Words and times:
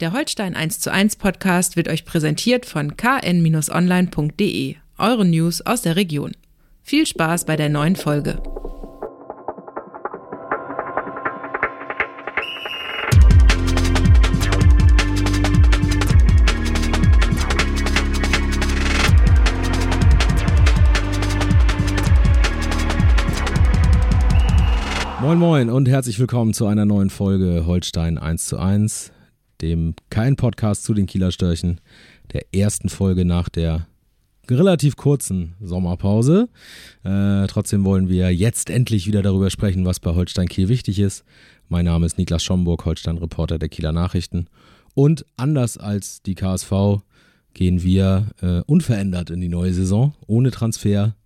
Der 0.00 0.12
Holstein 0.12 0.56
1 0.56 0.80
zu 0.80 0.90
1 0.90 1.14
Podcast 1.14 1.76
wird 1.76 1.86
euch 1.86 2.04
präsentiert 2.04 2.66
von 2.66 2.96
kn-online.de, 2.96 4.74
eure 4.98 5.24
News 5.24 5.60
aus 5.64 5.82
der 5.82 5.94
Region. 5.94 6.32
Viel 6.82 7.06
Spaß 7.06 7.44
bei 7.44 7.54
der 7.54 7.68
neuen 7.68 7.94
Folge. 7.94 8.42
Moin 25.20 25.38
Moin 25.38 25.70
und 25.70 25.88
herzlich 25.88 26.18
willkommen 26.18 26.52
zu 26.52 26.66
einer 26.66 26.84
neuen 26.84 27.10
Folge 27.10 27.64
Holstein 27.64 28.18
1 28.18 28.44
zu 28.44 28.58
1, 28.58 29.13
dem 29.64 29.94
kein 30.10 30.36
Podcast 30.36 30.84
zu 30.84 30.92
den 30.92 31.06
Kieler 31.06 31.32
Störchen, 31.32 31.80
der 32.32 32.42
ersten 32.54 32.90
Folge 32.90 33.24
nach 33.24 33.48
der 33.48 33.86
relativ 34.50 34.96
kurzen 34.96 35.54
Sommerpause. 35.62 36.50
Äh, 37.02 37.46
trotzdem 37.46 37.84
wollen 37.84 38.10
wir 38.10 38.30
jetzt 38.34 38.68
endlich 38.68 39.06
wieder 39.06 39.22
darüber 39.22 39.48
sprechen, 39.48 39.86
was 39.86 40.00
bei 40.00 40.14
Holstein 40.14 40.48
Kiel 40.48 40.68
wichtig 40.68 40.98
ist. 40.98 41.24
Mein 41.70 41.86
Name 41.86 42.04
ist 42.04 42.18
Niklas 42.18 42.44
Schomburg, 42.44 42.84
Holstein-Reporter 42.84 43.58
der 43.58 43.70
Kieler 43.70 43.92
Nachrichten. 43.92 44.48
Und 44.92 45.24
anders 45.38 45.78
als 45.78 46.20
die 46.20 46.34
KSV 46.34 47.00
gehen 47.54 47.82
wir 47.82 48.26
äh, 48.42 48.60
unverändert 48.66 49.30
in 49.30 49.40
die 49.40 49.48
neue 49.48 49.72
Saison, 49.72 50.12
ohne 50.26 50.50
Transfer. 50.50 51.16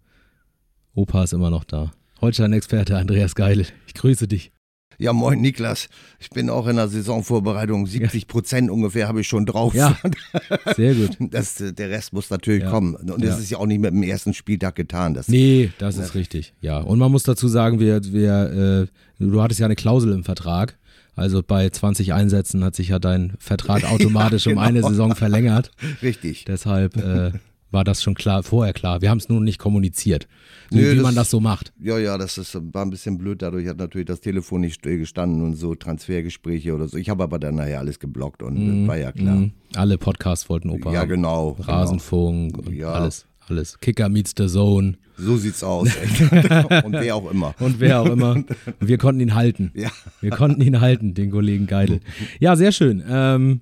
Opa 0.94 1.24
ist 1.24 1.32
immer 1.32 1.50
noch 1.50 1.64
da. 1.64 1.90
Holstein-Experte 2.20 2.96
Andreas 2.96 3.34
Geil. 3.34 3.66
Ich 3.88 3.94
grüße 3.94 4.28
dich. 4.28 4.52
Ja, 5.00 5.12
moin 5.12 5.40
Niklas. 5.40 5.88
Ich 6.18 6.28
bin 6.30 6.50
auch 6.50 6.66
in 6.66 6.74
der 6.76 6.88
Saisonvorbereitung. 6.88 7.86
70 7.86 8.26
Prozent 8.26 8.68
ungefähr 8.70 9.06
habe 9.06 9.20
ich 9.20 9.28
schon 9.28 9.46
drauf. 9.46 9.72
Ja, 9.74 9.96
sehr 10.76 10.94
gut. 10.94 11.16
Das, 11.20 11.54
der 11.56 11.88
Rest 11.90 12.12
muss 12.12 12.30
natürlich 12.30 12.64
Ja. 12.64 12.70
kommen. 12.70 12.96
Und 12.96 13.22
das 13.22 13.30
Ja. 13.30 13.36
ist 13.36 13.50
ja 13.50 13.58
auch 13.58 13.66
nicht 13.66 13.80
mit 13.80 13.92
dem 13.92 14.02
ersten 14.02 14.34
Spieltag 14.34 14.74
getan. 14.74 15.14
Das, 15.14 15.28
Nee, 15.28 15.70
das 15.78 15.96
ist 15.98 16.14
richtig. 16.16 16.52
Ja, 16.60 16.78
und 16.80 16.98
man 16.98 17.12
muss 17.12 17.22
dazu 17.22 17.46
sagen, 17.46 17.78
wir, 17.78 18.02
wir, 18.12 18.88
äh, 19.20 19.24
du 19.24 19.40
hattest 19.40 19.60
ja 19.60 19.66
eine 19.66 19.76
Klausel 19.76 20.12
im 20.12 20.24
Vertrag. 20.24 20.76
Also 21.14 21.42
bei 21.46 21.68
20 21.68 22.12
Einsätzen 22.12 22.62
hat 22.64 22.76
sich 22.76 22.88
ja 22.88 22.98
dein 22.98 23.34
Vertrag 23.38 23.84
automatisch 23.90 24.46
Ja, 24.46 24.52
um 24.52 24.58
eine 24.58 24.78
genau. 24.78 24.88
Saison 24.88 25.14
verlängert. 25.14 25.70
Richtig. 26.02 26.44
Deshalb 26.44 26.96
äh, 26.96 27.32
war 27.70 27.84
das 27.84 28.02
schon 28.02 28.14
klar, 28.14 28.42
vorher 28.42 28.72
klar. 28.72 29.02
Wir 29.02 29.10
haben 29.10 29.18
es 29.18 29.28
nur 29.28 29.40
nicht 29.40 29.58
kommuniziert, 29.58 30.26
so 30.70 30.76
Nö, 30.78 30.90
wie 30.90 30.94
das- 30.96 31.02
man 31.02 31.14
das 31.14 31.30
so 31.30 31.38
macht. 31.40 31.72
Ja, 31.80 31.98
ja, 31.98 32.16
das 32.18 32.38
ist, 32.38 32.54
war 32.72 32.82
ein 32.84 32.90
bisschen 32.90 33.18
blöd. 33.18 33.42
Dadurch 33.42 33.66
hat 33.68 33.76
natürlich 33.78 34.06
das 34.06 34.20
Telefon 34.20 34.62
nicht 34.62 34.74
still 34.74 34.98
gestanden 34.98 35.42
und 35.42 35.54
so 35.54 35.74
Transfergespräche 35.74 36.74
oder 36.74 36.88
so. 36.88 36.96
Ich 36.96 37.10
habe 37.10 37.24
aber 37.24 37.38
dann 37.38 37.56
nachher 37.56 37.78
alles 37.80 37.98
geblockt 37.98 38.42
und 38.42 38.86
war 38.88 38.96
ja 38.96 39.12
klar. 39.12 39.36
Mhm. 39.36 39.52
Alle 39.74 39.98
Podcasts 39.98 40.48
wollten 40.48 40.70
Opa 40.70 40.92
Ja, 40.92 41.00
haben. 41.00 41.08
genau. 41.08 41.56
Rasenfunk 41.60 42.56
und 42.58 42.72
Ja. 42.74 42.92
alles, 42.92 43.26
alles. 43.48 43.78
Kicker 43.80 44.08
meets 44.08 44.32
the 44.36 44.46
Zone 44.46 44.92
Genau. 44.92 45.30
So 45.30 45.36
sieht's 45.36 45.64
aus. 45.64 45.88
Und 46.84 46.92
wer 46.92 47.16
auch 47.16 47.28
immer. 47.28 47.52
und 47.58 47.80
wer 47.80 48.00
auch 48.02 48.06
immer. 48.06 48.44
Wir 48.78 48.98
konnten 48.98 49.20
ihn 49.20 49.34
halten. 49.34 49.72
Ja. 49.74 49.90
Wir 50.20 50.30
konnten 50.30 50.60
ihn 50.62 50.80
halten, 50.80 51.12
den 51.14 51.32
Kollegen 51.32 51.66
Geidel. 51.66 51.98
Ja, 52.38 52.54
sehr 52.54 52.70
schön. 52.70 53.02
Ähm, 53.08 53.60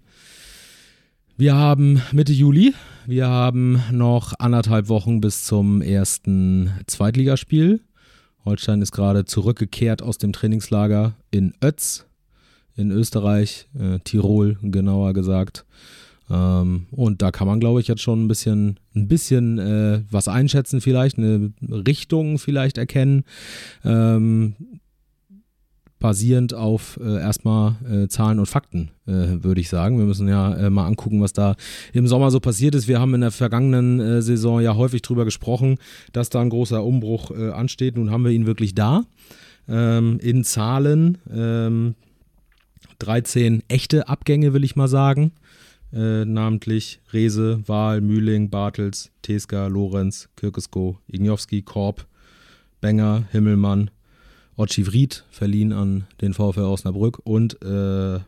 wir 1.39 1.55
haben 1.55 2.03
Mitte 2.13 2.35
Juli. 2.35 2.75
Wir 3.09 3.29
haben 3.29 3.81
noch 3.93 4.33
anderthalb 4.41 4.89
Wochen 4.89 5.21
bis 5.21 5.45
zum 5.45 5.81
ersten 5.81 6.73
Zweitligaspiel. 6.89 7.81
Holstein 8.45 8.83
ist 8.83 8.91
gerade 8.91 9.25
zurückgekehrt 9.25 10.03
aus 10.03 10.19
dem 10.19 10.33
Trainingslager 10.33 11.15
in 11.31 11.55
Ötz 11.63 12.07
in 12.75 12.91
Österreich, 12.91 13.69
äh, 13.79 14.01
Tirol 14.01 14.59
genauer 14.61 15.13
gesagt. 15.15 15.65
Ähm, 16.29 16.87
und 16.91 17.23
da 17.23 17.31
kann 17.31 17.47
man, 17.47 17.61
glaube 17.61 17.81
ich, 17.81 17.87
jetzt 17.87 18.03
schon 18.03 18.25
ein 18.25 18.29
bisschen, 18.29 18.81
ein 18.97 19.07
bisschen 19.07 19.59
äh, 19.59 20.03
was 20.11 20.27
einschätzen, 20.27 20.81
vielleicht, 20.81 21.17
eine 21.17 21.53
Richtung 21.63 22.39
vielleicht 22.39 22.77
erkennen. 22.77 23.25
Ähm, 23.85 24.57
basierend 25.99 26.53
auf 26.53 26.99
äh, 27.03 27.21
erstmal 27.21 27.77
äh, 27.91 28.09
Zahlen 28.09 28.39
und 28.39 28.47
Fakten, 28.47 28.91
äh, 29.07 29.43
würde 29.43 29.61
ich 29.61 29.69
sagen. 29.69 29.99
Wir 29.99 30.05
müssen 30.05 30.29
ja 30.29 30.55
äh, 30.55 30.71
mal 30.71 30.87
angucken, 30.87 31.23
was 31.23 31.33
da 31.33 31.57
im 31.93 32.07
Sommer 32.07 32.31
so 32.31 32.41
passiert 32.41 32.75
ist. 32.75 32.87
Wir 32.87 33.01
haben 33.01 33.15
in 33.15 33.23
der 33.23 33.31
vergangenen 33.31 34.01
äh, 34.01 34.23
Saison 34.23 34.61
ja 34.61 34.77
häufig 34.77 35.03
drüber 35.03 35.25
gesprochen, 35.25 35.79
dass 36.13 36.29
da 36.29 36.41
ein 36.41 36.51
großer 36.51 36.85
Umbruch 36.85 37.31
äh, 37.31 37.51
ansteht. 37.51 37.97
Nun 37.97 38.11
haben 38.11 38.25
wir 38.25 38.31
ihn 38.31 38.47
wirklich 38.47 38.75
da. 38.75 39.05
Ähm, 39.69 40.19
in 40.21 40.45
Zahlen 40.45 41.19
ähm, 41.33 41.95
13 42.99 43.63
echte 43.69 44.09
Abgänge, 44.09 44.53
will 44.53 44.65
ich 44.65 44.77
mal 44.77 44.89
sagen. 44.89 45.33
Namentlich 45.93 47.01
Rese, 47.13 47.61
Wahl, 47.67 48.01
Mühling, 48.01 48.51
Bartels, 48.51 49.13
Teska, 49.23 49.69
Lorenz, 49.69 50.29
Kirkesko, 50.35 50.99
Ignowski, 51.07 51.63
Korb, 51.63 52.07
Benger, 52.81 53.25
Himmelmann, 53.31 53.91
Otschivried, 54.57 55.25
verliehen 55.31 55.73
an 55.73 56.07
den 56.21 56.35
VfL 56.35 56.61
Osnabrück 56.61 57.21
und 57.25 57.61
äh, 57.63 58.21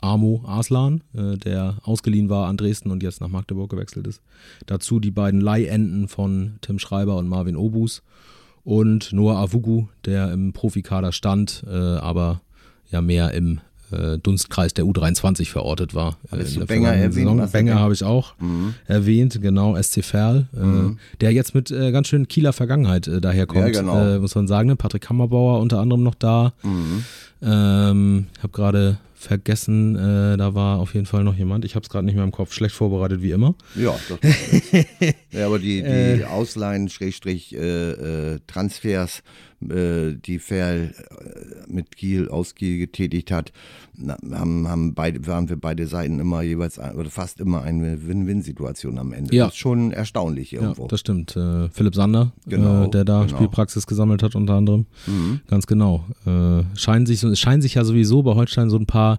Amo 0.00 0.42
Arslan, 0.46 1.02
äh, 1.14 1.36
der 1.38 1.78
ausgeliehen 1.82 2.28
war 2.28 2.48
an 2.48 2.56
Dresden 2.56 2.90
und 2.90 3.02
jetzt 3.02 3.20
nach 3.20 3.28
Magdeburg 3.28 3.70
gewechselt 3.70 4.06
ist. 4.06 4.20
Dazu 4.66 5.00
die 5.00 5.10
beiden 5.10 5.40
Leihenden 5.40 6.08
von 6.08 6.58
Tim 6.60 6.78
Schreiber 6.78 7.16
und 7.16 7.28
Marvin 7.28 7.56
Obus 7.56 8.02
und 8.64 9.12
Noah 9.12 9.38
Avugu, 9.38 9.88
der 10.04 10.32
im 10.32 10.52
Profikader 10.52 11.12
stand, 11.12 11.64
äh, 11.66 11.74
aber 11.74 12.42
ja 12.90 13.00
mehr 13.00 13.32
im 13.32 13.60
äh, 14.14 14.18
Dunstkreis 14.18 14.74
der 14.74 14.84
U23 14.84 15.48
verortet 15.48 15.94
war. 15.94 16.16
äh, 16.32 16.36
in 16.42 16.58
der 16.60 16.66
Benger 16.66 16.92
erwähnt? 16.92 17.52
Benger 17.52 17.78
habe 17.78 17.94
ich 17.94 18.04
auch 18.04 18.34
Mhm. 18.38 18.74
erwähnt, 18.86 19.38
genau, 19.40 19.76
SC 19.80 20.02
Verl, 20.02 20.46
äh, 20.54 20.94
der 21.20 21.32
jetzt 21.32 21.54
mit 21.54 21.70
äh, 21.70 21.92
ganz 21.92 22.08
schön 22.08 22.28
Kieler 22.28 22.52
Vergangenheit 22.52 23.06
äh, 23.08 23.20
daherkommt, 23.20 23.74
Ja, 23.74 23.80
genau. 23.80 23.96
äh, 24.16 24.18
muss 24.18 24.34
man 24.34 24.46
sagen. 24.48 24.68
Ne? 24.68 24.76
Patrick 24.76 25.02
Kammerbauer 25.02 25.60
unter 25.60 25.78
anderem 25.80 26.02
noch 26.02 26.14
da. 26.14 26.52
Mhm. 26.62 27.04
Ähm, 27.44 28.26
habe 28.42 28.52
gerade 28.52 28.98
vergessen, 29.14 29.96
äh, 29.96 30.36
da 30.36 30.54
war 30.54 30.78
auf 30.80 30.94
jeden 30.94 31.06
Fall 31.06 31.24
noch 31.24 31.36
jemand. 31.36 31.64
Ich 31.64 31.74
habe 31.76 31.82
es 31.84 31.88
gerade 31.88 32.04
nicht 32.04 32.14
mehr 32.14 32.24
im 32.24 32.32
Kopf. 32.32 32.52
Schlecht 32.52 32.74
vorbereitet 32.74 33.22
wie 33.22 33.30
immer. 33.30 33.54
Ja, 33.74 33.94
ja, 35.32 35.46
aber 35.46 35.58
die, 35.58 35.82
die 35.82 36.24
Ausleihen, 36.24 36.88
Schrägstrich, 36.88 37.54
äh, 37.54 38.34
äh, 38.34 38.38
Transfers, 38.46 39.22
äh, 39.66 40.14
die 40.14 40.38
Ferl 40.38 40.92
äh, 40.98 41.72
mit 41.72 41.96
Kiel, 41.96 42.28
aus 42.28 42.54
Kiel 42.54 42.78
getätigt 42.78 43.30
hat, 43.30 43.52
haben, 44.30 44.68
haben 44.68 44.94
beide, 44.94 45.26
waren 45.26 45.48
für 45.48 45.56
beide 45.56 45.86
Seiten 45.86 46.18
immer 46.18 46.42
jeweils, 46.42 46.78
oder 46.78 47.08
fast 47.08 47.40
immer 47.40 47.62
eine 47.62 48.06
Win-Win-Situation 48.06 48.98
am 48.98 49.12
Ende. 49.12 49.34
Ja. 49.34 49.44
Das 49.46 49.54
ist 49.54 49.58
schon 49.60 49.92
erstaunlich 49.92 50.52
irgendwo. 50.52 50.82
Ja, 50.82 50.88
das 50.88 51.00
stimmt. 51.00 51.34
Äh, 51.36 51.68
Philipp 51.70 51.94
Sander, 51.94 52.32
Genau, 52.46 52.84
äh, 52.84 52.90
der 52.90 53.04
da 53.04 53.24
genau. 53.24 53.36
Spielpraxis 53.36 53.86
gesammelt 53.86 54.22
hat 54.22 54.34
unter 54.34 54.54
anderem. 54.54 54.86
Mhm. 55.06 55.40
Ganz 55.48 55.66
genau. 55.66 56.04
Äh, 56.26 56.62
scheinen 56.76 57.06
sich, 57.06 57.20
so- 57.20 57.33
es 57.34 57.40
scheinen 57.40 57.60
sich 57.62 57.74
ja 57.74 57.84
sowieso 57.84 58.22
bei 58.22 58.34
Holstein 58.34 58.70
so 58.70 58.78
ein 58.78 58.86
paar 58.86 59.18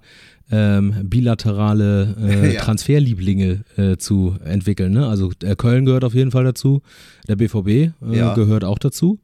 ähm, 0.52 0.94
bilaterale 1.03 2.16
äh, 2.22 2.53
Ja. 2.56 2.62
Transferlieblinge 2.62 3.62
äh, 3.78 3.98
zu 3.98 4.36
entwickeln. 4.44 4.94
Ne? 4.94 5.08
Also 5.08 5.31
äh, 5.44 5.56
Köln 5.56 5.86
gehört 5.86 6.03
auf 6.03 6.14
jeden 6.14 6.31
Fall 6.31 6.44
dazu, 6.44 6.81
der 7.28 7.36
BVB 7.36 7.68
äh, 7.68 7.92
Ja. 8.12 8.34
gehört 8.34 8.64
auch 8.64 8.80
dazu. 8.80 9.20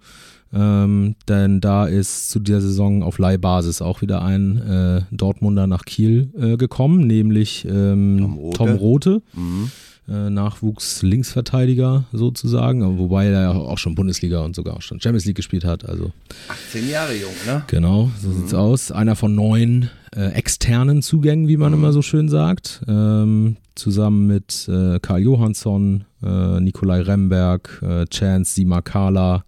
Ähm, 0.53 1.15
denn 1.29 1.61
da 1.61 1.85
ist 1.85 2.29
zu 2.29 2.39
dieser 2.39 2.59
Saison 2.59 3.03
auf 3.03 3.19
Leihbasis 3.19 3.81
auch 3.81 4.01
wieder 4.01 4.21
ein 4.21 4.57
äh, 4.57 5.01
Dortmunder 5.11 5.65
nach 5.65 5.85
Kiel 5.85 6.29
äh, 6.37 6.57
gekommen, 6.57 7.07
nämlich 7.07 7.65
ähm, 7.69 8.17
Tom 8.19 8.33
Rothe. 8.35 8.57
Tom 8.57 8.69
Rote 8.71 9.21
Mhm. 9.33 9.71
Äh, 10.07 10.29
Nachwuchs-Linksverteidiger 10.29 12.05
sozusagen, 12.11 12.83
aber 12.83 12.97
wobei 12.97 13.27
er 13.27 13.41
ja 13.41 13.51
auch 13.51 13.77
schon 13.77 13.95
Bundesliga 13.95 14.41
und 14.41 14.55
sogar 14.55 14.75
auch 14.75 14.81
schon 14.81 14.99
Champions 14.99 15.25
League 15.25 15.35
gespielt 15.35 15.63
hat. 15.63 15.87
Also 15.87 16.11
18 16.47 16.89
Jahre 16.89 17.13
jung, 17.15 17.31
ne? 17.45 17.63
genau, 17.67 18.11
so 18.19 18.31
sieht's 18.31 18.53
aus. 18.53 18.91
Einer 18.91 19.15
von 19.15 19.35
neun 19.35 19.89
äh, 20.15 20.31
externen 20.33 21.01
Zugängen, 21.01 21.47
wie 21.47 21.57
man 21.57 21.73
immer 21.73 21.93
so 21.93 22.01
schön 22.01 22.29
sagt. 22.29 22.81
Ähm, 22.87 23.57
zusammen 23.75 24.27
mit 24.27 24.67
äh, 24.67 24.99
Karl 24.99 25.21
Johansson, 25.21 26.05
äh, 26.23 26.59
Nikolai 26.59 27.01
Remberg, 27.01 27.81
äh, 27.81 28.05
Chance 28.05 28.53
Simakala, 28.53 29.45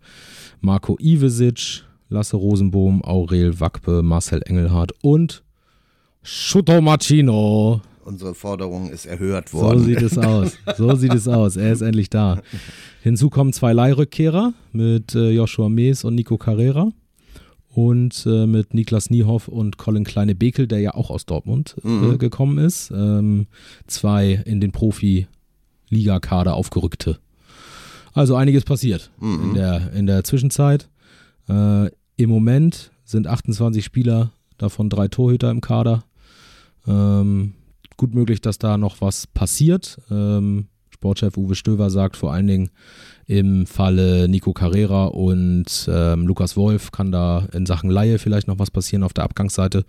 Marco 0.61 0.97
Ivesic, 0.99 1.83
Lasse 2.09 2.37
Rosenbohm, 2.37 3.03
Aurel 3.03 3.59
Wackpe, 3.59 4.03
Marcel 4.03 4.41
Engelhardt 4.45 4.93
und 5.01 5.43
Schuto 6.21 6.79
Machino. 6.79 7.81
Unsere 8.05 8.33
Forderung 8.35 8.89
ist 8.89 9.05
erhört 9.05 9.49
So 9.49 9.59
worden. 9.59 9.83
sieht 9.85 10.01
es 10.01 10.17
aus. 10.17 10.57
So 10.77 10.95
sieht 10.95 11.13
es 11.13 11.27
aus. 11.27 11.55
Er 11.55 11.71
ist 11.71 11.81
endlich 11.81 12.09
da. 12.09 12.41
Hinzu 13.01 13.29
kommen 13.29 13.53
zwei 13.53 13.73
Leihrückkehrer 13.73 14.53
mit 14.71 15.15
äh, 15.15 15.31
Joshua 15.31 15.69
Mees 15.69 16.03
und 16.03 16.15
Nico 16.15 16.37
Carrera. 16.37 16.91
Und 17.75 18.25
äh, 18.27 18.45
mit 18.45 18.73
Niklas 18.75 19.09
Niehoff 19.09 19.47
und 19.47 19.77
Colin 19.77 20.03
Kleine-Bekel, 20.03 20.67
der 20.67 20.79
ja 20.79 20.93
auch 20.93 21.09
aus 21.09 21.25
Dortmund 21.25 21.75
äh, 21.83 21.87
Mhm. 21.87 22.17
gekommen 22.19 22.59
ist. 22.59 22.91
Ähm, 22.91 23.47
zwei 23.87 24.43
in 24.45 24.61
den 24.61 24.71
Profi-Liga-Kader 24.71 26.53
aufgerückte. 26.53 27.17
Also 28.13 28.35
einiges 28.35 28.63
passiert 28.63 29.09
Mhm. 29.19 29.43
in, 29.43 29.53
der, 29.55 29.93
in 29.93 30.05
der 30.05 30.23
Zwischenzeit. 30.23 30.89
Äh, 31.49 31.87
Im 32.15 32.29
Moment 32.29 32.91
sind 33.05 33.25
28 33.27 33.83
Spieler, 33.83 34.31
davon 34.59 34.89
drei 34.89 35.07
Torhüter 35.07 35.49
im 35.49 35.61
Kader. 35.61 36.03
Ähm, 36.87 37.53
gut 37.97 38.13
möglich, 38.13 38.41
dass 38.41 38.57
da 38.57 38.77
noch 38.77 39.01
was 39.01 39.27
passiert. 39.27 39.99
Ähm, 40.09 40.67
Sportchef 40.89 41.37
Uwe 41.37 41.55
Stöver 41.55 41.89
sagt 41.89 42.15
vor 42.15 42.33
allen 42.33 42.47
Dingen, 42.47 42.69
im 43.25 43.65
Falle 43.65 44.27
Nico 44.27 44.53
Carrera 44.53 45.05
und 45.05 45.89
ähm, 45.91 46.27
Lukas 46.27 46.55
Wolf 46.57 46.91
kann 46.91 47.11
da 47.11 47.47
in 47.53 47.65
Sachen 47.65 47.89
Laie 47.89 48.19
vielleicht 48.19 48.47
noch 48.47 48.59
was 48.59 48.71
passieren 48.71 49.03
auf 49.03 49.13
der 49.13 49.23
Abgangsseite. 49.23 49.85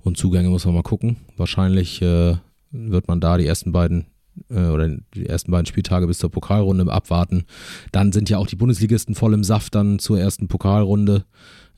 Und 0.00 0.16
Zugänge 0.16 0.48
muss 0.48 0.64
man 0.64 0.74
mal 0.74 0.82
gucken. 0.82 1.16
Wahrscheinlich 1.36 2.00
äh, 2.02 2.36
wird 2.70 3.08
man 3.08 3.20
da 3.20 3.36
die 3.36 3.46
ersten 3.46 3.72
beiden 3.72 4.06
äh, 4.50 4.66
oder 4.66 4.88
die 5.14 5.26
ersten 5.26 5.50
beiden 5.50 5.66
Spieltage 5.66 6.06
bis 6.06 6.18
zur 6.18 6.30
Pokalrunde 6.30 6.90
abwarten. 6.90 7.44
Dann 7.92 8.12
sind 8.12 8.30
ja 8.30 8.38
auch 8.38 8.46
die 8.46 8.56
Bundesligisten 8.56 9.14
voll 9.14 9.34
im 9.34 9.44
Saft 9.44 9.74
dann 9.74 9.98
zur 9.98 10.18
ersten 10.18 10.48
Pokalrunde. 10.48 11.24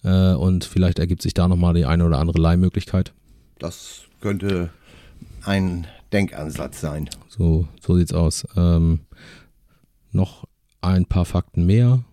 Äh, 0.05 0.35
und 0.35 0.65
vielleicht 0.65 0.99
ergibt 0.99 1.23
sich 1.23 1.35
da 1.35 1.49
nochmal 1.49 1.75
die 1.75 1.87
eine 1.87 2.05
oder 2.05 2.19
andere 2.19 2.41
Leihmöglichkeit. 2.41 3.13
Das 3.59 4.03
könnte 4.21 4.71
ein 5.45 5.87
Denkansatz 6.13 6.81
sein. 6.81 7.09
So, 7.29 7.69
so 7.81 7.97
sieht's 7.97 8.13
aus. 8.13 8.47
Ähm, 8.57 9.01
noch 10.13 10.45
ein 10.81 11.07
paar 11.07 11.25
Fakten 11.25 11.67
mehr. 11.67 12.05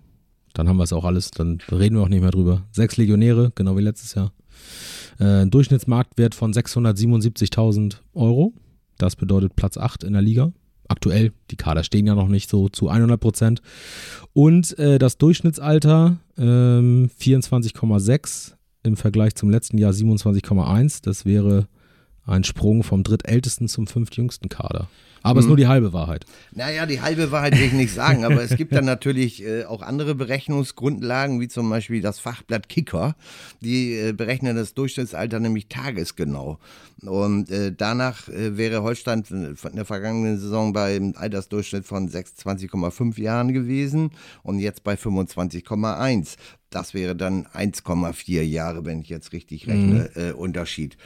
Dann 0.53 0.67
haben 0.67 0.77
wir 0.77 0.83
es 0.83 0.93
auch 0.93 1.05
alles, 1.05 1.31
dann 1.31 1.59
reden 1.71 1.95
wir 1.95 2.03
auch 2.03 2.09
nicht 2.09 2.21
mehr 2.21 2.31
drüber. 2.31 2.63
Sechs 2.71 2.97
Legionäre, 2.97 3.51
genau 3.55 3.77
wie 3.77 3.81
letztes 3.81 4.15
Jahr. 4.15 4.33
Äh, 5.19 5.45
Durchschnittsmarktwert 5.47 6.35
von 6.35 6.51
677.000 6.53 7.97
Euro. 8.13 8.53
Das 8.97 9.15
bedeutet 9.15 9.55
Platz 9.55 9.77
8 9.77 10.03
in 10.03 10.13
der 10.13 10.21
Liga. 10.21 10.51
Aktuell, 10.87 11.33
die 11.51 11.57
Kader 11.57 11.83
stehen 11.83 12.07
ja 12.07 12.15
noch 12.15 12.29
nicht 12.29 12.49
so 12.49 12.69
zu 12.69 12.89
100 12.89 13.19
Prozent. 13.19 13.61
Und 14.33 14.77
äh, 14.79 14.97
das 14.97 15.17
Durchschnittsalter 15.17 16.17
ähm, 16.37 17.09
24,6 17.19 18.53
im 18.83 18.95
Vergleich 18.95 19.35
zum 19.35 19.49
letzten 19.49 19.77
Jahr 19.77 19.91
27,1. 19.91 21.03
Das 21.03 21.25
wäre 21.25 21.67
ein 22.27 22.43
Sprung 22.43 22.83
vom 22.83 23.03
drittältesten 23.03 23.67
zum 23.67 23.87
fünftjüngsten 23.87 24.49
Kader. 24.49 24.87
Aber 25.23 25.39
es 25.39 25.45
ist 25.45 25.49
nur 25.49 25.57
die 25.57 25.67
halbe 25.67 25.93
Wahrheit. 25.93 26.25
Naja, 26.53 26.85
die 26.85 27.01
halbe 27.01 27.31
Wahrheit 27.31 27.57
will 27.57 27.65
ich 27.65 27.73
nicht 27.73 27.93
sagen, 27.93 28.23
aber 28.23 28.41
es 28.43 28.55
gibt 28.55 28.73
dann 28.73 28.85
natürlich 28.85 29.43
äh, 29.43 29.65
auch 29.65 29.81
andere 29.81 30.15
Berechnungsgrundlagen, 30.15 31.41
wie 31.41 31.47
zum 31.47 31.69
Beispiel 31.69 32.01
das 32.01 32.19
Fachblatt 32.19 32.69
Kicker. 32.69 33.15
Die 33.61 33.93
äh, 33.93 34.13
berechnen 34.13 34.55
das 34.55 34.73
Durchschnittsalter 34.73 35.39
nämlich 35.39 35.67
tagesgenau. 35.67 36.59
Und 37.01 37.49
äh, 37.51 37.73
danach 37.75 38.29
äh, 38.29 38.57
wäre 38.57 38.83
Holstein 38.83 39.23
in 39.29 39.57
der 39.75 39.85
vergangenen 39.85 40.39
Saison 40.39 40.71
beim 40.71 41.13
Altersdurchschnitt 41.17 41.85
von 41.85 42.09
26,5 42.09 43.19
Jahren 43.19 43.53
gewesen 43.53 44.11
und 44.43 44.59
jetzt 44.59 44.83
bei 44.83 44.95
25,1. 44.95 46.35
Das 46.69 46.93
wäre 46.93 47.15
dann 47.15 47.45
1,4 47.47 48.41
Jahre, 48.41 48.85
wenn 48.85 49.01
ich 49.01 49.09
jetzt 49.09 49.31
richtig 49.31 49.67
rechne, 49.67 50.09
mhm. 50.13 50.35
Unterschied. 50.35 50.97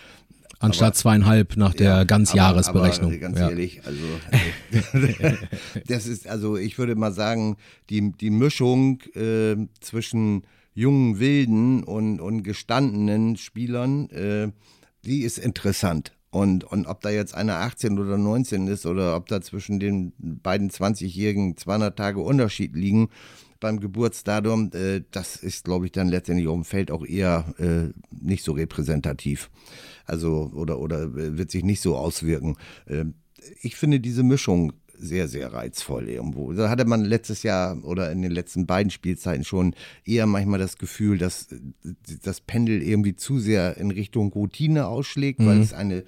Anstatt 0.62 0.88
aber, 0.90 0.94
zweieinhalb 0.94 1.58
nach 1.58 1.74
der 1.74 1.90
ja, 1.90 2.04
Ganzjahresberechnung. 2.04 3.14
Aber, 3.14 3.16
aber 3.16 3.22
ganz 3.22 3.40
ja. 3.40 3.50
ehrlich, 3.50 3.82
also 3.84 4.04
das 5.88 6.06
ist, 6.06 6.28
also 6.28 6.56
ich 6.56 6.78
würde 6.78 6.96
mal 6.96 7.12
sagen, 7.12 7.58
die, 7.90 8.12
die 8.12 8.30
Mischung 8.30 9.02
äh, 9.16 9.56
zwischen 9.80 10.44
jungen 10.74 11.20
Wilden 11.20 11.84
und, 11.84 12.22
und 12.22 12.44
gestandenen 12.44 13.38
Spielern, 13.38 14.10
äh, 14.12 14.52
die 15.04 15.22
ist 15.22 15.40
interessant. 15.40 16.14
Und, 16.32 16.64
und 16.64 16.88
ob 16.88 17.02
da 17.02 17.10
jetzt 17.10 17.36
einer 17.36 17.58
18 17.58 18.00
oder 18.00 18.18
19 18.18 18.68
ist 18.68 18.86
oder 18.86 19.18
ob 19.18 19.28
da 19.28 19.42
zwischen 19.42 19.80
den 19.80 20.14
beiden 20.18 20.70
20-Jährigen 20.70 21.58
200 21.58 21.98
Tage 21.98 22.22
Unterschied 22.22 22.74
liegen 22.74 23.10
beim 23.60 23.80
Geburtsdatum, 23.80 24.72
äh, 24.74 25.02
das 25.12 25.36
ist, 25.36 25.66
glaube 25.66 25.86
ich, 25.86 25.92
dann 25.92 26.08
letztendlich 26.08 26.48
auf 26.48 26.56
dem 26.56 26.66
Feld 26.66 26.90
auch 26.90 27.06
eher 27.06 27.54
äh, 27.60 27.94
nicht 28.12 28.44
so 28.44 28.54
repräsentativ. 28.54 29.50
Also, 30.06 30.52
oder, 30.56 30.80
oder 30.80 31.14
wird 31.14 31.52
sich 31.52 31.64
nicht 31.64 31.82
so 31.82 31.96
auswirken. 31.96 32.56
Ähm, 32.88 33.14
ich 33.62 33.76
finde 33.76 34.00
diese 34.00 34.24
Mischung 34.24 34.74
sehr, 35.02 35.28
sehr 35.28 35.52
reizvoll 35.52 36.08
irgendwo. 36.10 36.54
Da 36.54 36.70
hatte 36.70 36.86
man 36.86 37.04
letztes 37.04 37.44
Jahr 37.44 37.84
oder 37.84 38.12
in 38.12 38.22
den 38.22 38.32
letzten 38.32 38.66
beiden 38.66 38.92
Spielzeiten 38.92 39.44
schon 39.44 39.76
eher 40.06 40.26
manchmal 40.26 40.60
das 40.60 40.78
Gefühl, 40.78 41.18
dass 41.18 41.48
das 42.24 42.42
Pendel 42.42 42.82
irgendwie 42.82 43.16
zu 43.16 43.40
sehr 43.40 43.78
in 43.78 43.92
Richtung 43.92 44.32
Routine 44.32 44.88
ausschlägt, 44.88 45.40
mhm. 45.40 45.46
weil 45.48 45.60
es 45.60 45.74
eine 45.74 46.04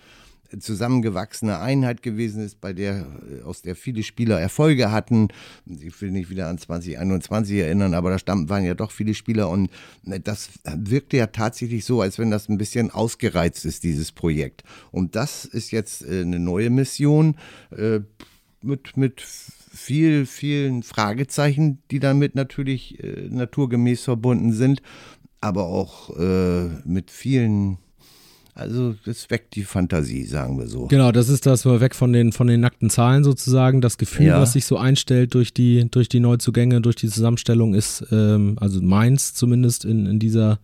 zusammengewachsene 0.59 1.59
Einheit 1.59 2.01
gewesen 2.01 2.43
ist, 2.43 2.61
bei 2.61 2.73
der, 2.73 3.05
äh, 3.39 3.43
aus 3.43 3.61
der 3.61 3.75
viele 3.75 4.03
Spieler 4.03 4.39
Erfolge 4.39 4.91
hatten. 4.91 5.29
Ich 5.65 5.99
will 6.01 6.11
nicht 6.11 6.29
wieder 6.29 6.47
an 6.47 6.57
2021 6.57 7.57
erinnern, 7.57 7.93
aber 7.93 8.11
da 8.11 8.19
stammten, 8.19 8.49
waren 8.49 8.63
ja 8.63 8.73
doch 8.73 8.91
viele 8.91 9.13
Spieler 9.13 9.49
und 9.49 9.69
äh, 10.05 10.19
das 10.19 10.49
wirkte 10.75 11.17
ja 11.17 11.27
tatsächlich 11.27 11.85
so, 11.85 12.01
als 12.01 12.19
wenn 12.19 12.31
das 12.31 12.49
ein 12.49 12.57
bisschen 12.57 12.91
ausgereizt 12.91 13.65
ist, 13.65 13.83
dieses 13.83 14.11
Projekt. 14.11 14.63
Und 14.91 15.15
das 15.15 15.45
ist 15.45 15.71
jetzt 15.71 16.03
äh, 16.03 16.21
eine 16.21 16.39
neue 16.39 16.69
Mission 16.69 17.35
mit, 18.63 18.97
mit 18.97 19.21
viel, 19.21 20.25
vielen 20.25 20.83
Fragezeichen, 20.83 21.79
die 21.91 21.99
damit 21.99 22.35
natürlich 22.35 22.99
naturgemäß 23.29 24.03
verbunden 24.03 24.53
sind, 24.53 24.81
aber 25.41 25.65
auch 25.65 26.15
mit 26.85 27.09
vielen 27.09 27.79
also 28.55 28.93
das 29.05 29.31
weckt 29.31 29.55
die 29.55 29.63
Fantasie, 29.63 30.25
sagen 30.25 30.59
wir 30.59 30.67
so. 30.67 30.85
Genau, 30.85 31.11
das 31.11 31.27
ist 31.27 31.47
das, 31.47 31.65
weg 31.65 31.95
von 31.95 32.13
den, 32.13 32.31
von 32.31 32.45
den 32.45 32.59
nackten 32.59 32.91
Zahlen 32.91 33.23
sozusagen. 33.23 33.81
Das 33.81 33.97
Gefühl, 33.97 34.27
ja. 34.27 34.39
was 34.39 34.53
sich 34.53 34.65
so 34.65 34.77
einstellt 34.77 35.33
durch 35.33 35.55
die, 35.55 35.89
durch 35.89 36.07
die 36.07 36.19
Neuzugänge, 36.19 36.79
durch 36.79 36.95
die 36.95 37.07
Zusammenstellung, 37.07 37.73
ist, 37.73 38.05
ähm, 38.11 38.57
also 38.59 38.79
meins 38.79 39.33
zumindest 39.33 39.85
in, 39.85 40.05
in 40.05 40.19
dieser 40.19 40.59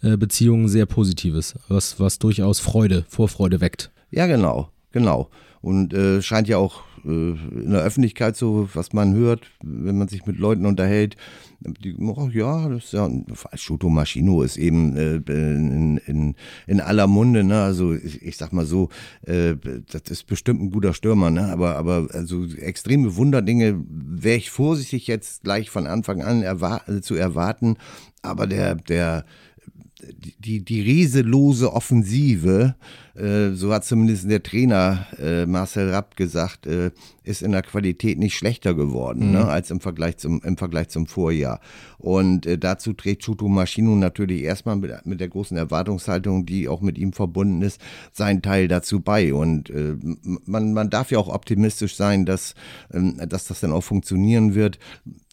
äh, 0.00 0.16
Beziehung 0.16 0.68
sehr 0.68 0.86
positives, 0.86 1.54
was, 1.68 2.00
was 2.00 2.18
durchaus 2.18 2.58
Freude, 2.58 3.04
Vorfreude 3.08 3.60
weckt. 3.60 3.90
Ja, 4.10 4.26
genau, 4.26 4.70
genau. 4.96 5.28
Und 5.60 5.92
äh, 5.92 6.22
scheint 6.22 6.48
ja 6.48 6.56
auch 6.56 6.84
äh, 7.04 7.08
in 7.08 7.70
der 7.70 7.82
Öffentlichkeit 7.82 8.34
so, 8.34 8.68
was 8.72 8.94
man 8.94 9.14
hört, 9.14 9.42
wenn 9.62 9.98
man 9.98 10.08
sich 10.08 10.24
mit 10.24 10.38
Leuten 10.38 10.64
unterhält, 10.64 11.16
die, 11.60 11.94
oh, 11.96 12.30
ja, 12.32 12.68
das 12.68 12.84
ist 12.84 12.92
ja, 12.94 13.10
Shuto 13.54 13.90
Maschino 13.90 14.42
ist 14.42 14.56
eben 14.56 14.96
äh, 14.96 15.16
in, 15.16 15.98
in, 16.06 16.34
in 16.66 16.80
aller 16.80 17.06
Munde, 17.06 17.44
ne? 17.44 17.62
Also 17.62 17.94
ich, 17.94 18.22
ich 18.22 18.36
sag 18.38 18.54
mal 18.54 18.64
so, 18.64 18.88
äh, 19.26 19.56
das 19.90 20.02
ist 20.10 20.26
bestimmt 20.26 20.62
ein 20.62 20.70
guter 20.70 20.94
Stürmer, 20.94 21.30
ne? 21.30 21.48
Aber, 21.52 21.76
aber 21.76 22.08
also 22.12 22.46
extreme 22.46 23.16
Wunderdinge 23.16 23.84
wäre 23.88 24.36
ich 24.36 24.50
vorsichtig 24.50 25.06
jetzt 25.08 25.42
gleich 25.44 25.68
von 25.68 25.86
Anfang 25.86 26.22
an 26.22 26.42
erwar 26.42 26.82
zu 27.02 27.16
erwarten. 27.16 27.76
Aber 28.22 28.46
der, 28.46 28.76
der 28.76 29.24
die, 30.00 30.64
die 30.64 30.80
rieselose 30.80 31.72
Offensive, 31.72 32.74
äh, 33.14 33.50
so 33.52 33.72
hat 33.72 33.84
zumindest 33.84 34.30
der 34.30 34.42
Trainer 34.42 35.06
äh, 35.18 35.46
Marcel 35.46 35.90
Rapp 35.90 36.16
gesagt, 36.16 36.66
äh, 36.66 36.90
ist 37.26 37.42
in 37.42 37.52
der 37.52 37.62
Qualität 37.62 38.18
nicht 38.18 38.36
schlechter 38.36 38.74
geworden 38.74 39.26
mhm. 39.26 39.32
ne, 39.32 39.46
als 39.46 39.70
im 39.70 39.80
Vergleich 39.80 40.16
zum, 40.18 40.40
im 40.42 40.56
Vergleich 40.56 40.88
zum 40.88 41.06
Vorjahr. 41.06 41.60
Und 41.98 42.46
äh, 42.46 42.56
dazu 42.56 42.92
trägt 42.92 43.22
Chuto 43.24 43.48
Maschino 43.48 43.96
natürlich 43.96 44.42
erstmal 44.42 44.76
mit, 44.76 44.92
mit 45.04 45.20
der 45.20 45.28
großen 45.28 45.56
Erwartungshaltung, 45.56 46.46
die 46.46 46.68
auch 46.68 46.80
mit 46.80 46.98
ihm 46.98 47.12
verbunden 47.12 47.62
ist, 47.62 47.80
seinen 48.12 48.42
Teil 48.42 48.68
dazu 48.68 49.00
bei. 49.00 49.34
Und 49.34 49.70
äh, 49.70 49.96
man, 50.44 50.72
man 50.72 50.88
darf 50.88 51.10
ja 51.10 51.18
auch 51.18 51.28
optimistisch 51.28 51.96
sein, 51.96 52.26
dass, 52.26 52.54
ähm, 52.92 53.20
dass 53.28 53.48
das 53.48 53.60
dann 53.60 53.72
auch 53.72 53.82
funktionieren 53.82 54.54
wird. 54.54 54.78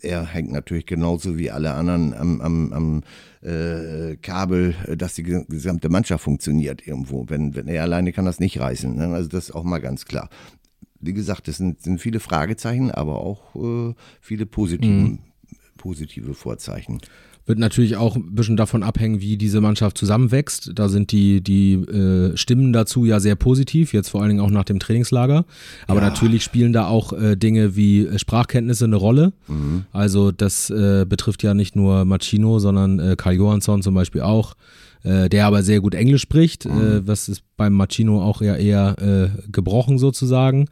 Er 0.02 0.26
hängt 0.26 0.52
natürlich 0.52 0.88
genauso 0.88 1.38
wie 1.38 1.52
alle 1.52 1.74
anderen 1.74 2.14
am, 2.14 2.42
am, 2.42 2.74
am 2.74 3.02
äh, 3.42 4.16
Kabel, 4.18 4.74
dass 4.98 5.14
die 5.14 5.24
gesamte 5.24 5.90
Mannschaft 5.90 6.24
funktioniert 6.24 6.86
irgendwo. 6.86 7.26
Wenn, 7.30 7.56
wenn 7.56 7.68
er 7.68 7.84
alleine 7.84 8.14
kann 8.14 8.26
das 8.26 8.40
nicht 8.40 8.60
reißen. 8.60 8.96
Ne? 8.96 9.14
Also 9.14 9.30
das 9.30 9.50
ist 9.50 9.56
auch 9.56 9.64
mal 9.64 9.80
ganz 9.80 10.06
klar 10.06 10.30
wie 11.06 11.14
gesagt, 11.14 11.48
es 11.48 11.58
sind, 11.58 11.82
sind 11.82 12.00
viele 12.00 12.20
Fragezeichen, 12.20 12.92
aber 12.92 13.20
auch 13.20 13.56
äh, 13.56 13.94
viele 14.22 14.46
positive, 14.46 14.92
mhm. 14.92 15.20
positive 15.78 16.34
Vorzeichen. 16.34 17.00
Wird 17.46 17.60
natürlich 17.60 17.98
auch 17.98 18.16
ein 18.16 18.36
bisschen 18.36 18.56
davon 18.56 18.84
abhängen, 18.84 19.20
wie 19.20 19.36
diese 19.36 19.60
Mannschaft 19.60 19.98
zusammenwächst. 19.98 20.72
Da 20.76 20.88
sind 20.88 21.12
die, 21.12 21.42
die 21.42 21.74
äh, 21.74 22.38
Stimmen 22.38 22.72
dazu 22.72 23.04
ja 23.04 23.20
sehr 23.20 23.36
positiv, 23.36 23.92
jetzt 23.92 24.10
vor 24.10 24.22
allen 24.22 24.30
Dingen 24.30 24.40
auch 24.40 24.50
nach 24.50 24.64
dem 24.64 24.80
Trainingslager. 24.80 25.44
Aber 25.88 26.02
ja. 26.02 26.10
natürlich 26.10 26.44
spielen 26.44 26.72
da 26.72 26.88
auch 26.88 27.12
äh, 27.12 27.36
Dinge 27.36 27.76
wie 27.76 28.06
äh, 28.06 28.18
Sprachkenntnisse 28.18 28.86
eine 28.86 28.96
Rolle. 28.96 29.34
Mhm. 29.50 29.84
Also 29.92 30.32
das 30.32 30.70
äh, 30.70 31.06
betrifft 31.08 31.44
ja 31.44 31.54
nicht 31.54 31.76
nur 31.76 32.06
Machino, 32.06 32.60
sondern 32.60 33.00
äh, 33.00 33.16
Kai 33.18 33.34
Johansson 33.34 33.82
zum 33.82 33.94
Beispiel 33.94 34.22
auch 34.22 34.56
äh, 35.04 35.30
der 35.30 35.46
aber 35.46 35.64
sehr 35.64 35.82
gut 35.82 35.96
Englisch 35.96 36.22
spricht, 36.22 36.66
mhm. 36.66 36.82
äh, 36.82 37.08
was 37.08 37.30
ist 37.30 37.44
beim 37.58 37.74
Machino 37.74 38.22
auch 38.22 38.42
ja 38.42 38.56
eher 38.56 38.96
äh, 39.00 39.52
gebrochen 39.52 39.98
sozusagen. 39.98 40.68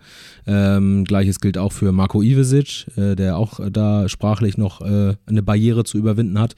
Ähm, 0.47 1.03
Gleiches 1.03 1.39
gilt 1.39 1.57
auch 1.57 1.71
für 1.71 1.91
Marco 1.91 2.21
Ivesic, 2.21 2.87
der 2.95 3.37
auch 3.37 3.59
da 3.71 4.09
sprachlich 4.09 4.57
noch 4.57 4.81
eine 4.81 5.43
Barriere 5.43 5.83
zu 5.83 5.97
überwinden 5.97 6.39
hat. 6.39 6.55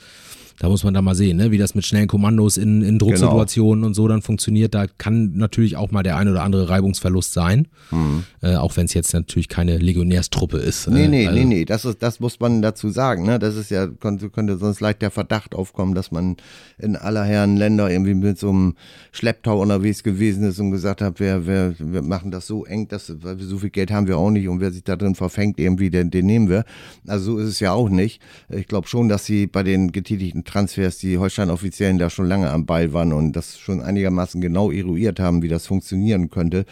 Da 0.60 0.70
muss 0.70 0.84
man 0.84 0.94
da 0.94 1.02
mal 1.02 1.16
sehen, 1.16 1.38
ne, 1.38 1.52
wie 1.52 1.58
das 1.58 1.76
mit 1.76 1.86
schnellen 1.86 2.08
Kommandos 2.08 2.58
in, 2.58 2.82
in 2.82 3.00
Drucksituationen 3.00 3.82
genau. 3.82 3.88
und 3.88 3.94
so 3.94 4.08
dann 4.08 4.22
funktioniert. 4.22 4.74
Da 4.74 4.86
kann 4.88 5.34
natürlich 5.36 5.78
auch 5.78 5.92
mal 5.92 6.04
der 6.04 6.18
ein 6.18 6.28
oder 6.28 6.44
andere 6.44 6.70
Reibungsverlust 6.70 7.34
sein, 7.34 7.68
mhm. 7.92 8.24
äh, 8.42 8.56
auch 8.56 8.76
wenn 8.78 8.86
es 8.86 8.94
jetzt 8.94 9.14
natürlich 9.14 9.50
keine 9.50 9.78
Legionärstruppe 9.78 10.58
ist. 10.58 10.88
Nee, 10.88 11.08
nee, 11.08 11.28
also, 11.28 11.40
nee, 11.40 11.46
nee, 11.46 11.66
das, 11.66 11.86
ist, 11.86 12.02
das 12.02 12.20
muss 12.20 12.40
man 12.40 12.62
dazu 12.62 12.90
sagen. 12.90 13.26
Ne? 13.26 13.40
Das 13.40 13.56
ist 13.56 13.72
ja, 13.72 13.88
könnte, 13.88 14.30
könnte 14.30 14.58
sonst 14.58 14.80
leicht 14.80 15.02
der 15.02 15.12
Verdacht 15.12 15.56
aufkommen, 15.56 15.96
dass 15.96 16.12
man 16.12 16.38
in 16.78 16.96
aller 16.96 17.24
Herren 17.24 17.58
Länder 17.58 17.90
irgendwie 17.90 18.14
mit 18.14 18.38
so 18.38 18.50
einem 18.50 18.76
Schlepptau 19.12 19.62
unterwegs 19.62 20.04
gewesen 20.04 20.44
ist 20.44 20.60
und 20.60 20.72
gesagt 20.72 21.02
hat, 21.02 21.20
wir, 21.20 21.48
wir, 21.48 21.76
wir 21.80 22.02
machen 22.02 22.32
das 22.32 22.48
so 22.48 22.66
eng, 22.66 22.88
dass, 22.88 23.14
weil 23.24 23.40
wir 23.40 23.46
so 23.46 23.58
viel 23.58 23.70
Geld 23.70 23.92
haben 23.92 24.08
wir 24.08 24.18
auch 24.18 24.30
nicht 24.30 24.48
und 24.48 24.60
wer 24.60 24.72
sich 24.72 24.84
da 24.84 24.96
drin 24.96 25.16
verfängt, 25.16 25.60
irgendwie, 25.60 25.90
den, 25.90 26.12
den 26.12 26.26
nehmen 26.26 26.50
wir. 26.50 26.64
Also 27.08 27.34
so 27.34 27.38
ist 27.40 27.48
es 27.48 27.60
ja 27.60 27.74
auch 27.74 27.90
nicht. 27.90 28.22
Ich 28.50 28.68
glaube 28.68 28.88
schon, 28.88 29.10
dass 29.10 29.26
sie 29.26 29.48
bei 29.48 29.64
den 29.64 29.92
getätigten 29.92 30.44
Transfers 30.54 31.00
die 31.00 31.18
Holstein-Offiziellen 31.18 31.98
da 31.98 32.12
schon 32.12 32.28
lange 32.28 32.52
am 32.52 32.68
Ball 32.68 32.94
waren 32.94 33.12
und 33.12 33.34
das 33.34 33.58
schon 33.58 33.82
einigermaßen 33.82 34.40
genau 34.40 34.72
eruiert 34.72 35.20
haben, 35.20 35.42
wie 35.42 35.48
das 35.48 35.66
funktionieren 35.66 36.30
könnte. 36.30 36.66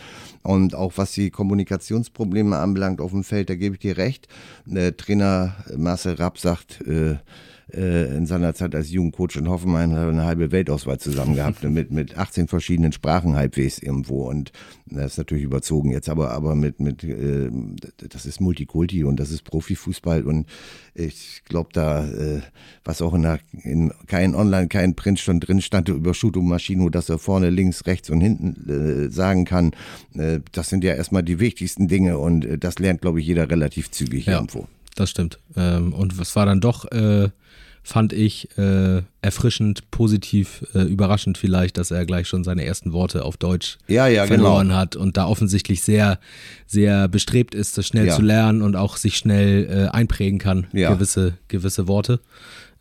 Und 0.43 0.75
auch 0.75 0.93
was 0.97 1.13
die 1.13 1.31
Kommunikationsprobleme 1.31 2.57
anbelangt 2.57 3.01
auf 3.01 3.09
dem 3.09 3.23
Feld, 3.23 3.49
da 3.49 3.55
gebe 3.55 3.75
ich 3.75 3.81
dir 3.81 3.97
recht. 3.97 4.27
Der 4.65 4.95
Trainer 4.95 5.55
Marcel 5.75 6.13
Rapp 6.13 6.37
sagt, 6.37 6.81
äh, 6.81 7.15
äh, 7.73 8.15
in 8.15 8.25
seiner 8.25 8.53
Zeit 8.53 8.75
als 8.75 8.91
Jugendcoach 8.91 9.35
in 9.35 9.49
Hoffenheim 9.49 9.91
eine 9.91 10.25
halbe 10.25 10.51
Weltauswahl 10.51 10.99
zusammen 10.99 11.35
gehabt, 11.35 11.63
mit, 11.69 11.91
mit 11.91 12.17
18 12.17 12.47
verschiedenen 12.47 12.91
Sprachen 12.91 13.35
halbwegs 13.35 13.79
irgendwo. 13.79 14.29
Und 14.29 14.51
das 14.85 15.13
ist 15.13 15.17
natürlich 15.17 15.43
überzogen 15.43 15.91
jetzt, 15.91 16.09
aber, 16.09 16.31
aber 16.31 16.55
mit, 16.55 16.79
mit 16.79 17.03
äh, 17.03 17.49
das 18.09 18.25
ist 18.25 18.41
Multikulti 18.41 19.03
und 19.03 19.19
das 19.19 19.31
ist 19.31 19.43
Profifußball 19.43 20.23
und 20.23 20.47
ich 20.93 21.43
glaube 21.45 21.69
da, 21.73 22.05
äh, 22.05 22.41
was 22.83 23.01
auch 23.01 23.13
in, 23.13 23.21
der, 23.21 23.39
in 23.63 23.93
kein 24.07 24.35
Online, 24.35 24.67
kein 24.67 24.95
Print 24.95 25.19
schon 25.19 25.39
drin 25.39 25.61
stand 25.61 25.87
über 25.89 26.13
Shuto 26.13 26.41
Maschino, 26.41 26.89
dass 26.89 27.09
er 27.09 27.19
vorne, 27.19 27.49
links, 27.49 27.85
rechts 27.85 28.09
und 28.09 28.21
hinten 28.21 29.07
äh, 29.07 29.09
sagen 29.09 29.45
kann, 29.45 29.71
äh, 30.13 30.39
das 30.51 30.69
sind 30.69 30.83
ja 30.83 30.93
erstmal 30.93 31.23
die 31.23 31.39
wichtigsten 31.39 31.87
Dinge 31.87 32.17
und 32.17 32.45
äh, 32.45 32.57
das 32.57 32.79
lernt, 32.79 33.01
glaube 33.01 33.19
ich, 33.19 33.27
jeder 33.27 33.49
relativ 33.49 33.91
zügig 33.91 34.25
ja, 34.25 34.33
irgendwo. 34.35 34.67
Das 34.95 35.09
stimmt. 35.09 35.39
Ähm, 35.55 35.93
und 35.93 36.17
was 36.19 36.35
war 36.35 36.45
dann 36.45 36.59
doch 36.59 36.91
äh, 36.91 37.29
fand 37.83 38.13
ich 38.13 38.47
äh, 38.57 39.01
erfrischend, 39.21 39.89
positiv, 39.91 40.65
äh, 40.73 40.81
überraschend 40.81 41.37
vielleicht, 41.37 41.77
dass 41.77 41.91
er 41.91 42.05
gleich 42.05 42.27
schon 42.27 42.43
seine 42.43 42.65
ersten 42.65 42.93
Worte 42.93 43.25
auf 43.25 43.37
Deutsch 43.37 43.77
ja, 43.87 44.07
ja, 44.07 44.27
verloren 44.27 44.67
genau. 44.67 44.79
hat 44.79 44.95
und 44.95 45.17
da 45.17 45.25
offensichtlich 45.25 45.81
sehr, 45.81 46.19
sehr 46.67 47.07
bestrebt 47.07 47.55
ist, 47.55 47.77
das 47.77 47.87
schnell 47.87 48.07
ja. 48.07 48.15
zu 48.15 48.21
lernen 48.21 48.61
und 48.61 48.75
auch 48.75 48.97
sich 48.97 49.17
schnell 49.17 49.67
äh, 49.69 49.87
einprägen 49.89 50.39
kann, 50.39 50.67
gewisse, 50.71 51.33
gewisse 51.47 51.87
Worte. 51.87 52.19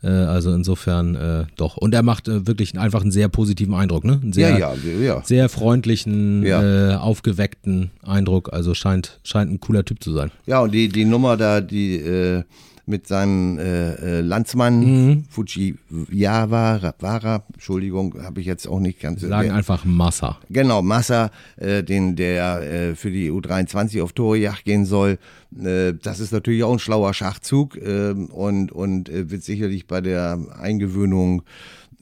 Äh, 0.03 0.07
also 0.07 0.53
insofern 0.53 1.15
äh, 1.15 1.45
doch. 1.57 1.77
Und 1.77 1.93
er 1.93 2.03
macht 2.03 2.27
äh, 2.27 2.47
wirklich 2.47 2.77
einfach 2.77 3.01
einen 3.01 3.11
sehr 3.11 3.29
positiven 3.29 3.73
Eindruck, 3.73 4.03
ne? 4.03 4.19
Einen 4.21 4.33
sehr, 4.33 4.57
ja, 4.57 4.73
ja, 5.01 5.21
sehr 5.23 5.49
freundlichen, 5.49 6.51
aufgeweckten 6.51 7.91
Eindruck. 8.03 8.51
Also 8.53 8.73
scheint, 8.73 9.19
scheint 9.23 9.51
ein 9.51 9.59
cooler 9.59 9.85
Typ 9.85 10.03
zu 10.03 10.13
sein. 10.13 10.31
Ja, 10.45 10.59
und 10.61 10.71
die, 10.71 10.89
die 10.89 11.05
Nummer 11.05 11.37
da, 11.37 11.61
die 11.61 12.43
mit 12.85 13.07
seinem 13.07 13.57
äh, 13.57 13.93
äh, 13.93 14.21
Landsmann 14.21 14.79
mhm. 14.79 15.23
Fujiwara, 15.29 16.93
Wara, 16.99 17.43
Entschuldigung, 17.53 18.15
habe 18.23 18.41
ich 18.41 18.47
jetzt 18.47 18.67
auch 18.67 18.79
nicht 18.79 18.99
ganz. 18.99 19.21
Sie 19.21 19.27
sagen 19.27 19.49
der, 19.49 19.55
einfach 19.55 19.85
Massa. 19.85 20.39
Genau, 20.49 20.81
Massa, 20.81 21.31
äh, 21.57 21.83
den 21.83 22.15
der 22.15 22.61
äh, 22.61 22.95
für 22.95 23.11
die 23.11 23.31
U23 23.31 24.01
auf 24.01 24.13
Torejagd 24.13 24.65
gehen 24.65 24.85
soll. 24.85 25.17
Äh, 25.57 25.93
das 26.01 26.19
ist 26.19 26.31
natürlich 26.31 26.63
auch 26.63 26.73
ein 26.73 26.79
schlauer 26.79 27.13
Schachzug 27.13 27.77
äh, 27.77 28.11
und 28.11 28.71
und 28.71 29.09
äh, 29.09 29.29
wird 29.29 29.43
sicherlich 29.43 29.87
bei 29.87 30.01
der 30.01 30.39
Eingewöhnung 30.59 31.43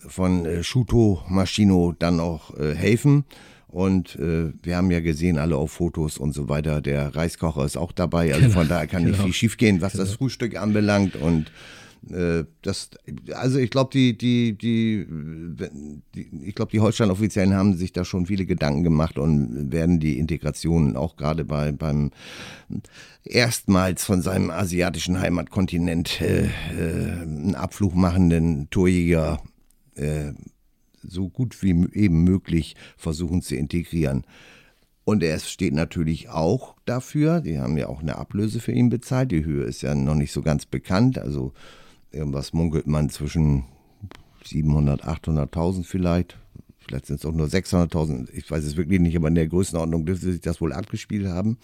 von 0.07 0.45
äh, 0.45 0.63
Shuto 0.63 1.23
Maschino 1.27 1.93
dann 1.97 2.19
auch 2.19 2.57
äh, 2.57 2.73
helfen. 2.73 3.25
Und 3.69 4.15
äh, 4.15 4.51
wir 4.63 4.77
haben 4.77 4.89
ja 4.89 4.99
gesehen, 4.99 5.37
alle 5.37 5.55
auf 5.55 5.71
Fotos 5.71 6.17
und 6.17 6.33
so 6.33 6.49
weiter, 6.49 6.81
der 6.81 7.15
Reiskocher 7.15 7.65
ist 7.65 7.77
auch 7.77 7.91
dabei. 7.91 8.33
Also 8.33 8.47
genau, 8.47 8.59
von 8.59 8.67
daher 8.67 8.87
kann 8.87 9.03
genau. 9.03 9.11
nicht 9.11 9.23
viel 9.23 9.33
schiefgehen, 9.33 9.81
was 9.81 9.93
genau. 9.93 10.05
das 10.05 10.13
Frühstück 10.13 10.57
anbelangt. 10.57 11.15
Und 11.15 11.51
äh, 12.09 12.45
das, 12.63 12.89
also 13.33 13.59
ich 13.59 13.69
glaube, 13.69 13.91
die, 13.93 14.17
die, 14.17 14.57
die, 14.57 15.05
die, 16.15 16.29
ich 16.43 16.55
glaube, 16.55 16.71
die 16.71 16.79
Holstein-Offiziellen 16.79 17.53
haben 17.53 17.75
sich 17.75 17.93
da 17.93 18.05
schon 18.05 18.25
viele 18.25 18.47
Gedanken 18.47 18.83
gemacht 18.83 19.19
und 19.19 19.71
werden 19.71 19.99
die 19.99 20.17
Integration 20.17 20.95
auch 20.95 21.15
gerade 21.15 21.45
bei, 21.45 21.71
beim 21.71 22.09
erstmals 23.23 24.03
von 24.03 24.23
seinem 24.23 24.49
asiatischen 24.49 25.19
Heimatkontinent 25.19 26.21
äh, 26.21 26.45
äh, 26.45 27.21
einen 27.21 27.55
Abflug 27.55 27.95
machenden 27.95 28.67
Torjäger 28.71 29.41
äh, 29.95 30.31
so 31.03 31.29
gut 31.29 31.61
wie 31.61 31.87
eben 31.93 32.23
möglich 32.23 32.75
versuchen 32.97 33.41
zu 33.41 33.55
integrieren. 33.55 34.25
Und 35.09 35.23
er 35.23 35.39
steht 35.39 35.73
natürlich 35.73 36.29
auch 36.29 36.75
dafür, 36.85 37.41
die 37.41 37.59
haben 37.59 37.77
ja 37.77 37.87
auch 37.87 38.01
eine 38.01 38.17
Ablöse 38.17 38.59
für 38.59 38.73
ihn 38.73 38.89
bezahlt, 38.89 39.31
die 39.31 39.43
Höhe 39.43 39.63
ist 39.63 39.81
ja 39.81 39.95
noch 39.95 40.13
nicht 40.13 40.31
so 40.31 40.43
ganz 40.43 40.67
bekannt, 40.67 41.17
also 41.17 41.53
irgendwas 42.11 42.53
munkelt 42.53 42.85
man 42.85 43.09
zwischen 43.09 43.63
700, 44.45 45.03
800.000 45.03 45.83
vielleicht, 45.83 46.37
vielleicht 46.77 47.07
sind 47.07 47.19
es 47.19 47.25
auch 47.25 47.33
nur 47.33 47.47
600.000, 47.47 48.29
ich 48.33 48.49
weiß 48.49 48.63
es 48.63 48.77
wirklich 48.77 48.99
nicht, 48.99 49.17
aber 49.17 49.29
in 49.29 49.35
der 49.35 49.47
Größenordnung 49.47 50.05
dürfte 50.05 50.31
sich 50.31 50.41
das 50.41 50.61
wohl 50.61 50.73
abgespielt 50.73 51.27
haben. 51.27 51.57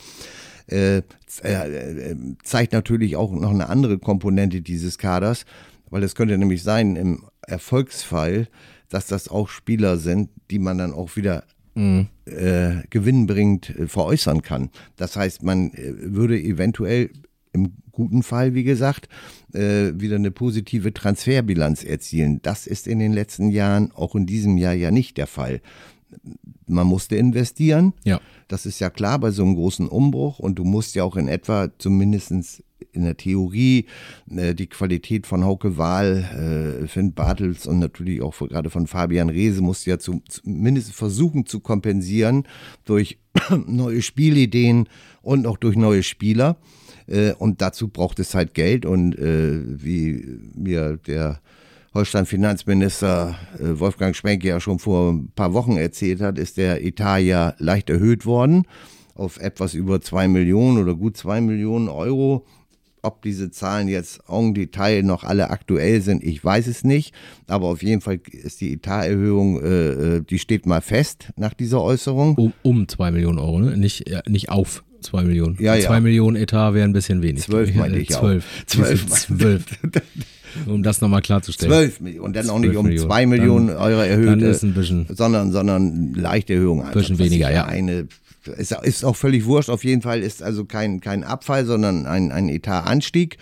Äh, 0.67 1.03
äh, 1.43 2.15
zeigt 2.43 2.73
natürlich 2.73 3.15
auch 3.15 3.31
noch 3.31 3.51
eine 3.51 3.69
andere 3.69 3.99
Komponente 3.99 4.61
dieses 4.61 4.97
Kaders, 4.97 5.45
weil 5.91 6.01
es 6.01 6.15
könnte 6.15 6.37
nämlich 6.37 6.63
sein, 6.63 6.95
im 6.95 7.25
Erfolgsfall 7.43 8.47
dass 8.95 9.07
das 9.07 9.27
auch 9.27 9.49
Spieler 9.49 9.97
sind, 9.97 10.29
die 10.49 10.57
man 10.57 10.77
dann 10.77 10.93
auch 10.93 11.17
wieder 11.17 11.43
mhm. 11.73 12.07
äh, 12.23 12.75
gewinnbringend 12.89 13.69
äh, 13.71 13.87
veräußern 13.89 14.41
kann. 14.41 14.69
Das 14.95 15.17
heißt, 15.17 15.43
man 15.43 15.73
äh, 15.73 15.93
würde 15.97 16.39
eventuell 16.41 17.09
im 17.51 17.73
guten 17.91 18.23
Fall, 18.23 18.53
wie 18.53 18.63
gesagt, 18.63 19.09
äh, 19.53 19.91
wieder 19.95 20.15
eine 20.15 20.31
positive 20.31 20.93
Transferbilanz 20.93 21.83
erzielen. 21.83 22.39
Das 22.41 22.67
ist 22.67 22.87
in 22.87 22.99
den 22.99 23.11
letzten 23.11 23.49
Jahren, 23.49 23.91
auch 23.91 24.15
in 24.15 24.25
diesem 24.25 24.57
Jahr 24.57 24.73
ja 24.73 24.91
nicht 24.91 25.17
der 25.17 25.27
Fall. 25.27 25.59
Man 26.65 26.87
musste 26.87 27.17
investieren. 27.17 27.91
Ja. 28.05 28.21
Das 28.47 28.65
ist 28.65 28.79
ja 28.79 28.89
klar 28.89 29.19
bei 29.19 29.31
so 29.31 29.43
einem 29.43 29.55
großen 29.55 29.89
Umbruch 29.89 30.39
und 30.39 30.55
du 30.55 30.63
musst 30.63 30.95
ja 30.95 31.03
auch 31.03 31.17
in 31.17 31.27
etwa 31.27 31.69
zumindest 31.79 32.63
in 32.95 33.03
der 33.03 33.17
Theorie 33.17 33.85
äh, 34.29 34.55
die 34.55 34.67
Qualität 34.67 35.27
von 35.27 35.43
Hauke 35.43 35.77
Wahl, 35.77 36.81
äh, 36.83 36.87
Finn 36.87 37.13
Bartels 37.13 37.67
und 37.67 37.79
natürlich 37.79 38.21
auch 38.21 38.37
gerade 38.37 38.69
von 38.69 38.87
Fabian 38.87 39.29
Reese 39.29 39.61
musst 39.61 39.85
du 39.85 39.91
ja 39.91 39.99
zu, 39.99 40.21
zumindest 40.27 40.93
versuchen 40.93 41.45
zu 41.45 41.59
kompensieren 41.59 42.43
durch 42.85 43.19
neue 43.67 44.01
Spielideen 44.01 44.87
und 45.21 45.47
auch 45.47 45.57
durch 45.57 45.75
neue 45.75 46.03
Spieler. 46.03 46.57
Äh, 47.07 47.33
und 47.33 47.61
dazu 47.61 47.87
braucht 47.89 48.19
es 48.19 48.33
halt 48.33 48.53
Geld 48.53 48.85
und 48.85 49.15
wie 49.17 50.39
mir 50.55 50.97
der 50.97 51.41
Holstein-Finanzminister 51.93 53.35
Wolfgang 53.59 54.15
Schmenke 54.15 54.49
ja 54.49 54.59
schon 54.59 54.79
vor 54.79 55.13
ein 55.13 55.31
paar 55.33 55.53
Wochen 55.53 55.77
erzählt 55.77 56.19
hat, 56.19 56.37
ist 56.37 56.57
der 56.57 56.83
Etat 56.83 57.19
ja 57.19 57.53
leicht 57.57 57.89
erhöht 57.89 58.25
worden 58.25 58.65
auf 59.15 59.39
etwas 59.39 59.73
über 59.73 60.01
zwei 60.01 60.27
Millionen 60.27 60.77
oder 60.77 60.93
gut 60.93 61.17
zwei 61.17 61.41
Millionen 61.41 61.87
Euro. 61.87 62.45
Ob 63.05 63.21
diese 63.21 63.51
Zahlen 63.51 63.87
jetzt 63.87 64.19
en 64.27 64.53
Detail 64.53 65.03
noch 65.03 65.23
alle 65.23 65.49
aktuell 65.49 66.01
sind, 66.01 66.23
ich 66.23 66.43
weiß 66.43 66.67
es 66.67 66.83
nicht. 66.83 67.13
Aber 67.47 67.67
auf 67.67 67.83
jeden 67.83 68.01
Fall 68.01 68.19
ist 68.31 68.61
die 68.61 68.73
Etaterhöhung, 68.73 69.61
äh, 69.61 70.17
äh 70.17 70.21
die 70.21 70.39
steht 70.39 70.65
mal 70.65 70.81
fest 70.81 71.29
nach 71.37 71.53
dieser 71.53 71.81
Äußerung. 71.81 72.35
Um, 72.37 72.53
um 72.63 72.87
zwei 72.87 73.11
Millionen 73.11 73.39
Euro, 73.39 73.59
ne? 73.59 73.77
nicht, 73.77 74.09
ja, 74.09 74.21
nicht 74.27 74.49
auf 74.49 74.83
zwei 75.01 75.23
Millionen. 75.23 75.57
Ja, 75.59 75.79
zwei 75.79 75.95
ja. 75.95 75.99
Millionen 75.99 76.35
Etat 76.35 76.73
wäre 76.73 76.87
ein 76.87 76.93
bisschen 76.93 77.21
wenig. 77.21 77.43
Zwölf 77.43 77.73
meine 77.75 77.97
ich 77.97 78.09
zwölf. 78.09 78.45
auch. 78.45 78.65
Zwölf. 78.65 79.05
Zwölf. 79.07 79.65
um 80.65 80.83
das 80.83 81.01
nochmal 81.01 81.21
klarzustellen. 81.21 81.71
Zwölf 81.71 81.99
Millionen. 82.01 82.25
Und 82.25 82.35
dann 82.35 82.49
auch 82.49 82.59
nicht 82.59 82.75
um 82.75 82.85
Millionen. 82.85 83.07
zwei 83.07 83.25
Millionen 83.25 83.67
dann, 83.67 83.77
Euro 83.77 84.01
erhöht, 84.01 84.27
dann 84.27 84.41
ist 84.41 84.63
ein 84.63 84.73
bisschen, 84.73 85.05
sondern, 85.09 85.51
sondern 85.51 86.13
leichte 86.13 86.53
Erhöhung. 86.53 86.83
Ein 86.83 86.93
bisschen 86.93 87.19
weniger, 87.19 87.51
ja. 87.51 87.65
Eine 87.65 88.07
ist, 88.47 88.71
ist 88.71 89.05
auch 89.05 89.15
völlig 89.15 89.45
wurscht. 89.45 89.69
Auf 89.69 89.83
jeden 89.83 90.01
Fall 90.01 90.21
ist 90.21 90.43
also 90.43 90.65
kein, 90.65 91.01
kein 91.01 91.23
Abfall, 91.23 91.65
sondern 91.65 92.05
ein, 92.05 92.31
ein 92.31 92.49
Etatanstieg. 92.49 93.37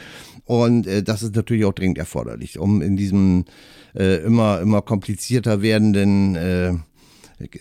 Und 0.46 0.88
äh, 0.88 1.04
das 1.04 1.24
ist 1.24 1.36
natürlich 1.36 1.66
auch 1.66 1.74
dringend 1.74 1.98
erforderlich, 1.98 2.60
um 2.60 2.82
in 2.82 2.98
diesem 2.98 3.46
äh, 3.96 4.24
immer, 4.24 4.60
immer 4.62 4.82
komplizierter 4.82 5.62
werdenden 5.62 6.36
äh, 6.36 6.74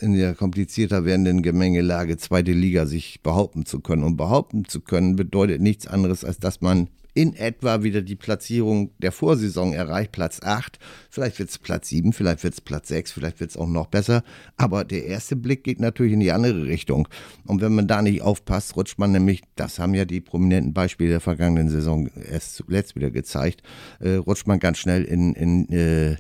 in 0.01 0.15
der 0.15 0.35
komplizierter 0.35 1.05
werdenden 1.05 1.43
Gemengelage 1.43 2.17
zweite 2.17 2.53
Liga 2.53 2.87
sich 2.87 3.21
behaupten 3.23 3.67
zu 3.67 3.81
können. 3.81 4.05
Und 4.05 4.17
behaupten 4.17 4.65
zu 4.65 4.81
können 4.81 5.17
bedeutet 5.17 5.61
nichts 5.61 5.87
anderes, 5.87 6.25
als 6.25 6.39
dass 6.39 6.61
man 6.61 6.89
in 7.15 7.35
etwa 7.37 7.83
wieder 7.83 8.01
die 8.01 8.17
Platzierung 8.17 8.91
der 8.99 9.13
Vorsaison 9.13 9.73
erreicht, 9.73 10.13
Platz 10.13 10.41
8. 10.43 10.79
Vielleicht 11.11 11.39
wird 11.39 11.51
es 11.51 11.59
Platz 11.59 11.89
7, 11.89 12.13
vielleicht 12.13 12.43
wird 12.43 12.55
es 12.55 12.61
Platz 12.61 12.89
6, 12.89 13.13
vielleicht 13.13 13.41
wird 13.41 13.51
es 13.51 13.57
auch 13.57 13.69
noch 13.69 13.87
besser. 13.87 14.23
Aber 14.57 14.85
der 14.85 15.05
erste 15.05 15.37
Blick 15.37 15.65
geht 15.65 15.81
natürlich 15.81 16.15
in 16.15 16.21
die 16.21 16.33
andere 16.33 16.65
Richtung. 16.65 17.09
Und 17.47 17.61
wenn 17.61 17.75
man 17.75 17.87
da 17.87 18.01
nicht 18.01 18.23
aufpasst, 18.23 18.77
rutscht 18.77 18.99
man 18.99 19.13
nämlich, 19.13 19.43
das 19.57 19.79
haben 19.79 19.95
ja 19.95 20.05
die 20.05 20.21
prominenten 20.21 20.73
Beispiele 20.73 21.11
der 21.11 21.21
vergangenen 21.21 21.69
Saison 21.69 22.09
erst 22.31 22.55
zuletzt 22.55 22.97
wieder 22.97 23.11
gezeigt, 23.11 23.63
äh, 24.01 24.15
rutscht 24.15 24.47
man 24.47 24.59
ganz 24.59 24.79
schnell 24.79 25.05
in, 25.05 25.35
in 25.35 25.69
äh, 25.71 26.17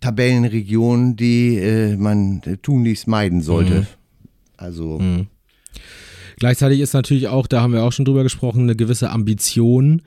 Tabellenregionen, 0.00 1.16
die 1.16 1.58
äh, 1.58 1.96
man 1.96 2.40
tunlichst 2.62 3.06
meiden 3.08 3.42
sollte. 3.42 3.80
Mhm. 3.80 3.86
Also. 4.56 4.98
Mhm. 4.98 5.26
Gleichzeitig 6.36 6.80
ist 6.80 6.94
natürlich 6.94 7.28
auch, 7.28 7.46
da 7.46 7.62
haben 7.62 7.72
wir 7.72 7.84
auch 7.84 7.92
schon 7.92 8.04
drüber 8.04 8.22
gesprochen, 8.22 8.62
eine 8.62 8.76
gewisse 8.76 9.10
Ambition 9.10 10.02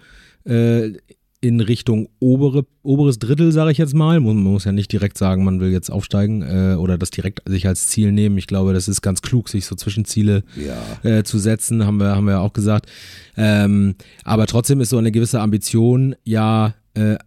äh, 0.46 0.92
in 1.40 1.60
Richtung 1.62 2.10
obere, 2.20 2.66
oberes 2.82 3.20
Drittel, 3.20 3.52
sage 3.52 3.72
ich 3.72 3.78
jetzt 3.78 3.94
mal. 3.94 4.20
Man 4.20 4.38
muss 4.38 4.66
ja 4.66 4.72
nicht 4.72 4.92
direkt 4.92 5.18
sagen, 5.18 5.44
man 5.44 5.60
will 5.60 5.72
jetzt 5.72 5.92
aufsteigen 5.92 6.42
äh, 6.42 6.76
oder 6.76 6.98
das 6.98 7.12
direkt 7.12 7.42
sich 7.48 7.68
als 7.68 7.88
Ziel 7.88 8.12
nehmen. 8.12 8.38
Ich 8.38 8.48
glaube, 8.48 8.74
das 8.74 8.88
ist 8.88 9.02
ganz 9.02 9.22
klug, 9.22 9.48
sich 9.48 9.66
so 9.66 9.76
Zwischenziele 9.76 10.44
ja. 10.56 11.10
äh, 11.10 11.24
zu 11.24 11.38
setzen, 11.38 11.86
haben 11.86 11.98
wir, 11.98 12.16
haben 12.16 12.26
wir 12.26 12.42
auch 12.42 12.54
gesagt. 12.54 12.90
Ähm, 13.36 13.96
aber 14.24 14.48
trotzdem 14.48 14.82
ist 14.82 14.90
so 14.90 14.98
eine 14.98 15.12
gewisse 15.12 15.40
Ambition 15.40 16.16
ja 16.24 16.74
äh, 16.96 17.18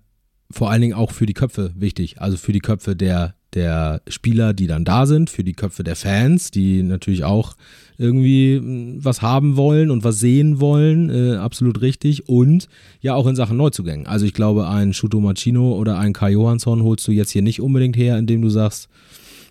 vor 0.51 0.71
allen 0.71 0.81
Dingen 0.81 0.95
auch 0.95 1.13
für 1.13 1.27
die 1.27 1.35
Köpfe 1.35 1.73
wichtig. 1.77 2.21
Also 2.21 2.37
für 2.37 2.53
die 2.53 2.61
Köpfe 2.61 2.97
der, 2.97 3.35
der 3.55 4.03
Spieler, 4.09 4.55
die 4.55 4.67
dann 4.67 4.85
da 4.85 5.07
sind, 5.07 5.31
für 5.31 5.45
die 5.45 5.55
Köpfe 5.55 5.83
der 5.83 5.97
Fans, 5.97 6.51
die 6.51 6.83
natürlich 6.83 7.25
auch 7.25 7.57
irgendwie 7.99 8.57
hm, 8.57 9.05
was 9.05 9.23
haben 9.23 9.57
wollen 9.57 9.91
und 9.91 10.05
was 10.05 10.21
sehen 10.21 10.61
wollen, 10.61 11.11
äh, 11.11 11.37
absolut 11.37 11.81
richtig. 11.81 12.29
Und 12.29 12.69
ja 13.01 13.15
auch 13.15 13.27
in 13.27 13.37
Sachen 13.37 13.57
Neuzugängen. 13.57 14.07
Also 14.07 14.25
ich 14.25 14.35
glaube, 14.35 14.69
ein 14.69 14.95
Shuto 14.95 15.21
Machino 15.21 15.73
oder 15.73 15.99
ein 15.99 16.13
Kai 16.13 16.31
Johansson 16.31 16.83
holst 16.83 17.07
du 17.07 17.13
jetzt 17.13 17.31
hier 17.31 17.43
nicht 17.43 17.61
unbedingt 17.61 17.97
her, 17.97 18.19
indem 18.19 18.43
du 18.43 18.51
sagst, 18.51 18.89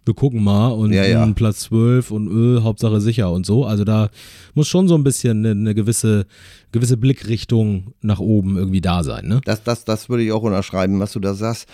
wir 0.06 0.15
gucken 0.15 0.44
mal 0.44 0.70
und 0.70 0.91
ja, 0.91 1.06
ja. 1.06 1.25
Platz 1.34 1.60
12 1.62 2.10
und 2.10 2.27
Öl, 2.27 2.63
Hauptsache 2.63 3.00
sicher 3.00 3.32
und 3.32 3.46
so. 3.46 3.65
Also 3.65 3.84
da 3.84 4.10
muss 4.56 4.68
schon 4.68 4.88
so 4.88 4.96
ein 4.96 5.03
bisschen 5.03 5.46
eine, 5.46 5.51
eine, 5.51 5.75
gewisse, 5.75 6.25
gewisse 6.72 6.98
Blickrichtung 6.98 7.94
nach 8.01 8.20
oben 8.20 8.58
irgendwie 8.58 8.82
da 8.82 9.03
sein. 9.03 9.27
Ne? 9.27 9.41
Das, 9.46 9.63
das, 9.63 9.86
das 9.86 10.10
würde 10.10 10.24
ich 10.24 10.32
auch 10.32 10.41
unterschreiben, 10.41 11.00
was 11.00 11.13
du 11.13 11.20
da 11.20 11.36
sagst. 11.36 11.68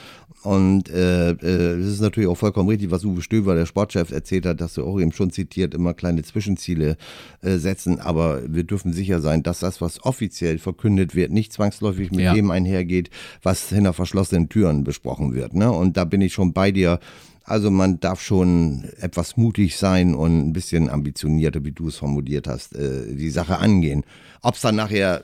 Und 0.45 0.89
äh, 0.89 1.31
äh, 1.31 1.81
ist 1.81 2.01
natürlich 2.01 2.29
auch 2.29 2.37
vollkommen 2.37 2.69
richtig, 2.69 2.91
was 2.91 3.03
Uwe 3.03 3.23
Stöber, 3.23 3.55
der 3.55 3.65
Sportchef, 3.65 4.11
erzählt 4.11 4.45
hat, 4.45 4.61
dass 4.61 4.75
du 4.75 4.85
auch 4.85 4.99
eben 4.99 5.11
schon 5.11 5.31
zitiert, 5.31 5.73
immer 5.73 5.95
kleine 5.95 6.21
Zwischenziele 6.21 6.97
äh, 7.41 7.57
setzen. 7.57 7.99
Aber 7.99 8.41
wir 8.47 8.63
dürfen 8.63 8.93
sicher 8.93 9.21
sein, 9.21 9.41
dass 9.41 9.61
das, 9.61 9.81
was 9.81 10.03
offiziell 10.03 10.59
verkündet 10.59 11.15
wird, 11.15 11.31
nicht 11.31 11.51
zwangsläufig 11.51 12.11
mit 12.11 12.19
ja. 12.19 12.35
dem 12.35 12.51
einhergeht, 12.51 13.09
was 13.41 13.69
hinter 13.69 13.93
verschlossenen 13.93 14.47
Türen 14.47 14.83
besprochen 14.83 15.33
wird. 15.33 15.55
Ne? 15.55 15.71
Und 15.71 15.97
da 15.97 16.05
bin 16.05 16.21
ich 16.21 16.33
schon 16.33 16.53
bei 16.53 16.71
dir. 16.71 16.99
Also 17.43 17.71
man 17.71 17.99
darf 17.99 18.21
schon 18.21 18.85
etwas 18.99 19.37
mutig 19.37 19.77
sein 19.77 20.13
und 20.13 20.49
ein 20.49 20.53
bisschen 20.53 20.91
ambitionierter, 20.91 21.65
wie 21.65 21.71
du 21.71 21.87
es 21.87 21.95
formuliert 21.95 22.47
hast, 22.47 22.75
äh, 22.75 23.15
die 23.15 23.31
Sache 23.31 23.57
angehen. 23.57 24.03
Ob 24.43 24.55
es 24.55 24.61
dann 24.61 24.75
nachher 24.75 25.23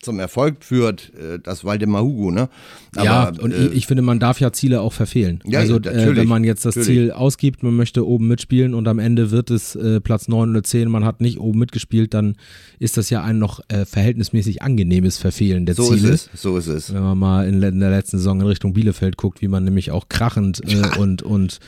zum 0.00 0.18
Erfolg 0.18 0.64
führt, 0.64 1.12
äh, 1.14 1.38
das 1.42 1.64
Waldemar 1.64 2.02
Hugo, 2.02 2.30
ne? 2.30 2.48
Aber, 2.96 3.04
ja, 3.04 3.32
und 3.40 3.52
äh, 3.52 3.68
ich 3.68 3.86
finde, 3.86 4.02
man 4.02 4.18
darf 4.18 4.40
ja 4.40 4.52
Ziele 4.52 4.80
auch 4.80 4.92
verfehlen. 4.92 5.40
Ja, 5.44 5.60
also 5.60 5.76
äh, 5.76 6.16
wenn 6.16 6.26
man 6.26 6.44
jetzt 6.44 6.64
das 6.64 6.76
natürlich. 6.76 6.98
Ziel 6.98 7.12
ausgibt, 7.12 7.62
man 7.62 7.76
möchte 7.76 8.06
oben 8.06 8.26
mitspielen 8.26 8.74
und 8.74 8.88
am 8.88 8.98
Ende 8.98 9.30
wird 9.30 9.50
es 9.50 9.76
äh, 9.76 10.00
Platz 10.00 10.28
9 10.28 10.50
oder 10.50 10.62
10, 10.62 10.88
man 10.90 11.04
hat 11.04 11.20
nicht 11.20 11.38
oben 11.38 11.58
mitgespielt, 11.58 12.14
dann 12.14 12.36
ist 12.78 12.96
das 12.96 13.10
ja 13.10 13.22
ein 13.22 13.38
noch 13.38 13.60
äh, 13.68 13.84
verhältnismäßig 13.84 14.62
angenehmes 14.62 15.18
Verfehlen 15.18 15.66
der 15.66 15.74
so 15.74 15.84
Ziele. 15.92 16.10
Ist 16.10 16.30
es, 16.34 16.42
so 16.42 16.56
ist 16.56 16.66
es. 16.66 16.92
Wenn 16.92 17.02
man 17.02 17.18
mal 17.18 17.46
in, 17.46 17.62
in 17.62 17.80
der 17.80 17.90
letzten 17.90 18.18
Saison 18.18 18.40
in 18.40 18.46
Richtung 18.46 18.72
Bielefeld 18.72 19.16
guckt, 19.16 19.42
wie 19.42 19.48
man 19.48 19.64
nämlich 19.64 19.90
auch 19.90 20.08
krachend 20.08 20.60
äh, 20.66 20.98
und, 20.98 21.22
und 21.22 21.58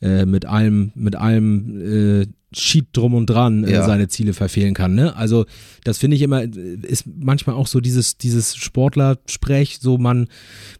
mit 0.00 0.44
allem, 0.44 0.92
mit 0.94 1.16
allem 1.16 2.28
Cheat 2.54 2.86
drum 2.92 3.14
und 3.14 3.26
dran 3.26 3.64
äh, 3.64 3.72
ja. 3.72 3.84
seine 3.84 4.08
Ziele 4.08 4.32
verfehlen 4.32 4.74
kann. 4.74 4.94
Ne? 4.94 5.14
Also 5.16 5.46
das 5.84 5.98
finde 5.98 6.16
ich 6.16 6.22
immer, 6.22 6.42
ist 6.42 7.04
manchmal 7.06 7.56
auch 7.56 7.66
so 7.66 7.80
dieses, 7.80 8.16
dieses 8.16 8.56
Sportlersprech, 8.56 9.78
so 9.80 9.98
man, 9.98 10.28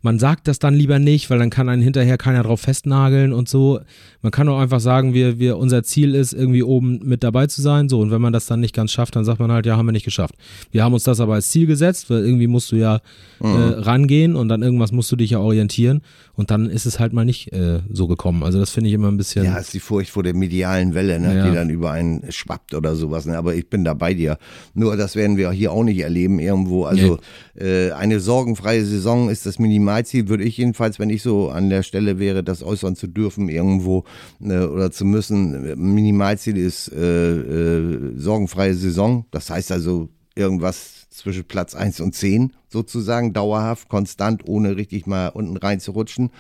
man 0.03 0.19
sagt 0.19 0.49
das 0.49 0.59
dann 0.59 0.75
lieber 0.75 0.99
nicht, 0.99 1.31
weil 1.31 1.39
dann 1.39 1.51
kann 1.51 1.69
einen 1.69 1.83
hinterher 1.83 2.17
keiner 2.17 2.43
drauf 2.43 2.61
festnageln 2.61 3.33
und 3.33 3.49
so. 3.49 3.81
Man 4.23 4.31
kann 4.31 4.49
auch 4.49 4.59
einfach 4.59 4.81
sagen, 4.81 5.13
wir, 5.13 5.39
wir, 5.39 5.59
unser 5.59 5.83
Ziel 5.83 6.15
ist, 6.15 6.33
irgendwie 6.33 6.63
oben 6.63 7.01
mit 7.05 7.23
dabei 7.23 7.47
zu 7.47 7.61
sein. 7.61 7.89
So, 7.89 8.01
und 8.01 8.11
wenn 8.11 8.23
man 8.23 8.33
das 8.33 8.47
dann 8.47 8.61
nicht 8.61 8.75
ganz 8.75 8.91
schafft, 8.93 9.17
dann 9.17 9.25
sagt 9.25 9.41
man 9.41 9.53
halt, 9.53 9.67
ja, 9.67 9.77
haben 9.77 9.87
wir 9.87 9.93
nicht 9.93 10.05
geschafft. 10.05 10.35
Wir 10.71 10.83
haben 10.83 10.95
uns 10.95 11.05
das 11.05 11.21
aber 11.21 11.35
als 11.35 11.51
Ziel 11.51 11.67
gesetzt, 11.67 12.09
weil 12.09 12.25
irgendwie 12.25 12.47
musst 12.47 12.73
du 12.73 12.77
ja 12.77 13.01
äh, 13.43 13.47
mhm. 13.47 13.57
äh, 13.57 13.67
rangehen 13.81 14.37
und 14.37 14.49
dann 14.49 14.63
irgendwas 14.63 14.93
musst 14.93 15.13
du 15.13 15.17
dich 15.17 15.31
ja 15.31 15.41
orientieren. 15.41 16.01
Und 16.37 16.51
dann 16.51 16.69
ist 16.69 16.87
es 16.87 16.99
halt 16.99 17.13
mal 17.13 17.25
nicht 17.25 17.53
äh, 17.53 17.81
so 17.93 18.07
gekommen. 18.07 18.43
Also 18.43 18.59
das 18.59 18.71
finde 18.71 18.89
ich 18.89 18.95
immer 18.95 19.09
ein 19.09 19.17
bisschen. 19.17 19.45
Ja, 19.45 19.57
ist 19.57 19.75
die 19.75 19.81
Furcht 19.81 20.11
vor 20.11 20.23
der 20.23 20.35
medialen 20.35 20.95
Welle, 20.95 21.21
ne? 21.21 21.37
Ja. 21.37 21.49
die 21.49 21.55
dann 21.55 21.64
über 21.71 21.91
einen 21.91 22.31
schwappt 22.31 22.75
oder 22.75 22.97
sowas. 22.97 23.27
Ne? 23.27 23.37
Aber 23.37 23.55
ich 23.55 23.69
bin 23.69 23.85
da 23.85 23.95
bei 23.95 24.15
dir. 24.15 24.39
Nur 24.75 24.97
das 24.97 25.17
werden 25.17 25.37
wir 25.37 25.51
hier 25.51 25.73
auch 25.73 25.85
nicht 25.85 26.01
erleben 26.01 26.39
irgendwo. 26.39 26.85
Also 26.85 27.19
nee. 27.55 27.65
äh, 27.65 27.93
eine 27.93 28.21
sorgenfreie 28.21 28.85
Saison 28.85 29.31
ist 29.31 29.47
das 29.47 29.59
Minimalziel, 29.59 30.29
würde 30.29 30.45
ich 30.45 30.57
jedenfalls, 30.57 30.99
wenn 30.99 31.11
ich 31.11 31.23
so 31.23 31.51
an 31.51 31.71
der 31.71 31.83
Stelle 31.83 32.19
wäre, 32.19 32.43
das 32.43 32.63
äußern 32.63 32.97
zu 32.97 33.07
dürfen 33.07 33.49
irgendwo 33.49 34.05
äh, 34.41 34.59
oder 34.59 34.91
zu 34.91 35.05
müssen. 35.05 35.75
Minimalziel 35.95 36.57
ist 36.57 36.93
äh, 36.93 37.37
äh, 37.37 38.13
sorgenfreie 38.17 38.75
Saison. 38.75 39.27
Das 39.31 39.51
heißt 39.51 39.73
also 39.73 40.09
irgendwas 40.35 41.07
zwischen 41.11 41.45
Platz 41.45 41.75
1 41.75 42.01
und 42.01 42.15
10 42.15 42.53
sozusagen, 42.69 43.33
dauerhaft, 43.33 43.89
konstant, 43.89 44.43
ohne 44.47 44.77
richtig 44.77 45.07
mal 45.07 45.29
unten 45.29 45.57
rein 45.57 45.81
zu 45.81 45.93
rutschen. 45.93 46.31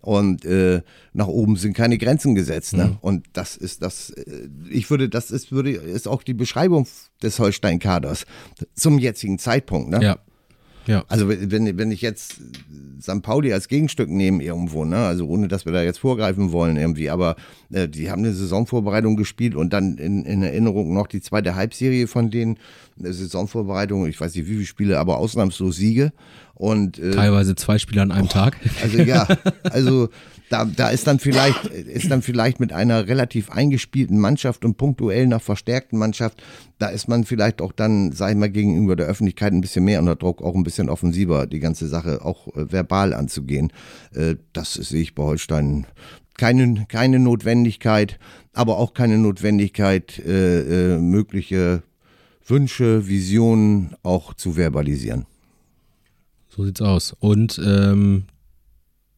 Und 0.00 0.44
äh, 0.44 0.82
nach 1.12 1.26
oben 1.26 1.56
sind 1.56 1.74
keine 1.74 1.98
Grenzen 1.98 2.34
gesetzt. 2.34 2.74
Ne? 2.74 2.86
Mhm. 2.86 2.96
Und 3.00 3.26
das 3.32 3.56
ist 3.56 3.82
das, 3.82 4.10
äh, 4.10 4.48
ich 4.70 4.90
würde, 4.90 5.08
das 5.08 5.30
ist, 5.30 5.52
würde, 5.52 5.72
ist 5.72 6.08
auch 6.08 6.22
die 6.22 6.34
Beschreibung 6.34 6.86
des 7.22 7.38
Holstein-Kaders 7.38 8.24
zum 8.74 8.98
jetzigen 8.98 9.38
Zeitpunkt. 9.38 9.90
Ne? 9.90 10.02
Ja. 10.02 10.18
Ja. 10.88 11.04
Also 11.08 11.28
wenn, 11.28 11.78
wenn 11.78 11.90
ich 11.92 12.00
jetzt 12.00 12.40
St. 13.00 13.22
Pauli 13.22 13.52
als 13.52 13.68
Gegenstück 13.68 14.08
nehme 14.08 14.42
irgendwo, 14.42 14.84
ne, 14.84 14.96
also 14.96 15.26
ohne 15.28 15.46
dass 15.46 15.66
wir 15.66 15.72
da 15.72 15.82
jetzt 15.82 15.98
vorgreifen 15.98 16.50
wollen 16.50 16.76
irgendwie, 16.76 17.10
aber 17.10 17.36
äh, 17.70 17.88
die 17.88 18.10
haben 18.10 18.24
eine 18.24 18.32
Saisonvorbereitung 18.32 19.16
gespielt 19.16 19.54
und 19.54 19.72
dann 19.72 19.98
in, 19.98 20.24
in 20.24 20.42
Erinnerung 20.42 20.94
noch 20.94 21.06
die 21.06 21.20
zweite 21.20 21.54
Halbserie 21.54 22.06
von 22.06 22.30
denen, 22.30 22.58
eine 22.98 23.12
Saisonvorbereitung, 23.12 24.06
ich 24.06 24.18
weiß 24.18 24.34
nicht 24.34 24.48
wie 24.48 24.54
viele 24.54 24.66
Spiele, 24.66 24.98
aber 24.98 25.18
ausnahmslos 25.18 25.76
Siege 25.76 26.12
und 26.54 26.98
äh, 26.98 27.10
teilweise 27.10 27.54
zwei 27.54 27.78
Spiele 27.78 28.02
an 28.02 28.10
einem 28.10 28.26
oh, 28.26 28.32
Tag. 28.32 28.56
Also 28.82 28.98
ja, 28.98 29.28
also 29.64 30.08
da, 30.50 30.64
da 30.64 30.88
ist 30.88 31.06
dann 31.06 31.18
vielleicht, 31.18 31.66
ist 31.66 32.10
dann 32.10 32.22
vielleicht 32.22 32.60
mit 32.60 32.72
einer 32.72 33.06
relativ 33.06 33.50
eingespielten 33.50 34.18
Mannschaft 34.18 34.64
und 34.64 34.76
punktuell 34.76 35.26
nach 35.26 35.42
verstärkten 35.42 35.98
Mannschaft, 35.98 36.42
da 36.78 36.88
ist 36.88 37.08
man 37.08 37.24
vielleicht 37.24 37.60
auch 37.60 37.72
dann, 37.72 38.12
sag 38.12 38.30
ich 38.30 38.36
mal, 38.36 38.50
gegenüber 38.50 38.96
der 38.96 39.06
Öffentlichkeit 39.06 39.52
ein 39.52 39.60
bisschen 39.60 39.84
mehr 39.84 40.00
unter 40.00 40.16
Druck, 40.16 40.42
auch 40.42 40.54
ein 40.54 40.64
bisschen 40.64 40.88
offensiver, 40.88 41.46
die 41.46 41.60
ganze 41.60 41.88
Sache 41.88 42.24
auch 42.24 42.48
äh, 42.48 42.72
verbal 42.72 43.14
anzugehen. 43.14 43.72
Äh, 44.14 44.36
das 44.52 44.74
sehe 44.74 45.02
ich 45.02 45.14
bei 45.14 45.22
Holstein 45.22 45.86
keine, 46.36 46.86
keine 46.88 47.18
Notwendigkeit, 47.18 48.18
aber 48.54 48.78
auch 48.78 48.94
keine 48.94 49.18
Notwendigkeit, 49.18 50.18
äh, 50.20 50.94
äh, 50.94 50.98
mögliche 50.98 51.82
Wünsche, 52.46 53.06
Visionen 53.06 53.94
auch 54.02 54.32
zu 54.32 54.56
verbalisieren. 54.56 55.26
So 56.48 56.64
sieht's 56.64 56.80
aus. 56.80 57.14
Und 57.18 57.60
ähm, 57.64 58.24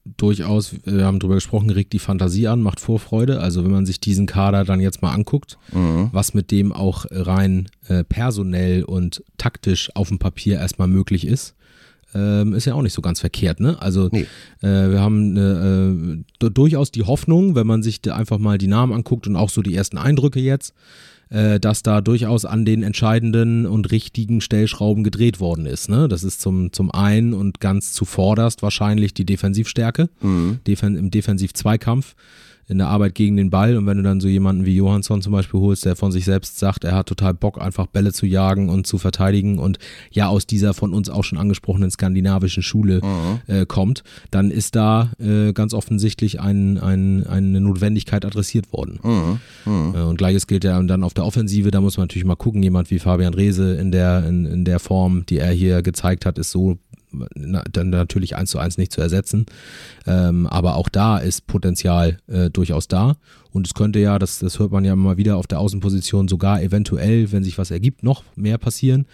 durchaus, 0.05 0.75
wir 0.85 1.05
haben 1.05 1.19
drüber 1.19 1.35
gesprochen, 1.35 1.71
regt 1.71 1.93
die 1.93 1.99
Fantasie 1.99 2.49
an, 2.49 2.63
macht 2.63 2.81
Vorfreude. 2.81 3.41
Also 3.41 3.65
wenn 3.65 3.71
man 3.71 3.87
sich 3.87 4.01
diesen 4.01 4.27
Kader 4.27 4.65
dann 4.65 4.81
jetzt 4.81 5.03
mal 5.03 5.13
anguckt, 5.13 5.59
mhm. 5.73 6.09
was 6.13 6.35
mit 6.35 6.51
dem 6.51 6.73
auch 6.73 7.07
rein 7.11 7.69
äh, 7.89 8.05
personell 8.05 8.85
und 8.85 9.23
taktisch 9.37 9.91
auf 9.95 10.09
dem 10.09 10.19
Papier 10.19 10.59
erstmal 10.59 10.89
möglich 10.89 11.27
ist, 11.27 11.55
ähm, 12.15 12.55
ist 12.55 12.65
ja 12.65 12.75
auch 12.75 12.83
nicht 12.83 12.95
so 12.95 13.03
ganz 13.03 13.21
verkehrt. 13.21 13.61
Ne? 13.61 13.81
Also 13.81 14.09
nee. 14.11 14.27
äh, 14.63 14.91
wir 14.91 15.01
haben 15.01 16.25
äh, 16.41 16.49
durchaus 16.51 16.91
die 16.91 17.05
Hoffnung, 17.05 17.55
wenn 17.55 17.67
man 17.67 17.83
sich 17.83 18.01
einfach 18.11 18.39
mal 18.39 18.59
die 18.59 18.67
Namen 18.67 18.93
anguckt 18.93 19.27
und 19.27 19.37
auch 19.37 19.51
so 19.51 19.63
die 19.63 19.75
ersten 19.75 19.99
Eindrücke 19.99 20.41
jetzt, 20.41 20.75
äh, 21.31 21.61
dass 21.61 21.83
da 21.83 22.01
durchaus 22.01 22.45
an 22.45 22.65
den 22.65 22.83
entscheidenden 22.83 23.67
und 23.67 23.91
richtigen 23.91 24.41
Stellschrauben 24.41 25.05
gedreht 25.05 25.41
worden 25.41 25.67
ist. 25.67 25.89
Ne? 25.89 26.09
Das 26.09 26.25
ist 26.25 26.41
zum, 26.41 26.73
zum 26.73 26.91
einen 26.91 27.33
und 27.33 27.61
ganz 27.61 27.93
zuvorderst 27.93 28.63
wahrscheinlich 28.63 29.15
die 29.15 29.25
Defensivstärke 29.25 30.09
mhm. 30.21 30.59
Defen 30.67 30.97
im 30.97 31.11
Defensiv-Zweikampf 31.11 32.15
in 32.71 32.79
der 32.79 32.89
Arbeit 32.89 33.15
gegen 33.15 33.37
den 33.37 33.51
Ball. 33.51 33.77
Und 33.77 33.87
wenn 33.87 33.97
du 33.97 34.03
dann 34.03 34.21
so 34.21 34.29
jemanden 34.29 34.65
wie 34.65 34.77
Johansson 34.77 35.23
zum 35.23 35.33
Beispiel 35.33 35.61
holst, 35.61 35.85
der 35.85 35.97
von 35.97 36.13
sich 36.13 36.25
selbst 36.25 36.59
sagt, 36.59 36.85
er 36.85 36.95
hat 36.95 37.07
total 37.07 37.35
Bock, 37.35 37.61
einfach 37.61 37.87
Bälle 37.87 38.13
zu 38.13 38.27
jagen 38.27 38.69
und 38.69 38.87
zu 38.87 38.99
verteidigen 38.99 39.59
und 39.59 39.79
ja 40.11 40.29
aus 40.29 40.47
dieser 40.47 40.73
von 40.73 40.95
uns 40.95 41.11
auch 41.11 41.25
schon 41.25 41.39
angesprochenen 41.39 41.91
skandinavischen 41.91 42.63
Schule 42.63 43.01
mhm. 43.03 43.53
äh, 43.53 43.67
kommt, 43.67 44.05
dann 44.31 44.51
ist 44.51 44.77
da 44.77 45.11
äh, 45.19 45.53
ganz 45.53 45.75
offensichtlich 45.75 46.41
ein, 46.41 46.79
ein, 46.79 47.27
eine 47.27 47.61
Notwendigkeit 47.61 48.25
adressiert 48.25 48.73
worden. 48.73 49.01
Mhm. 49.03 49.41
Mhm. 49.65 49.95
Äh, 49.95 50.03
und 50.03 50.17
gleiches 50.17 50.47
gilt 50.47 50.65
ja 50.65 50.81
dann 50.81 51.03
auf 51.03 51.15
der 51.15 51.25
Offensive, 51.25 51.71
da 51.71 51.81
muss 51.81 51.97
man 51.97 52.05
natürlich 52.05 52.25
mal 52.25 52.37
gucken, 52.37 52.63
jemand 52.63 52.91
wie 52.91 53.01
Fabian 53.01 53.35
Reese 53.35 53.75
in 53.75 53.91
der, 53.91 54.27
in, 54.27 54.47
in 54.47 54.65
der 54.65 54.79
Form, 54.79 55.27
die 55.27 55.39
er 55.39 55.51
hier 55.51 55.83
gezeigt 55.83 56.25
hat, 56.25 56.39
ist 56.39 56.53
so 56.53 56.79
dann 57.13 57.91
natürlich 57.91 58.37
eins 58.37 58.51
zu 58.51 58.59
eins 58.59 58.79
nicht 58.79 58.93
zu 58.93 59.01
ersetzen. 59.01 59.47
Ähm, 60.07 60.47
aber 60.47 60.77
auch 60.77 60.89
da 60.89 61.19
ist 61.19 61.47
Potenzial 61.47 62.19
äh, 62.29 62.51
durchaus 62.51 62.89
da. 62.89 63.17
Und 63.53 63.67
es 63.67 63.75
könnte 63.75 63.99
ja, 63.99 64.19
das, 64.19 64.39
das 64.39 64.59
hört 64.59 64.71
man 64.71 64.85
ja 64.85 64.93
immer 64.93 65.17
wieder 65.17 65.37
auf 65.37 65.47
der 65.47 65.59
Außenposition, 65.59 66.29
sogar 66.29 66.63
eventuell, 66.63 67.33
wenn 67.33 67.43
sich 67.43 67.59
was 67.59 67.71
ergibt, 67.71 68.03
noch 68.03 68.23
mehr 68.37 68.59
passieren. 68.59 69.07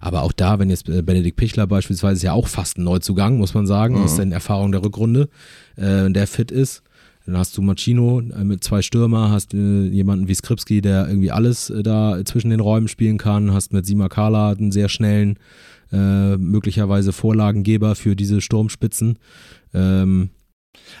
Aber 0.00 0.22
auch 0.22 0.32
da, 0.32 0.58
wenn 0.58 0.70
jetzt 0.70 0.88
äh, 0.88 1.02
Benedikt 1.02 1.36
Pichler 1.36 1.66
beispielsweise 1.66 2.16
ist 2.16 2.22
ja 2.22 2.32
auch 2.32 2.48
fast 2.48 2.78
ein 2.78 2.84
Neuzugang, 2.84 3.38
muss 3.38 3.54
man 3.54 3.66
sagen, 3.66 3.96
mhm. 3.96 4.04
aus 4.04 4.16
den 4.16 4.32
Erfahrungen 4.32 4.72
der 4.72 4.82
Rückrunde, 4.82 5.28
äh, 5.76 6.10
der 6.10 6.26
fit 6.26 6.50
ist. 6.50 6.82
Dann 7.26 7.36
hast 7.36 7.56
du 7.56 7.62
Machino 7.62 8.20
äh, 8.20 8.44
mit 8.44 8.64
zwei 8.64 8.82
Stürmer, 8.82 9.30
hast 9.30 9.54
äh, 9.54 9.84
jemanden 9.84 10.26
wie 10.28 10.34
Skripski, 10.34 10.80
der 10.80 11.06
irgendwie 11.06 11.30
alles 11.30 11.70
äh, 11.70 11.82
da 11.82 12.24
zwischen 12.24 12.50
den 12.50 12.60
Räumen 12.60 12.88
spielen 12.88 13.18
kann, 13.18 13.52
hast 13.52 13.72
mit 13.72 13.86
Simakala 13.86 14.50
einen 14.50 14.72
sehr 14.72 14.88
schnellen 14.88 15.38
äh, 15.92 16.36
möglicherweise 16.36 17.12
Vorlagengeber 17.12 17.94
für 17.94 18.16
diese 18.16 18.40
Sturmspitzen. 18.40 19.18
Ähm, 19.74 20.30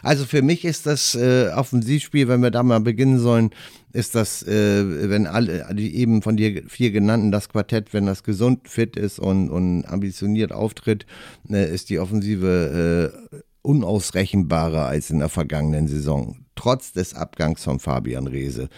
also 0.02 0.24
für 0.24 0.42
mich 0.42 0.64
ist 0.64 0.86
das 0.86 1.14
äh, 1.14 1.48
Offensivspiel, 1.54 2.28
wenn 2.28 2.42
wir 2.42 2.50
da 2.50 2.62
mal 2.62 2.80
beginnen 2.80 3.18
sollen, 3.18 3.50
ist 3.92 4.14
das, 4.14 4.42
äh, 4.42 5.10
wenn 5.10 5.26
alle, 5.26 5.66
die 5.74 5.96
eben 5.96 6.22
von 6.22 6.36
dir 6.36 6.62
vier 6.68 6.90
genannten, 6.90 7.30
das 7.30 7.48
Quartett, 7.48 7.92
wenn 7.92 8.06
das 8.06 8.22
gesund, 8.22 8.68
fit 8.68 8.96
ist 8.96 9.18
und, 9.18 9.50
und 9.50 9.84
ambitioniert 9.84 10.52
auftritt, 10.52 11.06
äh, 11.48 11.72
ist 11.72 11.90
die 11.90 11.98
Offensive 11.98 13.12
äh, 13.32 13.36
unausrechenbarer 13.62 14.86
als 14.86 15.10
in 15.10 15.20
der 15.20 15.28
vergangenen 15.28 15.88
Saison, 15.88 16.44
trotz 16.54 16.92
des 16.92 17.14
Abgangs 17.14 17.62
von 17.62 17.78
Fabian 17.78 18.26
Reese. 18.26 18.68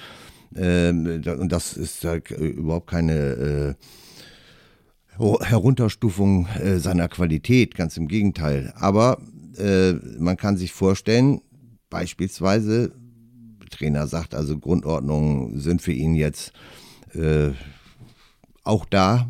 Ähm, 0.56 1.22
und 1.26 1.50
das 1.50 1.76
ist 1.76 2.04
äh, 2.04 2.20
überhaupt 2.36 2.88
keine 2.88 3.14
äh, 3.14 3.74
Herunterstufung 5.18 6.46
äh, 6.46 6.78
seiner 6.78 7.08
Qualität, 7.08 7.74
ganz 7.74 7.96
im 7.96 8.08
Gegenteil. 8.08 8.72
Aber 8.76 9.18
äh, 9.58 9.92
man 10.18 10.36
kann 10.36 10.56
sich 10.56 10.72
vorstellen, 10.72 11.40
beispielsweise, 11.90 12.92
Trainer 13.70 14.06
sagt 14.06 14.34
also, 14.34 14.58
Grundordnungen 14.58 15.58
sind 15.58 15.82
für 15.82 15.92
ihn 15.92 16.14
jetzt 16.14 16.52
äh, 17.14 17.50
auch 18.64 18.86
da, 18.86 19.28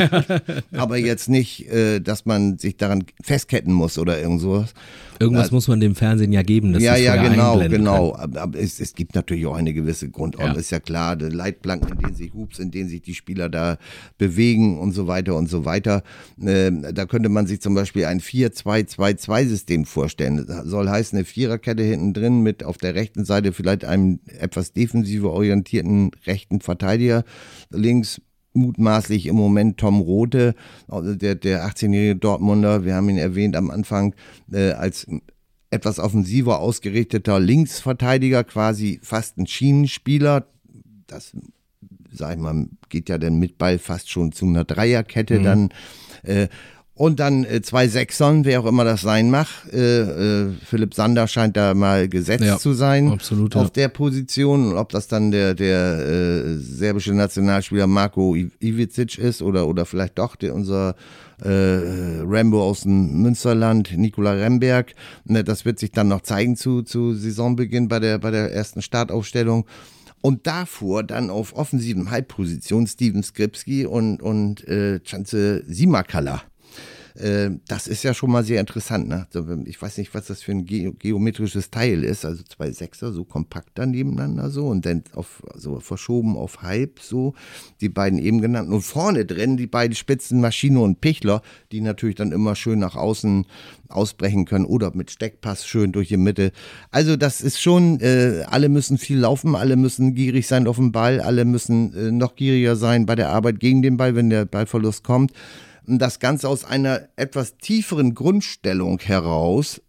aber 0.72 0.96
jetzt 0.96 1.28
nicht, 1.28 1.68
äh, 1.68 2.00
dass 2.00 2.24
man 2.24 2.56
sich 2.58 2.78
daran 2.78 3.04
festketten 3.22 3.72
muss 3.72 3.98
oder 3.98 4.18
irgend 4.18 4.40
sowas. 4.40 4.72
Irgendwas 5.20 5.44
also, 5.44 5.56
muss 5.56 5.68
man 5.68 5.78
dem 5.78 5.94
Fernsehen 5.94 6.32
ja 6.32 6.42
geben. 6.42 6.78
Ja, 6.80 6.96
ja, 6.96 7.22
genau, 7.22 7.58
genau. 7.68 8.16
Aber, 8.16 8.40
aber 8.40 8.58
es, 8.58 8.80
es, 8.80 8.94
gibt 8.94 9.14
natürlich 9.14 9.46
auch 9.46 9.54
eine 9.54 9.72
gewisse 9.72 10.10
Grundordnung, 10.10 10.54
ja. 10.54 10.60
ist 10.60 10.70
ja 10.70 10.80
klar. 10.80 11.16
Die 11.16 11.26
Leitplanken, 11.26 11.92
in 11.92 11.98
denen 11.98 12.14
sich 12.16 12.32
Hubs, 12.32 12.58
in 12.58 12.70
denen 12.70 12.88
sich 12.88 13.02
die 13.02 13.14
Spieler 13.14 13.48
da 13.48 13.76
bewegen 14.18 14.80
und 14.80 14.92
so 14.92 15.06
weiter 15.06 15.36
und 15.36 15.48
so 15.48 15.64
weiter. 15.64 16.02
Äh, 16.40 16.72
da 16.92 17.06
könnte 17.06 17.28
man 17.28 17.46
sich 17.46 17.60
zum 17.60 17.74
Beispiel 17.74 18.06
ein 18.06 18.20
4-2-2-2-System 18.20 19.84
vorstellen. 19.84 20.44
Das 20.46 20.64
soll 20.64 20.88
heißen, 20.88 21.16
eine 21.16 21.24
Viererkette 21.24 21.82
hinten 21.82 22.14
drin 22.14 22.40
mit 22.40 22.64
auf 22.64 22.78
der 22.78 22.94
rechten 22.94 23.24
Seite 23.24 23.52
vielleicht 23.52 23.84
einem 23.84 24.18
etwas 24.26 24.72
defensiver 24.72 25.30
orientierten 25.30 26.10
rechten 26.26 26.60
Verteidiger 26.60 27.22
links 27.70 28.20
mutmaßlich 28.54 29.26
im 29.26 29.36
Moment 29.36 29.78
Tom 29.78 30.00
Rote, 30.00 30.54
also 30.88 31.14
der, 31.14 31.34
der 31.34 31.66
18-jährige 31.66 32.16
Dortmunder, 32.16 32.84
wir 32.84 32.94
haben 32.94 33.08
ihn 33.08 33.18
erwähnt 33.18 33.56
am 33.56 33.70
Anfang, 33.70 34.14
äh, 34.52 34.72
als 34.72 35.06
etwas 35.70 35.98
offensiver 35.98 36.60
ausgerichteter 36.60 37.40
Linksverteidiger, 37.40 38.44
quasi 38.44 39.00
fast 39.02 39.38
ein 39.38 39.46
Schienenspieler. 39.46 40.46
Das, 41.06 41.32
sag 42.10 42.34
ich 42.36 42.40
mal, 42.40 42.66
geht 42.90 43.08
ja 43.08 43.16
dann 43.16 43.38
mit 43.38 43.56
Ball 43.56 43.78
fast 43.78 44.10
schon 44.10 44.32
zu 44.32 44.44
einer 44.44 44.64
Dreierkette 44.64 45.38
mhm. 45.38 45.44
dann. 45.44 45.68
Äh, 46.24 46.48
und 46.94 47.20
dann 47.20 47.44
äh, 47.44 47.62
zwei 47.62 47.88
Sechsern, 47.88 48.44
wer 48.44 48.60
auch 48.60 48.66
immer 48.66 48.84
das 48.84 49.00
sein 49.00 49.30
mag. 49.30 49.46
Äh, 49.72 49.78
äh, 49.78 50.52
Philipp 50.64 50.92
Sander 50.94 51.26
scheint 51.26 51.56
da 51.56 51.72
mal 51.72 52.06
gesetzt 52.08 52.44
ja, 52.44 52.58
zu 52.58 52.74
sein 52.74 53.10
absolut, 53.10 53.56
auf 53.56 53.64
ja. 53.64 53.70
der 53.70 53.88
Position. 53.88 54.72
Und 54.72 54.76
ob 54.76 54.90
das 54.90 55.08
dann 55.08 55.30
der, 55.30 55.54
der 55.54 55.98
äh, 55.98 56.56
serbische 56.58 57.14
Nationalspieler 57.14 57.86
Marco 57.86 58.36
Ivicic 58.36 59.16
ist 59.16 59.40
oder, 59.40 59.66
oder 59.68 59.86
vielleicht 59.86 60.18
doch 60.18 60.36
der, 60.36 60.54
unser 60.54 60.94
äh, 61.42 62.20
Rambo 62.24 62.62
aus 62.62 62.82
dem 62.82 63.22
Münsterland, 63.22 63.96
Nikola 63.96 64.32
Remberg. 64.32 64.94
Ne, 65.24 65.44
das 65.44 65.64
wird 65.64 65.78
sich 65.78 65.92
dann 65.92 66.08
noch 66.08 66.20
zeigen 66.20 66.56
zu, 66.56 66.82
zu 66.82 67.14
Saisonbeginn 67.14 67.88
bei 67.88 68.00
der, 68.00 68.18
bei 68.18 68.30
der 68.30 68.52
ersten 68.52 68.82
Startaufstellung. 68.82 69.64
Und 70.20 70.46
davor 70.46 71.02
dann 71.02 71.30
auf 71.30 71.56
offensiven 71.56 72.10
Halbposition 72.10 72.86
Steven 72.86 73.22
Skripski 73.24 73.86
und, 73.86 74.22
und 74.22 74.62
äh, 74.68 75.00
Chance 75.00 75.64
Simakala. 75.66 76.42
Äh, 77.14 77.50
das 77.68 77.86
ist 77.86 78.02
ja 78.02 78.14
schon 78.14 78.30
mal 78.30 78.44
sehr 78.44 78.60
interessant. 78.60 79.08
Ne? 79.08 79.26
Ich 79.66 79.80
weiß 79.80 79.98
nicht, 79.98 80.14
was 80.14 80.26
das 80.26 80.42
für 80.42 80.52
ein 80.52 80.64
ge 80.64 80.92
geometrisches 80.98 81.70
Teil 81.70 82.04
ist. 82.04 82.24
Also 82.24 82.42
zwei 82.44 82.70
Sechser 82.70 83.12
so 83.12 83.24
kompakt 83.24 83.70
dann 83.74 83.90
nebeneinander 83.90 84.50
so 84.50 84.66
und 84.66 84.86
dann 84.86 85.04
auf, 85.14 85.42
so 85.54 85.80
verschoben 85.80 86.36
auf 86.36 86.62
halb 86.62 87.00
so. 87.00 87.34
Die 87.80 87.88
beiden 87.88 88.18
eben 88.18 88.40
genannten. 88.40 88.72
Und 88.72 88.82
vorne 88.82 89.24
drin 89.24 89.56
die 89.56 89.66
beiden 89.66 89.94
Spitzen 89.94 90.40
Maschine 90.40 90.80
und 90.80 91.00
Pichler, 91.00 91.42
die 91.70 91.80
natürlich 91.80 92.16
dann 92.16 92.32
immer 92.32 92.56
schön 92.56 92.78
nach 92.78 92.96
außen 92.96 93.46
ausbrechen 93.88 94.46
können 94.46 94.64
oder 94.64 94.94
mit 94.94 95.10
Steckpass 95.10 95.66
schön 95.66 95.92
durch 95.92 96.08
die 96.08 96.16
Mitte. 96.16 96.52
Also 96.90 97.16
das 97.16 97.40
ist 97.40 97.60
schon, 97.60 98.00
äh, 98.00 98.44
alle 98.48 98.68
müssen 98.68 98.98
viel 98.98 99.18
laufen, 99.18 99.54
alle 99.54 99.76
müssen 99.76 100.14
gierig 100.14 100.46
sein 100.46 100.66
auf 100.66 100.76
dem 100.76 100.92
Ball, 100.92 101.20
alle 101.20 101.44
müssen 101.44 101.94
äh, 101.94 102.10
noch 102.10 102.36
gieriger 102.36 102.76
sein 102.76 103.06
bei 103.06 103.14
der 103.14 103.30
Arbeit 103.30 103.60
gegen 103.60 103.82
den 103.82 103.96
Ball, 103.96 104.14
wenn 104.14 104.30
der 104.30 104.46
Ballverlust 104.46 105.04
kommt 105.04 105.32
das 105.86 106.20
Ganze 106.20 106.48
aus 106.48 106.64
einer 106.64 107.08
etwas 107.16 107.58
tieferen 107.58 108.14
Grundstellung 108.14 108.98
heraus. 109.00 109.80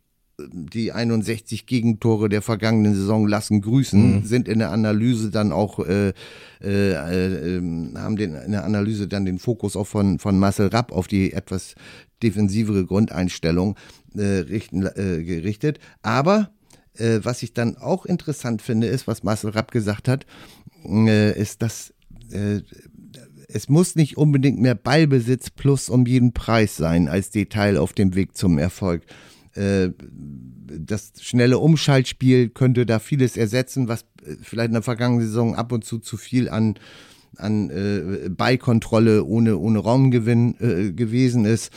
Die 0.52 0.92
61 0.92 1.68
Gegentore 1.68 2.28
der 2.28 2.42
vergangenen 2.42 2.96
Saison 2.96 3.28
lassen 3.28 3.62
grüßen, 3.62 4.16
mhm. 4.16 4.26
sind 4.26 4.48
in 4.48 4.60
der 4.60 4.72
Analyse 4.72 5.30
dann 5.30 5.52
auch, 5.52 5.78
äh, 5.80 6.14
äh, 6.62 6.92
äh, 6.94 7.62
haben 7.96 8.16
den, 8.16 8.34
in 8.34 8.52
der 8.52 8.64
Analyse 8.64 9.08
dann 9.08 9.26
den 9.26 9.38
Fokus 9.38 9.76
auch 9.76 9.86
von, 9.86 10.18
von 10.18 10.40
Marcel 10.40 10.68
Rapp 10.68 10.92
auf 10.92 11.08
die 11.08 11.34
etwas 11.34 11.76
defensivere 12.24 12.86
Grundeinstellung 12.86 13.76
äh, 14.16 14.40
richten, 14.40 14.84
äh, 14.84 15.24
gerichtet. 15.24 15.80
Aber 16.02 16.50
äh, 16.96 17.20
was 17.22 17.44
ich 17.44 17.54
dann 17.54 17.78
auch 17.78 18.06
interessant 18.06 18.64
finde, 18.64 18.88
ist, 18.88 19.06
was 19.06 19.24
Marcel 19.24 19.52
Rapp 19.52 19.72
gesagt 19.72 20.08
hat, 20.08 20.26
ist, 20.84 21.62
dass 21.62 21.94
es 23.54 23.70
muss 23.70 23.96
nicht 23.96 24.18
unbedingt 24.18 24.60
mehr 24.60 24.76
Ballbesitz 24.76 25.50
plus 25.50 25.90
um 25.90 26.06
jeden 26.06 26.34
Preis 26.34 26.76
sein 26.76 27.08
als 27.08 27.30
Detail 27.30 27.78
auf 27.78 27.94
dem 27.94 28.16
Weg 28.16 28.36
zum 28.36 28.58
Erfolg. 28.58 29.04
Äh, 29.54 29.90
das 30.66 31.14
schnelle 31.22 31.60
Umschaltspiel 31.60 32.50
könnte 32.50 32.86
da 32.86 33.00
vieles 33.00 33.38
ersetzen, 33.38 33.88
was 33.88 34.02
äh, 34.26 34.36
vielleicht 34.42 34.70
in 34.70 34.74
der 34.74 34.82
vergangenen 34.82 35.26
Saison 35.26 35.56
ab 35.56 35.72
und 35.72 35.86
zu 35.86 36.00
zu 36.00 36.18
viel 36.18 36.50
an, 36.50 36.76
an 37.38 37.70
äh, 37.70 38.30
Ballkontrolle 38.30 39.24
ohne, 39.24 39.58
ohne 39.58 39.80
Raumgewinn 39.80 40.96
gewesen 40.96 41.46
ist. 41.46 41.72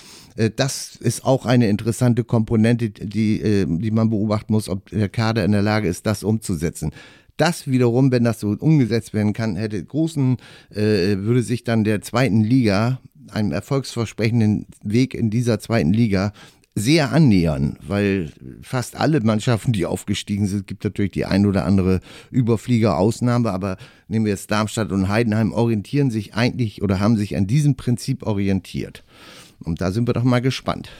Das 0.56 0.96
ist 0.96 1.24
auch 1.24 1.46
eine 1.46 1.70
interessante 1.70 2.22
Komponente, 2.22 2.90
die, 2.90 3.64
die 3.66 3.90
man 3.90 4.10
beobachten 4.10 4.52
muss, 4.52 4.68
ob 4.68 4.90
der 4.90 5.08
Kader 5.08 5.46
in 5.46 5.52
der 5.52 5.62
Lage 5.62 5.88
ist, 5.88 6.04
das 6.04 6.24
umzusetzen. 6.24 6.92
Das 7.36 7.66
wiederum, 7.66 8.10
wenn 8.10 8.24
das 8.24 8.40
so 8.40 8.56
umgesetzt 8.58 9.12
werden 9.12 9.32
kann, 9.32 9.56
hätte 9.56 9.82
großen, 9.84 10.38
äh, 10.70 11.16
würde 11.18 11.42
sich 11.42 11.64
dann 11.64 11.84
der 11.84 12.00
zweiten 12.00 12.42
Liga, 12.42 13.00
einem 13.30 13.52
erfolgsversprechenden 13.52 14.66
Weg 14.82 15.14
in 15.14 15.30
dieser 15.30 15.58
zweiten 15.58 15.92
Liga, 15.92 16.32
sehr 16.78 17.10
annähern, 17.10 17.78
weil 17.80 18.30
fast 18.60 18.96
alle 18.96 19.20
Mannschaften, 19.22 19.72
die 19.72 19.86
aufgestiegen 19.86 20.46
sind, 20.46 20.66
gibt 20.66 20.84
natürlich 20.84 21.12
die 21.12 21.24
ein 21.24 21.46
oder 21.46 21.64
andere 21.64 22.00
Überflieger-Ausnahme, 22.30 23.50
aber 23.50 23.78
nehmen 24.08 24.26
wir 24.26 24.32
jetzt 24.32 24.50
Darmstadt 24.50 24.92
und 24.92 25.08
Heidenheim, 25.08 25.52
orientieren 25.52 26.10
sich 26.10 26.34
eigentlich 26.34 26.82
oder 26.82 27.00
haben 27.00 27.16
sich 27.16 27.34
an 27.34 27.46
diesem 27.46 27.76
Prinzip 27.76 28.24
orientiert. 28.24 29.04
Und 29.60 29.80
da 29.80 29.90
sind 29.90 30.06
wir 30.06 30.12
doch 30.12 30.22
mal 30.22 30.42
gespannt. 30.42 30.90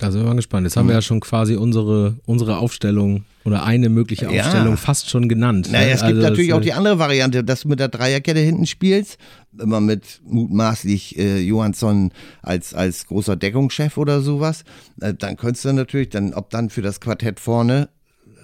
Da 0.00 0.10
sind 0.10 0.22
wir 0.22 0.28
mal 0.28 0.36
gespannt. 0.36 0.64
Jetzt 0.64 0.76
haben 0.76 0.88
wir 0.88 0.94
ja 0.94 1.02
schon 1.02 1.20
quasi 1.20 1.56
unsere, 1.56 2.16
unsere 2.24 2.56
Aufstellung 2.56 3.24
oder 3.44 3.64
eine 3.64 3.90
mögliche 3.90 4.28
Aufstellung 4.28 4.70
ja. 4.70 4.76
fast 4.76 5.10
schon 5.10 5.28
genannt. 5.28 5.68
Naja, 5.70 5.86
ne? 5.86 5.92
es 5.92 6.00
gibt 6.00 6.16
also 6.16 6.28
natürlich 6.28 6.52
auch 6.54 6.60
die 6.62 6.72
andere 6.72 6.98
Variante, 6.98 7.44
dass 7.44 7.62
du 7.62 7.68
mit 7.68 7.80
der 7.80 7.88
Dreierkette 7.88 8.40
hinten 8.40 8.66
spielst, 8.66 9.18
immer 9.58 9.80
mit 9.80 10.20
mutmaßlich 10.24 11.18
äh, 11.18 11.40
Johansson 11.40 12.12
als, 12.40 12.72
als 12.72 13.06
großer 13.06 13.36
Deckungschef 13.36 13.98
oder 13.98 14.22
sowas. 14.22 14.64
Äh, 15.00 15.12
dann 15.12 15.36
könntest 15.36 15.66
du 15.66 15.72
natürlich, 15.72 16.08
dann, 16.08 16.32
ob 16.32 16.48
dann 16.48 16.70
für 16.70 16.82
das 16.82 17.00
Quartett 17.00 17.38
vorne 17.38 17.90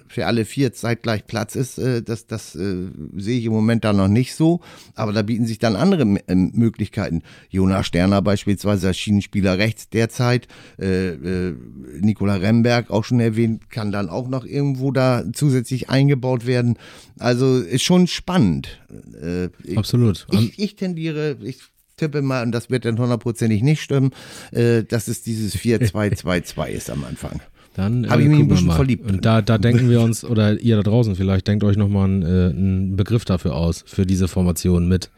für 0.07 0.25
alle 0.25 0.45
vier 0.45 0.73
zeitgleich 0.73 1.27
Platz 1.27 1.55
ist, 1.55 1.77
äh, 1.77 2.01
das, 2.01 2.27
das 2.27 2.55
äh, 2.55 2.87
sehe 3.15 3.39
ich 3.39 3.45
im 3.45 3.53
Moment 3.53 3.83
da 3.83 3.93
noch 3.93 4.07
nicht 4.07 4.35
so. 4.35 4.61
Aber 4.95 5.13
da 5.13 5.21
bieten 5.21 5.45
sich 5.45 5.59
dann 5.59 5.75
andere 5.75 6.03
äh, 6.27 6.35
Möglichkeiten. 6.35 7.23
Jonas 7.49 7.87
Sterner 7.87 8.21
beispielsweise 8.21 8.87
als 8.87 8.97
Schienenspieler 8.97 9.57
rechts 9.57 9.89
derzeit, 9.89 10.47
äh, 10.79 11.09
äh, 11.09 11.55
Nikola 11.99 12.35
Remberg 12.35 12.89
auch 12.89 13.03
schon 13.03 13.19
erwähnt, 13.19 13.69
kann 13.69 13.91
dann 13.91 14.09
auch 14.09 14.27
noch 14.27 14.45
irgendwo 14.45 14.91
da 14.91 15.23
zusätzlich 15.33 15.89
eingebaut 15.89 16.45
werden. 16.45 16.77
Also 17.19 17.59
ist 17.59 17.83
schon 17.83 18.07
spannend. 18.07 18.79
Äh, 19.21 19.49
ich, 19.63 19.77
Absolut. 19.77 20.27
Ich, 20.31 20.59
ich 20.59 20.75
tendiere, 20.75 21.37
ich 21.41 21.59
tippe 21.97 22.21
mal, 22.21 22.43
und 22.43 22.51
das 22.51 22.69
wird 22.69 22.85
dann 22.85 22.97
hundertprozentig 22.97 23.63
nicht 23.63 23.81
stimmen, 23.81 24.11
äh, 24.51 24.83
dass 24.83 25.07
es 25.07 25.23
dieses 25.23 25.55
4-2-2-2 25.57 26.67
ist 26.69 26.89
am 26.89 27.03
Anfang. 27.03 27.41
Dann 27.77 28.09
habe 28.09 28.23
ich 28.23 28.27
mich 28.27 28.39
ein 28.39 28.47
bisschen 28.47 28.71
verliebt. 28.71 29.09
Und 29.09 29.23
da, 29.23 29.43
da 29.43 29.59
denken 29.59 29.87
wir 29.87 30.01
uns, 30.01 30.25
oder 30.25 30.59
ihr 30.59 30.77
da 30.77 30.81
draußen 30.81 31.15
vielleicht, 31.15 31.47
denkt 31.47 31.63
euch 31.63 31.77
nochmal 31.77 32.05
einen, 32.05 32.23
äh, 32.23 32.49
einen 32.49 32.95
Begriff 32.95 33.23
dafür 33.23 33.55
aus, 33.55 33.83
für 33.85 34.07
diese 34.07 34.27
Formation 34.27 34.87
mit 34.87 35.11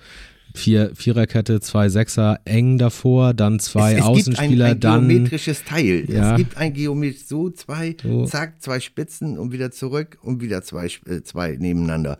vier, 0.53 0.91
Viererkette, 0.93 1.61
zwei 1.61 1.87
Sechser 1.87 2.41
eng 2.43 2.77
davor, 2.77 3.33
dann 3.33 3.59
zwei 3.59 3.93
es, 3.93 3.99
es 3.99 4.03
Außenspieler, 4.03 4.69
gibt 4.71 4.85
ein, 4.85 4.91
ein 4.91 5.07
geometrisches 5.07 5.63
Teil. 5.63 6.05
Ja. 6.09 6.31
Es 6.31 6.37
gibt 6.37 6.57
ein 6.57 6.73
geometrisches, 6.73 7.29
so 7.29 7.49
zwei, 7.49 7.95
so. 8.03 8.25
zack, 8.25 8.61
zwei 8.61 8.81
Spitzen 8.81 9.37
und 9.37 9.53
wieder 9.53 9.71
zurück 9.71 10.17
und 10.21 10.41
wieder 10.41 10.61
zwei, 10.61 10.87
äh, 11.05 11.21
zwei 11.23 11.55
nebeneinander. 11.57 12.17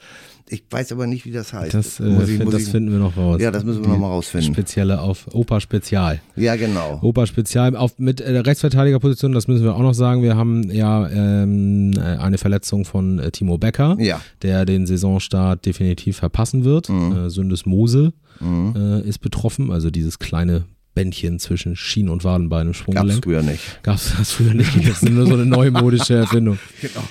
Ich 0.52 0.64
weiß 0.70 0.92
aber 0.92 1.06
nicht, 1.06 1.26
wie 1.26 1.32
das 1.32 1.54
heißt. 1.54 1.74
Das, 1.74 2.00
äh, 2.00 2.24
ich, 2.24 2.40
das 2.40 2.64
ich, 2.64 2.70
finden 2.70 2.92
wir 2.92 2.98
noch 2.98 3.16
raus. 3.16 3.40
Ja, 3.40 3.52
das 3.52 3.64
müssen 3.64 3.84
wir 3.84 3.90
noch 3.90 4.00
mal 4.00 4.08
rausfinden. 4.08 4.54
Spezielle 4.54 5.00
auf 5.02 5.28
Opa 5.34 5.60
Spezial. 5.60 6.22
Ja, 6.36 6.56
genau. 6.56 7.00
Opa 7.04 7.28
Spezial 7.28 7.76
auf, 7.76 8.00
mit 8.00 8.20
äh, 8.20 8.40
Rechtsverteidigerposition, 8.40 9.32
das 9.32 9.48
müssen 9.48 9.64
wir 9.64 9.76
auch 9.76 9.82
noch 9.82 9.94
sagen. 9.94 10.24
Wir 10.24 10.36
haben 10.36 10.70
ja 10.72 11.08
ähm, 11.10 11.94
äh, 11.96 12.00
eine 12.00 12.38
Verletzung 12.40 12.86
von 12.86 13.20
äh, 13.20 13.32
Timo 13.32 13.58
Becker, 13.58 13.96
ja. 14.00 14.20
der 14.42 14.66
den 14.66 14.88
Saisonstart 14.88 15.66
definitiv 15.66 16.18
verpassen 16.18 16.64
wird. 16.64 16.90
Mhm. 16.90 17.12
Äh, 17.12 17.30
Sündes 17.30 17.66
Mose 17.66 18.14
mhm. 18.40 18.74
äh, 18.76 19.02
ist 19.02 19.20
betroffen, 19.20 19.72
also 19.72 19.92
dieses 19.92 20.18
kleine 20.18 20.66
Bändchen 20.96 21.40
zwischen 21.40 21.76
Schien- 21.76 22.10
und 22.10 22.24
Wadenbein 22.24 22.68
im 22.68 22.74
Sprunggelenk. 22.74 23.22
Gab's 23.22 23.24
früher 23.24 23.42
nicht. 23.42 23.84
Gab's 23.84 24.14
das 24.18 24.32
früher 24.32 24.54
nicht. 24.54 24.76
Das 24.78 25.02
ist 25.02 25.10
nur 25.10 25.26
so 25.28 25.34
eine 25.36 25.46
neumodische 25.46 26.16
Erfindung. 26.16 26.60
Genau. 26.82 27.04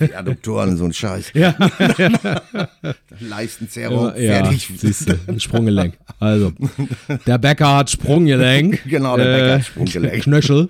Die 0.00 0.14
Adduktoren, 0.14 0.76
so 0.76 0.84
ein 0.84 0.92
Scheiß. 0.92 1.32
Ja. 1.34 1.54
Leistenzerrung, 3.20 4.12
ja, 4.16 4.44
fertig. 4.44 4.68
Ja, 4.70 4.76
siehst 4.78 5.08
du, 5.08 5.18
ein 5.26 5.40
Sprunggelenk. 5.40 5.94
Also, 6.20 6.52
der 7.26 7.38
Bäcker 7.38 7.76
hat 7.78 7.90
Sprunggelenk. 7.90 8.82
Genau, 8.86 9.16
der 9.16 9.24
Bäcker 9.24 9.48
äh, 9.48 9.54
hat 9.54 9.66
Sprunggelenk. 9.66 10.22
Knöchel. 10.22 10.68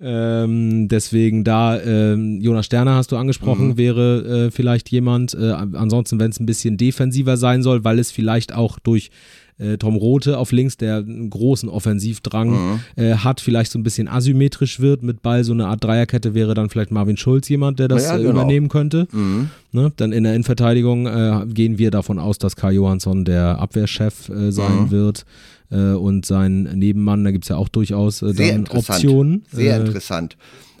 ähm, 0.00 0.88
deswegen 0.88 1.44
da, 1.44 1.78
äh, 1.78 2.14
Jonas 2.14 2.66
Sterner 2.66 2.94
hast 2.94 3.10
du 3.12 3.16
angesprochen, 3.16 3.68
mhm. 3.68 3.76
wäre 3.78 4.46
äh, 4.46 4.50
vielleicht 4.50 4.90
jemand. 4.90 5.34
Äh, 5.34 5.52
ansonsten, 5.52 6.20
wenn 6.20 6.30
es 6.30 6.40
ein 6.40 6.46
bisschen 6.46 6.76
defensiver 6.76 7.36
sein 7.38 7.62
soll, 7.62 7.84
weil 7.84 7.98
es 7.98 8.10
vielleicht 8.10 8.54
auch 8.54 8.78
durch 8.78 9.10
äh, 9.58 9.76
Tom 9.76 9.96
Rote 9.96 10.38
auf 10.38 10.52
links, 10.52 10.76
der 10.76 10.96
einen 10.96 11.30
großen 11.30 11.68
Offensivdrang 11.68 12.50
mhm. 12.50 12.80
äh, 12.96 13.14
hat, 13.14 13.40
vielleicht 13.40 13.70
so 13.70 13.78
ein 13.78 13.82
bisschen 13.82 14.08
asymmetrisch 14.08 14.80
wird 14.80 15.02
mit 15.02 15.22
Ball, 15.22 15.44
so 15.44 15.52
eine 15.52 15.66
Art 15.66 15.84
Dreierkette 15.84 16.34
wäre 16.34 16.54
dann 16.54 16.70
vielleicht 16.70 16.90
Marvin 16.90 17.16
Schulz 17.16 17.48
jemand, 17.48 17.78
der 17.78 17.88
das 17.88 18.04
ja, 18.04 18.16
äh, 18.16 18.18
genau. 18.18 18.30
übernehmen 18.30 18.68
könnte. 18.68 19.06
Mhm. 19.12 19.50
Ne? 19.72 19.92
Dann 19.96 20.12
in 20.12 20.24
der 20.24 20.34
Innenverteidigung 20.34 21.06
äh, 21.06 21.46
gehen 21.46 21.78
wir 21.78 21.90
davon 21.90 22.18
aus, 22.18 22.38
dass 22.38 22.56
Kai 22.56 22.72
Johansson 22.72 23.24
der 23.24 23.58
Abwehrchef 23.58 24.28
äh, 24.28 24.50
sein 24.50 24.84
mhm. 24.84 24.90
wird 24.90 25.24
und 25.70 26.24
sein 26.24 26.64
Nebenmann, 26.74 27.24
da 27.24 27.32
gibt 27.32 27.46
es 27.46 27.48
ja 27.48 27.56
auch 27.56 27.68
durchaus 27.68 28.20
dann 28.20 28.68
Optionen. 28.68 29.44
Sehr 29.50 29.80
interessant. 29.80 30.36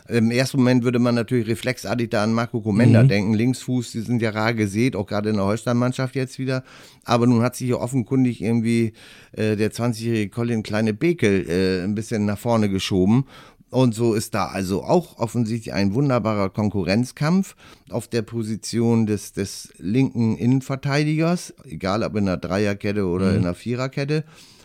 Im 0.06 0.30
ersten 0.30 0.58
Moment 0.58 0.84
würde 0.84 0.98
man 0.98 1.14
natürlich 1.14 1.48
reflexartig 1.48 2.10
da 2.10 2.22
an 2.24 2.34
Marco 2.34 2.60
Comenda 2.60 3.02
mhm. 3.02 3.08
denken. 3.08 3.34
Linksfuß, 3.34 3.92
die 3.92 4.00
sind 4.00 4.20
ja 4.20 4.30
rar 4.30 4.52
gesät, 4.52 4.96
auch 4.96 5.06
gerade 5.06 5.30
in 5.30 5.36
der 5.36 5.46
Holstein-Mannschaft 5.46 6.14
jetzt 6.14 6.38
wieder. 6.38 6.62
Aber 7.04 7.26
nun 7.26 7.42
hat 7.42 7.56
sich 7.56 7.70
ja 7.70 7.76
offenkundig 7.76 8.42
irgendwie 8.42 8.92
äh, 9.32 9.56
der 9.56 9.72
20-jährige 9.72 10.28
Colin 10.28 10.62
Kleine 10.62 10.92
Bekel 10.92 11.48
äh, 11.48 11.84
ein 11.84 11.94
bisschen 11.94 12.26
nach 12.26 12.38
vorne 12.38 12.68
geschoben. 12.68 13.24
Und 13.70 13.94
so 13.94 14.14
ist 14.14 14.34
da 14.34 14.46
also 14.46 14.84
auch 14.84 15.18
offensichtlich 15.18 15.74
ein 15.74 15.94
wunderbarer 15.94 16.50
Konkurrenzkampf 16.50 17.56
auf 17.90 18.06
der 18.06 18.22
Position 18.22 19.06
des, 19.06 19.32
des 19.32 19.72
linken 19.78 20.36
Innenverteidigers, 20.36 21.54
egal 21.64 22.04
ob 22.04 22.14
in 22.14 22.28
einer 22.28 22.36
Dreierkette 22.36 23.06
oder 23.06 23.30
mhm. 23.30 23.36
in 23.36 23.38
einer 23.38 23.54
Viererkette. 23.54 24.24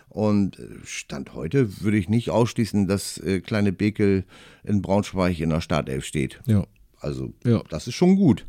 Und 0.10 0.60
äh, 0.60 0.67
Stand 0.84 1.34
heute 1.34 1.82
würde 1.82 1.98
ich 1.98 2.10
nicht 2.10 2.30
ausschließen, 2.30 2.88
dass 2.88 3.17
äh, 3.19 3.41
kleine 3.41 3.72
Bekel 3.72 4.26
in 4.63 4.82
Braunschweig 4.82 5.39
in 5.39 5.50
der 5.50 5.62
Startelf 5.62 6.06
steht. 6.06 6.41
Ja. 6.45 6.65
Also, 7.00 7.34
ja. 7.45 7.62
das 7.69 7.88
ist 7.88 7.95
schon 7.95 8.15
gut. 8.15 8.45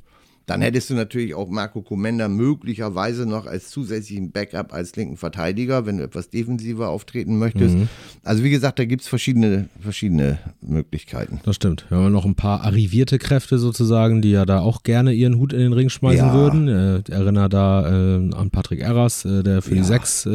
Dann 0.51 0.63
hättest 0.63 0.91
du 0.91 0.95
natürlich 0.95 1.33
auch 1.33 1.49
Marco 1.49 1.81
Comenda 1.81 2.27
möglicherweise 2.27 3.25
noch 3.25 3.47
als 3.47 3.71
zusätzlichen 3.71 4.33
Backup 4.33 4.75
als 4.75 4.97
linken 4.97 5.17
Verteidiger, 5.17 5.87
wenn 5.87 5.99
du 5.99 6.03
etwas 6.03 6.29
defensiver 6.29 6.89
auftreten 6.89 7.39
möchtest. 7.39 7.77
Mhm. 7.77 7.89
Also 8.25 8.43
wie 8.43 8.51
gesagt, 8.51 8.81
da 8.81 8.85
gibt 8.85 9.03
es 9.03 9.07
verschiedene, 9.07 9.69
verschiedene 9.81 10.41
Möglichkeiten. 10.61 11.39
Das 11.45 11.55
stimmt. 11.55 11.87
Wir 11.89 11.99
haben 11.99 12.11
noch 12.11 12.25
ein 12.25 12.35
paar 12.35 12.63
arrivierte 12.65 13.21
Kräfte 13.21 13.61
sozusagen, 13.61 14.23
die 14.23 14.33
ja 14.33 14.45
da 14.45 14.59
auch 14.59 14.83
gerne 14.83 15.13
ihren 15.13 15.39
Hut 15.39 15.53
in 15.53 15.61
den 15.61 15.73
Ring 15.73 15.89
schmeißen 15.89 16.27
ja. 16.27 16.35
würden. 16.35 16.67
Äh, 16.67 17.03
erinnere 17.13 17.49
da 17.49 18.17
äh, 18.17 18.35
an 18.35 18.51
Patrick 18.51 18.81
Erras, 18.81 19.25
äh, 19.25 19.45
der 19.45 19.63
für 19.63 19.77
ja. 19.77 19.83
die 19.83 19.87
Sechs 19.87 20.29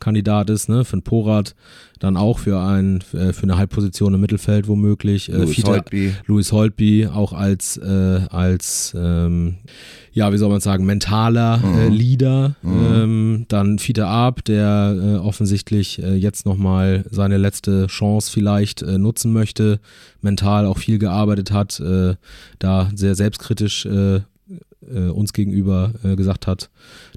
Kandidat 0.00 0.50
ist, 0.50 0.68
ne? 0.68 0.84
für 0.84 0.98
den 0.98 1.02
Porat 1.02 1.54
dann 2.00 2.16
auch 2.16 2.38
für 2.38 2.58
ein 2.58 3.04
äh, 3.12 3.32
für 3.32 3.44
eine 3.44 3.56
Halbposition 3.56 4.14
im 4.14 4.20
Mittelfeld 4.20 4.66
womöglich. 4.66 5.28
Äh, 5.28 5.36
Louis 5.36 5.62
Holtby. 5.64 6.14
Louis 6.26 6.50
Holtby 6.50 7.06
auch 7.06 7.32
als 7.32 7.76
äh, 7.76 8.20
als 8.30 8.96
ähm, 8.98 9.58
ja 10.12 10.32
wie 10.32 10.38
soll 10.38 10.48
man 10.48 10.60
sagen 10.60 10.86
mentaler 10.86 11.58
mhm. 11.58 11.78
äh, 11.78 11.88
Leader. 11.88 12.56
Mhm. 12.62 12.86
Ähm, 12.92 13.44
dann 13.48 13.78
Fiete 13.78 14.06
Arp, 14.06 14.44
der 14.44 14.96
äh, 14.98 15.16
offensichtlich 15.18 16.02
äh, 16.02 16.14
jetzt 16.14 16.46
noch 16.46 16.56
mal 16.56 17.04
seine 17.10 17.36
letzte 17.36 17.86
Chance 17.86 18.32
vielleicht 18.32 18.80
äh, 18.80 18.98
nutzen 18.98 19.32
möchte, 19.32 19.78
mental 20.22 20.66
auch 20.66 20.78
viel 20.78 20.98
gearbeitet 20.98 21.52
hat, 21.52 21.80
äh, 21.80 22.14
da 22.58 22.90
sehr 22.94 23.14
selbstkritisch 23.14 23.84
äh, 23.84 24.20
äh, 24.94 25.08
uns 25.08 25.32
gegenüber 25.32 25.92
äh, 26.02 26.16
gesagt 26.16 26.46
hat, 26.46 26.70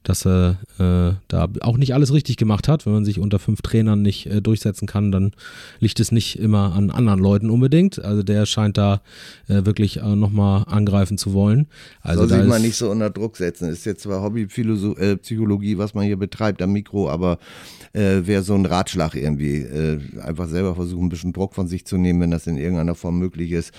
dass 0.03 0.25
er 0.25 0.57
äh, 0.79 1.15
da 1.27 1.49
auch 1.62 1.77
nicht 1.77 1.93
alles 1.93 2.13
richtig 2.13 2.38
gemacht 2.38 2.67
hat. 2.67 2.86
Wenn 2.86 2.93
man 2.93 3.05
sich 3.05 3.19
unter 3.19 3.39
fünf 3.39 3.62
Trainern 3.62 4.01
nicht 4.01 4.25
äh, 4.27 4.41
durchsetzen 4.41 4.88
kann, 4.88 5.12
dann 5.12 5.31
liegt 5.79 5.99
es 5.99 6.12
nicht 6.12 6.39
immer 6.39 6.73
an 6.73 6.91
anderen 6.91 7.19
Leuten 7.19 7.49
unbedingt. 7.49 8.03
Also 8.03 8.23
der 8.23 8.45
scheint 8.45 8.77
da 8.77 9.01
äh, 9.47 9.65
wirklich 9.65 9.97
äh, 9.97 10.15
nochmal 10.15 10.65
angreifen 10.67 11.17
zu 11.17 11.33
wollen. 11.33 11.67
Also 12.01 12.27
Soll 12.27 12.39
sich 12.39 12.47
mal 12.47 12.59
nicht 12.59 12.75
so 12.75 12.91
unter 12.91 13.09
Druck 13.09 13.38
setzen. 13.38 13.69
Ist 13.69 13.86
jetzt 13.86 14.03
zwar 14.03 14.21
Hobbypsychologie, 14.21 15.77
was 15.77 15.93
man 15.93 16.05
hier 16.05 16.17
betreibt 16.17 16.62
am 16.62 16.73
Mikro, 16.73 17.09
aber 17.09 17.39
äh, 17.93 18.21
wäre 18.25 18.43
so 18.43 18.55
ein 18.55 18.65
Ratschlag 18.65 19.15
irgendwie. 19.15 19.57
Äh, 19.57 19.99
einfach 20.21 20.47
selber 20.47 20.75
versuchen, 20.75 21.05
ein 21.05 21.09
bisschen 21.09 21.33
Druck 21.33 21.53
von 21.53 21.67
sich 21.67 21.86
zu 21.86 21.97
nehmen, 21.97 22.21
wenn 22.21 22.31
das 22.31 22.47
in 22.47 22.57
irgendeiner 22.57 22.95
Form 22.95 23.19
möglich 23.19 23.51
ist 23.51 23.73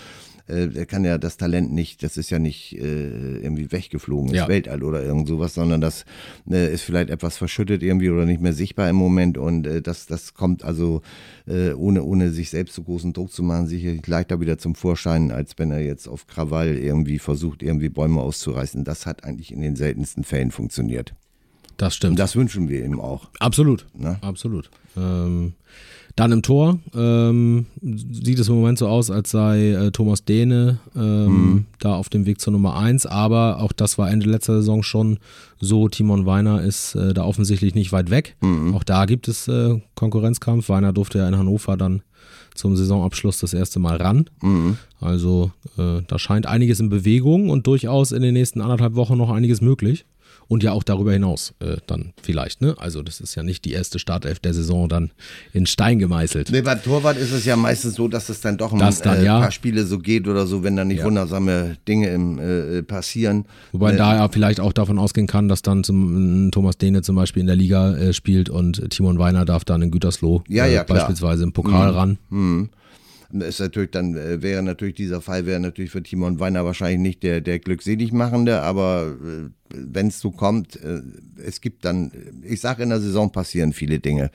äh, 0.48 0.68
er 0.74 0.86
kann 0.86 1.04
ja 1.04 1.18
das 1.18 1.36
Talent 1.36 1.72
nicht, 1.72 2.02
das 2.02 2.16
ist 2.16 2.30
ja 2.30 2.38
nicht 2.38 2.78
äh, 2.78 3.38
irgendwie 3.38 3.70
weggeflogen 3.72 4.28
ins 4.28 4.36
ja. 4.38 4.48
Weltall 4.48 4.82
oder 4.82 5.02
irgend 5.02 5.28
sowas, 5.28 5.54
sondern 5.54 5.80
das 5.80 6.04
äh, 6.50 6.72
ist 6.72 6.82
vielleicht 6.82 7.10
etwas 7.10 7.36
verschüttet 7.36 7.82
irgendwie 7.82 8.10
oder 8.10 8.26
nicht 8.26 8.40
mehr 8.40 8.52
sichtbar 8.52 8.88
im 8.88 8.96
Moment 8.96 9.38
und 9.38 9.66
äh, 9.66 9.80
das, 9.82 10.06
das 10.06 10.34
kommt 10.34 10.64
also 10.64 11.02
äh, 11.46 11.72
ohne, 11.72 12.02
ohne 12.02 12.30
sich 12.30 12.50
selbst 12.50 12.74
so 12.74 12.82
großen 12.82 13.12
Druck 13.12 13.32
zu 13.32 13.42
machen, 13.42 13.66
sicherlich 13.66 14.06
leichter 14.06 14.40
wieder 14.40 14.58
zum 14.58 14.74
Vorschein, 14.74 15.30
als 15.30 15.58
wenn 15.58 15.70
er 15.70 15.80
jetzt 15.80 16.08
auf 16.08 16.26
Krawall 16.26 16.76
irgendwie 16.76 17.18
versucht, 17.18 17.62
irgendwie 17.62 17.88
Bäume 17.88 18.20
auszureißen. 18.20 18.84
Das 18.84 19.06
hat 19.06 19.24
eigentlich 19.24 19.52
in 19.52 19.60
den 19.60 19.76
seltensten 19.76 20.24
Fällen 20.24 20.50
funktioniert. 20.50 21.14
Das 21.76 21.96
stimmt. 21.96 22.12
Und 22.12 22.18
das 22.18 22.36
wünschen 22.36 22.68
wir 22.68 22.84
ihm 22.84 23.00
auch. 23.00 23.30
Absolut. 23.40 23.86
Na? 23.94 24.18
Absolut. 24.20 24.70
Ähm, 24.96 25.54
dann 26.16 26.30
im 26.30 26.42
Tor 26.42 26.78
ähm, 26.94 27.66
sieht 27.82 28.38
es 28.38 28.48
im 28.48 28.54
Moment 28.54 28.78
so 28.78 28.86
aus, 28.86 29.10
als 29.10 29.30
sei 29.30 29.70
äh, 29.72 29.90
Thomas 29.90 30.24
Dehne 30.24 30.78
ähm, 30.94 31.26
mhm. 31.26 31.66
da 31.80 31.96
auf 31.96 32.08
dem 32.08 32.24
Weg 32.24 32.40
zur 32.40 32.52
Nummer 32.52 32.76
1, 32.76 33.06
aber 33.06 33.60
auch 33.60 33.72
das 33.72 33.98
war 33.98 34.10
Ende 34.10 34.30
letzter 34.30 34.54
Saison 34.54 34.84
schon 34.84 35.18
so. 35.60 35.88
Timon 35.88 36.24
Weiner 36.24 36.62
ist 36.62 36.94
äh, 36.94 37.14
da 37.14 37.24
offensichtlich 37.24 37.74
nicht 37.74 37.90
weit 37.90 38.10
weg. 38.10 38.36
Mhm. 38.40 38.74
Auch 38.74 38.84
da 38.84 39.06
gibt 39.06 39.26
es 39.26 39.48
äh, 39.48 39.80
Konkurrenzkampf. 39.96 40.68
Weiner 40.68 40.92
durfte 40.92 41.18
ja 41.18 41.28
in 41.28 41.36
Hannover 41.36 41.76
dann 41.76 42.02
zum 42.54 42.76
Saisonabschluss 42.76 43.40
das 43.40 43.52
erste 43.52 43.80
Mal 43.80 43.96
ran. 43.96 44.30
Mhm. 44.40 44.78
Also 45.00 45.50
äh, 45.76 46.02
da 46.06 46.18
scheint 46.20 46.46
einiges 46.46 46.78
in 46.78 46.90
Bewegung 46.90 47.50
und 47.50 47.66
durchaus 47.66 48.12
in 48.12 48.22
den 48.22 48.34
nächsten 48.34 48.60
anderthalb 48.60 48.94
Wochen 48.94 49.18
noch 49.18 49.30
einiges 49.30 49.60
möglich 49.60 50.04
und 50.48 50.62
ja 50.62 50.72
auch 50.72 50.82
darüber 50.82 51.12
hinaus 51.12 51.54
äh, 51.60 51.76
dann 51.86 52.12
vielleicht. 52.22 52.60
Ne? 52.60 52.74
Also 52.78 53.02
das 53.02 53.20
ist 53.20 53.34
ja 53.34 53.42
nicht 53.42 53.64
die 53.64 53.72
erste 53.72 53.98
Startelf 53.98 54.38
der 54.38 54.54
Saison 54.54 54.88
dann 54.88 55.10
in 55.52 55.66
Stein 55.66 55.98
gemeißelt. 55.98 56.50
Nee, 56.50 56.62
bei 56.62 56.74
Torwart 56.74 57.16
ist 57.16 57.32
es 57.32 57.44
ja 57.44 57.56
meistens 57.56 57.94
so, 57.94 58.08
dass 58.08 58.28
es 58.28 58.40
dann 58.40 58.58
doch 58.58 58.72
ein 58.72 58.78
dann, 58.78 59.18
äh, 59.18 59.24
ja. 59.24 59.40
paar 59.40 59.50
Spiele 59.50 59.84
so 59.84 59.98
geht 59.98 60.28
oder 60.28 60.46
so, 60.46 60.62
wenn 60.62 60.76
dann 60.76 60.88
nicht 60.88 60.98
ja. 60.98 61.04
wundersame 61.04 61.76
Dinge 61.88 62.08
im, 62.08 62.38
äh, 62.38 62.82
passieren. 62.82 63.46
Wobei 63.72 63.92
äh, 63.92 63.96
da 63.96 64.16
ja 64.16 64.28
vielleicht 64.28 64.60
auch 64.60 64.72
davon 64.72 64.98
ausgehen 64.98 65.26
kann, 65.26 65.48
dass 65.48 65.62
dann 65.62 65.84
zum, 65.84 66.50
Thomas 66.52 66.78
Dehne 66.78 67.02
zum 67.02 67.16
Beispiel 67.16 67.40
in 67.40 67.46
der 67.46 67.56
Liga 67.56 67.96
äh, 67.96 68.12
spielt 68.12 68.48
und 68.48 68.90
Timon 68.90 69.18
Weiner 69.18 69.44
darf 69.44 69.64
dann 69.64 69.82
in 69.82 69.90
Gütersloh 69.90 70.42
ja, 70.48 70.66
ja, 70.66 70.82
äh, 70.82 70.84
beispielsweise 70.84 71.44
im 71.44 71.52
Pokal 71.52 71.90
mhm. 71.90 71.96
ran. 71.96 72.18
Mhm. 72.30 72.70
Ist 73.40 73.60
natürlich 73.60 73.90
dann, 73.90 74.16
äh, 74.16 74.42
wäre 74.42 74.62
natürlich 74.62 74.94
dieser 74.94 75.20
Fall, 75.20 75.46
wäre 75.46 75.60
natürlich 75.60 75.90
für 75.90 76.02
Timon 76.02 76.40
Weiner 76.40 76.64
wahrscheinlich 76.64 77.00
nicht 77.00 77.22
der, 77.22 77.40
der 77.40 77.58
glückselig 77.58 78.12
machende, 78.12 78.62
aber 78.62 79.16
äh, 79.22 79.50
wenn 79.74 80.08
es 80.08 80.20
so 80.20 80.30
kommt, 80.30 80.76
äh, 80.76 81.02
es 81.44 81.60
gibt 81.60 81.84
dann, 81.84 82.12
ich 82.42 82.60
sage, 82.60 82.82
in 82.82 82.90
der 82.90 83.00
Saison 83.00 83.32
passieren 83.32 83.72
viele 83.72 83.98
Dinge. 83.98 84.30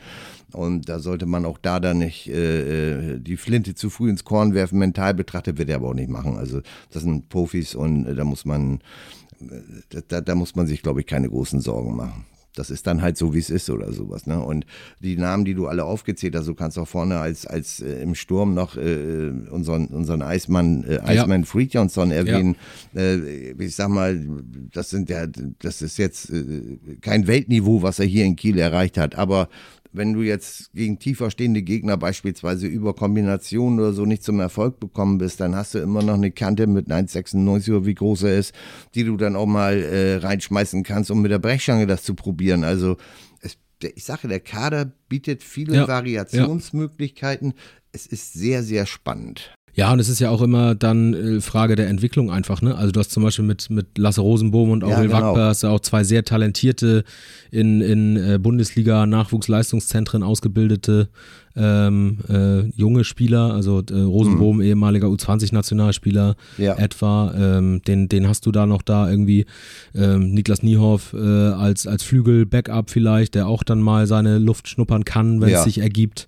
Und 0.51 0.89
da 0.89 0.99
sollte 0.99 1.27
man 1.27 1.45
auch 1.45 1.59
da 1.59 1.79
dann 1.79 1.99
nicht 1.99 2.25
die 2.25 3.37
Flinte 3.37 3.75
zu 3.75 3.91
früh 3.91 4.09
ins 4.09 4.23
Korn 4.23 4.55
werfen. 4.55 4.79
Mental 4.79 5.13
betrachtet 5.13 5.59
wird 5.59 5.69
er 5.69 5.75
aber 5.75 5.89
auch 5.89 5.93
nicht 5.93 6.09
machen. 6.09 6.37
Also 6.37 6.61
das 6.89 7.03
sind 7.03 7.29
Profis 7.29 7.75
und 7.75 8.15
da 8.15 8.23
muss 8.23 8.45
man, 8.45 8.79
da, 10.07 10.21
da 10.21 10.33
muss 10.33 10.55
man 10.55 10.65
sich, 10.65 10.81
glaube 10.81 11.01
ich, 11.01 11.05
keine 11.05 11.29
großen 11.29 11.61
Sorgen 11.61 11.95
machen 11.95 12.25
das 12.55 12.69
ist 12.69 12.87
dann 12.87 13.01
halt 13.01 13.17
so, 13.17 13.33
wie 13.33 13.39
es 13.39 13.49
ist 13.49 13.69
oder 13.69 13.91
sowas. 13.93 14.25
Ne? 14.25 14.41
Und 14.41 14.65
die 14.99 15.17
Namen, 15.17 15.45
die 15.45 15.53
du 15.53 15.67
alle 15.67 15.85
aufgezählt 15.85 16.35
hast, 16.35 16.47
du 16.47 16.55
kannst 16.55 16.77
auch 16.77 16.87
vorne 16.87 17.19
als, 17.19 17.45
als 17.45 17.79
äh, 17.79 18.01
im 18.01 18.15
Sturm 18.15 18.53
noch 18.53 18.75
äh, 18.75 19.31
unseren, 19.51 19.87
unseren 19.87 20.21
Eismann, 20.21 20.83
äh, 20.83 20.99
Eismann 20.99 21.41
ja. 21.41 21.45
Friedjonsson 21.45 22.11
erwähnen. 22.11 22.55
Ja. 22.93 23.01
Äh, 23.01 23.51
ich 23.59 23.75
sag 23.75 23.89
mal, 23.89 24.19
das 24.73 24.89
sind 24.89 25.09
ja, 25.09 25.27
das 25.59 25.81
ist 25.81 25.97
jetzt 25.97 26.29
äh, 26.31 26.97
kein 27.01 27.27
Weltniveau, 27.27 27.81
was 27.81 27.99
er 27.99 28.05
hier 28.05 28.25
in 28.25 28.35
Kiel 28.35 28.57
erreicht 28.57 28.97
hat, 28.97 29.15
aber 29.15 29.49
wenn 29.91 30.13
du 30.13 30.21
jetzt 30.21 30.71
gegen 30.73 30.99
tiefer 30.99 31.31
stehende 31.31 31.61
Gegner 31.61 31.97
beispielsweise 31.97 32.67
über 32.67 32.93
Kombinationen 32.93 33.79
oder 33.79 33.93
so 33.93 34.05
nicht 34.05 34.23
zum 34.23 34.39
Erfolg 34.39 34.79
bekommen 34.79 35.17
bist, 35.17 35.39
dann 35.39 35.55
hast 35.55 35.73
du 35.73 35.79
immer 35.79 36.03
noch 36.03 36.13
eine 36.13 36.31
Kante 36.31 36.67
mit 36.67 36.87
1,96 36.87 37.71
oder 37.71 37.85
wie 37.85 37.95
groß 37.95 38.23
er 38.23 38.37
ist, 38.37 38.53
die 38.95 39.03
du 39.03 39.17
dann 39.17 39.35
auch 39.35 39.47
mal 39.47 39.81
äh, 39.81 40.17
reinschmeißen 40.17 40.83
kannst, 40.83 41.09
um 41.09 41.21
mit 41.21 41.31
der 41.31 41.39
Brechstange 41.39 41.87
das 41.87 42.03
zu 42.03 42.13
probieren. 42.13 42.63
Also 42.63 42.97
es, 43.41 43.57
ich 43.95 44.03
sage, 44.03 44.27
der 44.27 44.41
Kader 44.41 44.91
bietet 45.07 45.43
viele 45.43 45.75
ja, 45.75 45.87
Variationsmöglichkeiten. 45.87 47.49
Ja. 47.49 47.57
Es 47.91 48.05
ist 48.05 48.33
sehr, 48.33 48.61
sehr 48.61 48.85
spannend. 48.85 49.55
Ja, 49.79 49.93
und 49.93 49.99
es 49.99 50.09
ist 50.09 50.19
ja 50.19 50.29
auch 50.29 50.41
immer 50.41 50.75
dann 50.75 51.13
äh, 51.13 51.39
Frage 51.39 51.77
der 51.77 51.87
Entwicklung 51.87 52.29
einfach, 52.31 52.61
ne? 52.61 52.75
Also 52.75 52.91
du 52.91 52.99
hast 52.99 53.11
zum 53.11 53.23
Beispiel 53.23 53.45
mit, 53.45 53.69
mit 53.69 53.97
Lasse 53.97 54.19
Rosenbohm 54.19 54.71
und 54.71 54.83
Aurel 54.83 55.09
ja, 55.09 55.19
genau. 55.19 55.27
Wackber 55.29 55.45
hast 55.45 55.63
du 55.63 55.67
auch 55.67 55.79
zwei 55.79 56.03
sehr 56.03 56.25
talentierte 56.25 57.05
in, 57.49 57.79
in 57.79 58.17
äh, 58.17 58.39
Bundesliga 58.39 59.05
Nachwuchsleistungszentren 59.05 60.21
ausgebildete 60.21 61.07
ähm, 61.55 62.17
äh, 62.29 62.69
junge 62.75 63.03
Spieler, 63.03 63.53
also 63.53 63.81
äh, 63.89 63.93
Rosenbohm, 63.93 64.57
mhm. 64.57 64.63
ehemaliger 64.63 65.07
U20-Nationalspieler 65.07 66.35
ja. 66.57 66.75
etwa, 66.75 67.33
ähm, 67.37 67.81
den, 67.87 68.09
den 68.09 68.27
hast 68.27 68.45
du 68.45 68.51
da 68.51 68.65
noch 68.65 68.81
da 68.81 69.09
irgendwie, 69.09 69.45
ähm, 69.95 70.33
Niklas 70.33 70.61
Niehoff 70.61 71.13
äh, 71.13 71.17
als, 71.17 71.87
als 71.87 72.03
Flügel-Backup 72.03 72.89
vielleicht, 72.89 73.35
der 73.35 73.47
auch 73.47 73.63
dann 73.63 73.81
mal 73.81 74.07
seine 74.07 74.39
Luft 74.39 74.67
schnuppern 74.67 75.05
kann, 75.05 75.41
wenn 75.41 75.49
ja. 75.49 75.59
es 75.59 75.63
sich 75.63 75.79
ergibt. 75.79 76.27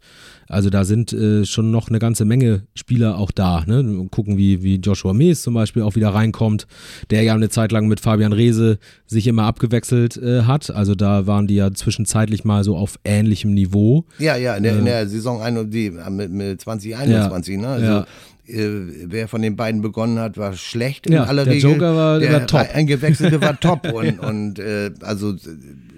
Also 0.51 0.69
da 0.69 0.83
sind 0.83 1.13
äh, 1.13 1.45
schon 1.45 1.71
noch 1.71 1.87
eine 1.87 1.99
ganze 1.99 2.25
Menge 2.25 2.63
Spieler 2.75 3.17
auch 3.17 3.31
da. 3.31 3.63
Ne? 3.65 4.07
Gucken, 4.11 4.37
wie, 4.37 4.61
wie 4.63 4.75
Joshua 4.75 5.13
Mees 5.13 5.41
zum 5.41 5.53
Beispiel 5.53 5.81
auch 5.81 5.95
wieder 5.95 6.09
reinkommt, 6.09 6.67
der 7.09 7.23
ja 7.23 7.33
eine 7.33 7.49
Zeit 7.49 7.71
lang 7.71 7.87
mit 7.87 8.01
Fabian 8.01 8.33
Reese 8.33 8.77
sich 9.07 9.27
immer 9.27 9.43
abgewechselt 9.43 10.17
äh, 10.17 10.43
hat. 10.43 10.69
Also 10.69 10.93
da 10.93 11.25
waren 11.25 11.47
die 11.47 11.55
ja 11.55 11.71
zwischenzeitlich 11.71 12.43
mal 12.43 12.65
so 12.65 12.75
auf 12.75 12.99
ähnlichem 13.05 13.53
Niveau. 13.53 14.05
Ja, 14.19 14.35
ja, 14.35 14.55
in 14.55 14.63
der, 14.63 14.77
in 14.77 14.85
der 14.85 15.07
Saison 15.07 15.41
ein, 15.41 15.71
die, 15.71 15.89
mit, 15.89 16.31
mit 16.31 16.61
2021. 16.61 17.55
Ja, 17.55 17.61
ne? 17.61 17.67
Also, 17.67 17.85
ja 17.85 18.07
wer 18.45 19.27
von 19.27 19.41
den 19.41 19.55
beiden 19.55 19.81
begonnen 19.81 20.19
hat, 20.19 20.37
war 20.37 20.53
schlecht 20.53 21.07
in 21.07 21.13
ja, 21.13 21.23
aller 21.23 21.45
der 21.45 21.53
Regel. 21.53 21.71
Joker 21.71 21.95
war, 21.95 22.19
der, 22.19 22.33
war 22.33 22.47
top. 22.47 22.67
Eingewechselte 22.73 23.41
war 23.41 23.59
top. 23.59 23.85
Und, 23.93 24.19
und 24.19 24.59
äh, 24.59 24.91
also 25.01 25.35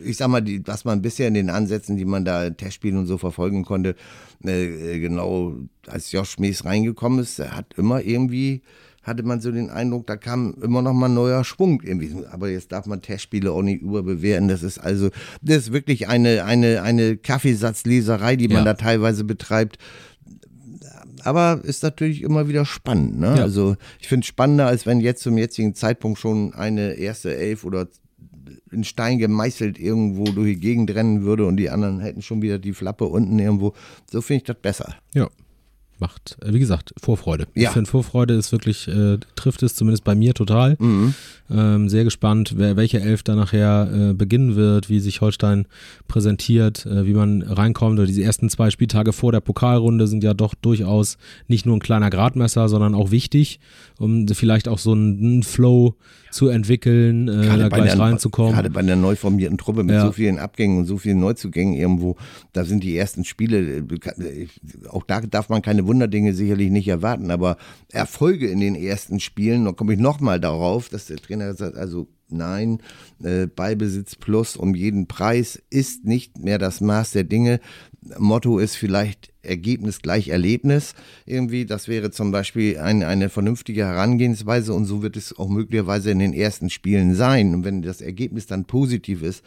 ich 0.03 0.17
sag 0.17 0.27
mal, 0.27 0.41
die, 0.41 0.65
was 0.65 0.85
man 0.85 1.01
bisher 1.01 1.27
in 1.27 1.33
den 1.33 1.49
Ansätzen, 1.49 1.95
die 1.97 2.05
man 2.05 2.25
da 2.25 2.49
Testspielen 2.49 2.97
und 2.97 3.05
so 3.05 3.17
verfolgen 3.17 3.63
konnte, 3.63 3.95
äh, 4.43 4.99
genau 4.99 5.55
als 5.87 6.11
Josh 6.11 6.39
Mees 6.39 6.65
reingekommen 6.65 7.19
ist, 7.19 7.39
hat 7.39 7.73
immer 7.77 8.01
irgendwie 8.01 8.61
hatte 9.03 9.23
man 9.23 9.41
so 9.41 9.51
den 9.51 9.69
Eindruck, 9.69 10.07
da 10.07 10.15
kam 10.15 10.55
immer 10.61 10.81
noch 10.81 10.93
mal 10.93 11.07
ein 11.07 11.13
neuer 11.13 11.43
Schwung 11.43 11.81
irgendwie. 11.83 12.25
Aber 12.31 12.49
jetzt 12.49 12.71
darf 12.71 12.85
man 12.85 13.01
Testspiele 13.01 13.51
auch 13.51 13.61
nicht 13.61 13.81
überbewerten. 13.81 14.47
Das 14.47 14.63
ist 14.63 14.79
also, 14.79 15.09
das 15.41 15.57
ist 15.57 15.73
wirklich 15.73 16.07
eine, 16.07 16.45
eine, 16.45 16.81
eine 16.81 17.17
Kaffeesatzleserei, 17.17 18.37
die 18.37 18.47
man 18.47 18.59
ja. 18.59 18.63
da 18.63 18.73
teilweise 18.75 19.25
betreibt. 19.25 19.77
Aber 21.23 21.61
ist 21.63 21.83
natürlich 21.83 22.21
immer 22.21 22.47
wieder 22.47 22.65
spannend. 22.65 23.19
Ne? 23.19 23.35
Ja. 23.37 23.43
Also 23.43 23.75
ich 23.99 24.07
finde 24.07 24.23
es 24.23 24.27
spannender, 24.27 24.67
als 24.67 24.85
wenn 24.85 24.99
jetzt 24.99 25.23
zum 25.23 25.37
jetzigen 25.37 25.73
Zeitpunkt 25.75 26.19
schon 26.19 26.53
eine 26.53 26.93
erste 26.93 27.35
Elf 27.35 27.63
oder 27.63 27.87
in 28.71 28.83
Stein 28.83 29.19
gemeißelt 29.19 29.79
irgendwo 29.79 30.25
durch 30.25 30.55
die 30.55 30.59
Gegend 30.59 30.93
rennen 30.93 31.23
würde 31.23 31.45
und 31.45 31.57
die 31.57 31.69
anderen 31.69 31.99
hätten 31.99 32.21
schon 32.21 32.41
wieder 32.41 32.59
die 32.59 32.73
Flappe 32.73 33.05
unten 33.05 33.37
irgendwo. 33.39 33.73
So 34.11 34.21
finde 34.21 34.37
ich 34.37 34.43
das 34.43 34.57
besser. 34.61 34.95
Ja, 35.13 35.29
macht, 36.03 36.37
äh, 36.41 36.53
wie 36.53 36.59
gesagt, 36.59 36.93
Vorfreude. 37.01 37.47
Ja. 37.55 37.69
Ich 37.69 37.73
finde, 37.73 37.89
Vorfreude 37.89 38.33
ist 38.33 38.51
wirklich, 38.51 38.89
äh, 38.89 39.17
trifft 39.35 39.63
es 39.63 39.73
zumindest 39.73 40.03
bei 40.03 40.15
mir 40.15 40.33
total. 40.33 40.75
Mhm. 40.77 41.13
Ähm, 41.49 41.87
sehr 41.87 42.03
gespannt, 42.03 42.55
wer, 42.57 42.75
welche 42.75 42.99
Elf 42.99 43.23
da 43.23 43.35
nachher 43.35 43.89
äh, 43.91 44.13
beginnen 44.13 44.55
wird, 44.55 44.89
wie 44.89 44.99
sich 44.99 45.21
Holstein 45.21 45.65
präsentiert, 46.09 46.85
äh, 46.85 47.05
wie 47.05 47.13
man 47.13 47.41
reinkommt. 47.41 47.99
Oder 47.99 48.07
diese 48.07 48.23
ersten 48.23 48.49
zwei 48.49 48.69
Spieltage 48.69 49.13
vor 49.13 49.31
der 49.31 49.39
Pokalrunde 49.39 50.07
sind 50.07 50.23
ja 50.23 50.33
doch 50.33 50.55
durchaus 50.55 51.17
nicht 51.47 51.65
nur 51.65 51.77
ein 51.77 51.81
kleiner 51.81 52.09
Gradmesser, 52.09 52.67
sondern 52.67 52.95
auch 52.95 53.11
wichtig, 53.11 53.59
um 53.97 54.27
vielleicht 54.27 54.67
auch 54.67 54.79
so 54.79 54.91
einen 54.91 55.43
Flow 55.43 55.95
zu 56.33 56.47
entwickeln, 56.49 57.27
äh, 57.27 57.57
da 57.57 57.69
gleich 57.69 57.91
der, 57.91 57.99
reinzukommen. 57.99 58.53
Gerade 58.53 58.69
bei 58.69 58.79
einer 58.79 58.95
neu 58.95 59.15
formierten 59.15 59.57
Truppe 59.57 59.83
mit 59.83 59.95
ja. 59.95 60.05
so 60.05 60.11
vielen 60.11 60.39
Abgängen 60.39 60.79
und 60.79 60.85
so 60.85 60.97
vielen 60.97 61.19
Neuzugängen 61.19 61.75
irgendwo, 61.75 62.17
da 62.53 62.65
sind 62.65 62.83
die 62.83 62.97
ersten 62.97 63.23
Spiele, 63.23 63.77
äh, 63.77 64.47
auch 64.89 65.03
da 65.03 65.21
darf 65.21 65.49
man 65.49 65.61
keine 65.61 65.85
Wunderdinge 65.93 66.33
sicherlich 66.33 66.71
nicht 66.71 66.87
erwarten, 66.87 67.29
aber 67.29 67.57
Erfolge 67.91 68.47
in 68.47 68.59
den 68.59 68.73
ersten 68.73 69.19
Spielen, 69.19 69.65
da 69.65 69.73
komme 69.73 69.93
ich 69.93 69.99
nochmal 69.99 70.39
darauf, 70.39 70.89
dass 70.89 71.05
der 71.05 71.17
Trainer 71.17 71.53
sagt, 71.53 71.77
also 71.77 72.07
nein, 72.29 72.79
äh, 73.23 73.45
Ballbesitz 73.45 74.15
plus 74.15 74.57
um 74.57 74.73
jeden 74.73 75.05
Preis 75.07 75.61
ist 75.69 76.03
nicht 76.03 76.39
mehr 76.39 76.57
das 76.57 76.81
Maß 76.81 77.11
der 77.11 77.25
Dinge. 77.25 77.59
Motto 78.17 78.57
ist 78.57 78.75
vielleicht 78.75 79.31
Ergebnis 79.43 80.01
gleich 80.01 80.29
Erlebnis. 80.29 80.95
Irgendwie, 81.27 81.65
das 81.65 81.87
wäre 81.87 82.09
zum 82.09 82.31
Beispiel 82.31 82.79
ein, 82.79 83.03
eine 83.03 83.29
vernünftige 83.29 83.85
Herangehensweise 83.85 84.73
und 84.73 84.85
so 84.85 85.03
wird 85.03 85.15
es 85.15 85.37
auch 85.37 85.47
möglicherweise 85.47 86.09
in 86.09 86.19
den 86.19 86.33
ersten 86.33 86.71
Spielen 86.71 87.13
sein. 87.13 87.53
Und 87.53 87.65
wenn 87.65 87.83
das 87.83 88.01
Ergebnis 88.01 88.47
dann 88.47 88.65
positiv 88.65 89.21
ist, 89.21 89.43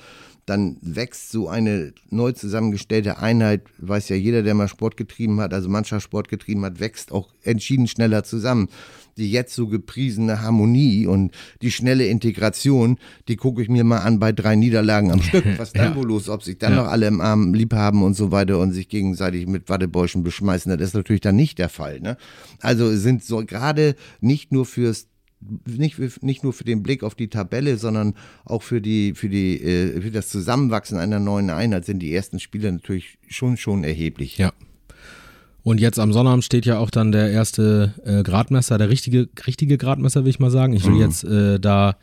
dann 0.47 0.77
wächst 0.81 1.33
so 1.33 1.49
eine 1.49 1.93
neu 2.09 2.31
zusammengestellte 2.31 3.19
Einheit, 3.19 3.63
weiß 3.79 4.09
ja 4.09 4.17
jeder, 4.17 4.45
der 4.45 4.55
mal 4.55 4.69
Sport 4.69 4.97
getrieben 4.97 5.41
hat, 5.41 5.53
also 5.53 5.69
Mannschaftssport 5.69 6.29
getrieben 6.29 6.65
hat, 6.65 6.79
wächst 6.79 7.11
auch 7.11 7.31
entschieden 7.43 7.89
schneller 7.89 8.23
zusammen. 8.23 8.69
Die 9.19 9.31
jetzt 9.31 9.55
so 9.55 9.67
gepriesene 9.67 10.43
Harmonie 10.43 11.07
und 11.07 11.33
die 11.63 11.73
schnelle 11.73 12.07
Integration, 12.07 12.99
die 13.29 13.37
gucke 13.37 13.63
ich 13.63 13.69
mir 13.69 13.83
mal 13.83 14.01
an 14.01 14.21
bei 14.21 14.31
drei 14.31 14.57
Niederlagen 14.57 15.11
am 15.11 15.23
Stück. 15.23 15.45
Was 15.57 15.73
dann 15.73 15.93
ja. 15.93 15.97
wohl 15.97 16.07
los, 16.07 16.29
ob 16.29 16.43
sich 16.43 16.59
dann 16.59 16.73
ja. 16.73 16.83
noch 16.83 16.91
alle 16.91 17.07
im 17.07 17.21
Arm 17.21 17.55
lieb 17.55 17.73
haben 17.73 18.03
und 18.03 18.15
so 18.15 18.31
weiter 18.31 18.59
und 18.59 18.73
sich 18.73 18.89
gegenseitig 18.89 19.47
mit 19.47 19.69
Wattebäuschen 19.69 20.23
beschmeißen, 20.23 20.71
das 20.77 20.89
ist 20.89 20.95
natürlich 20.95 21.23
dann 21.23 21.37
nicht 21.37 21.59
der 21.59 21.71
Fall. 21.71 22.01
Ne? 22.01 22.19
Also 22.61 22.95
sind 22.95 23.25
so 23.25 23.45
gerade 23.45 23.97
nicht 24.21 24.53
nur 24.53 24.67
fürs 24.67 25.09
nicht, 25.41 26.23
nicht 26.23 26.45
nur 26.45 26.53
für 26.53 26.65
den 26.65 26.83
Blick 26.83 27.03
auf 27.03 27.15
die 27.15 27.29
Tabelle, 27.29 27.77
sondern 27.77 28.15
auch 28.45 28.63
für, 28.63 28.81
die, 28.81 29.15
für, 29.15 29.29
die, 29.29 29.61
äh, 29.61 30.01
für 30.01 30.11
das 30.11 30.29
Zusammenwachsen 30.29 30.99
einer 30.99 31.21
neuen 31.21 31.51
Einheit 31.51 31.85
sind 31.85 32.01
die 32.01 32.15
ersten 32.15 32.41
Spiele 32.41 32.73
natürlich 32.73 33.19
schon, 33.29 33.57
schon 33.57 33.85
erheblich. 33.85 34.39
Ja. 34.39 34.53
Und 35.67 35.81
jetzt 35.81 35.99
am 35.99 36.13
Sonnabend 36.13 36.45
steht 36.45 36.65
ja 36.65 36.79
auch 36.79 36.91
dann 36.91 37.11
der 37.11 37.33
erste 37.33 37.93
äh, 38.05 38.23
Gradmesser, 38.23 38.79
der 38.79 38.89
richtige, 38.89 39.29
richtige 39.49 39.79
Gradmesser, 39.79 40.23
will 40.23 40.31
ich 40.31 40.39
mal 40.39 40.53
sagen. 40.53 40.75
Ich 40.75 40.85
will 40.85 40.93
mhm. 40.93 41.01
jetzt 41.01 41.25
äh, 41.25 41.59
da 41.59 41.97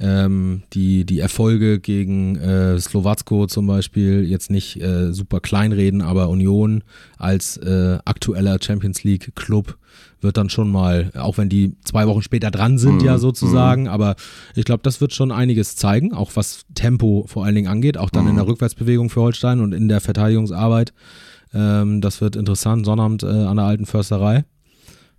ähm, 0.00 0.64
die, 0.72 1.04
die 1.04 1.20
Erfolge 1.20 1.78
gegen 1.78 2.34
äh, 2.34 2.76
Slowacko 2.76 3.46
zum 3.46 3.68
Beispiel 3.68 4.28
jetzt 4.28 4.50
nicht 4.50 4.82
äh, 4.82 5.12
super 5.12 5.38
kleinreden, 5.38 6.02
aber 6.02 6.28
Union 6.28 6.82
als 7.16 7.56
äh, 7.58 7.98
aktueller 8.04 8.58
Champions 8.60 9.04
League 9.04 9.36
Club 9.36 9.78
wird 10.20 10.36
dann 10.36 10.50
schon 10.50 10.68
mal, 10.68 11.12
auch 11.14 11.38
wenn 11.38 11.48
die 11.48 11.76
zwei 11.84 12.08
Wochen 12.08 12.22
später 12.22 12.50
dran 12.50 12.78
sind, 12.78 13.02
mhm. 13.02 13.06
ja 13.06 13.18
sozusagen, 13.18 13.82
mhm. 13.82 13.90
aber 13.90 14.16
ich 14.56 14.64
glaube, 14.64 14.82
das 14.82 15.00
wird 15.00 15.14
schon 15.14 15.30
einiges 15.30 15.76
zeigen, 15.76 16.12
auch 16.12 16.32
was 16.34 16.64
Tempo 16.74 17.26
vor 17.28 17.44
allen 17.44 17.54
Dingen 17.54 17.68
angeht, 17.68 17.96
auch 17.96 18.10
dann 18.10 18.24
mhm. 18.24 18.30
in 18.30 18.36
der 18.36 18.48
Rückwärtsbewegung 18.48 19.08
für 19.08 19.20
Holstein 19.20 19.60
und 19.60 19.72
in 19.72 19.86
der 19.86 20.00
Verteidigungsarbeit. 20.00 20.92
Ähm, 21.54 22.00
das 22.00 22.20
wird 22.20 22.36
interessant, 22.36 22.84
Sonnabend 22.84 23.22
äh, 23.22 23.26
an 23.26 23.56
der 23.56 23.66
alten 23.66 23.86
Försterei 23.86 24.44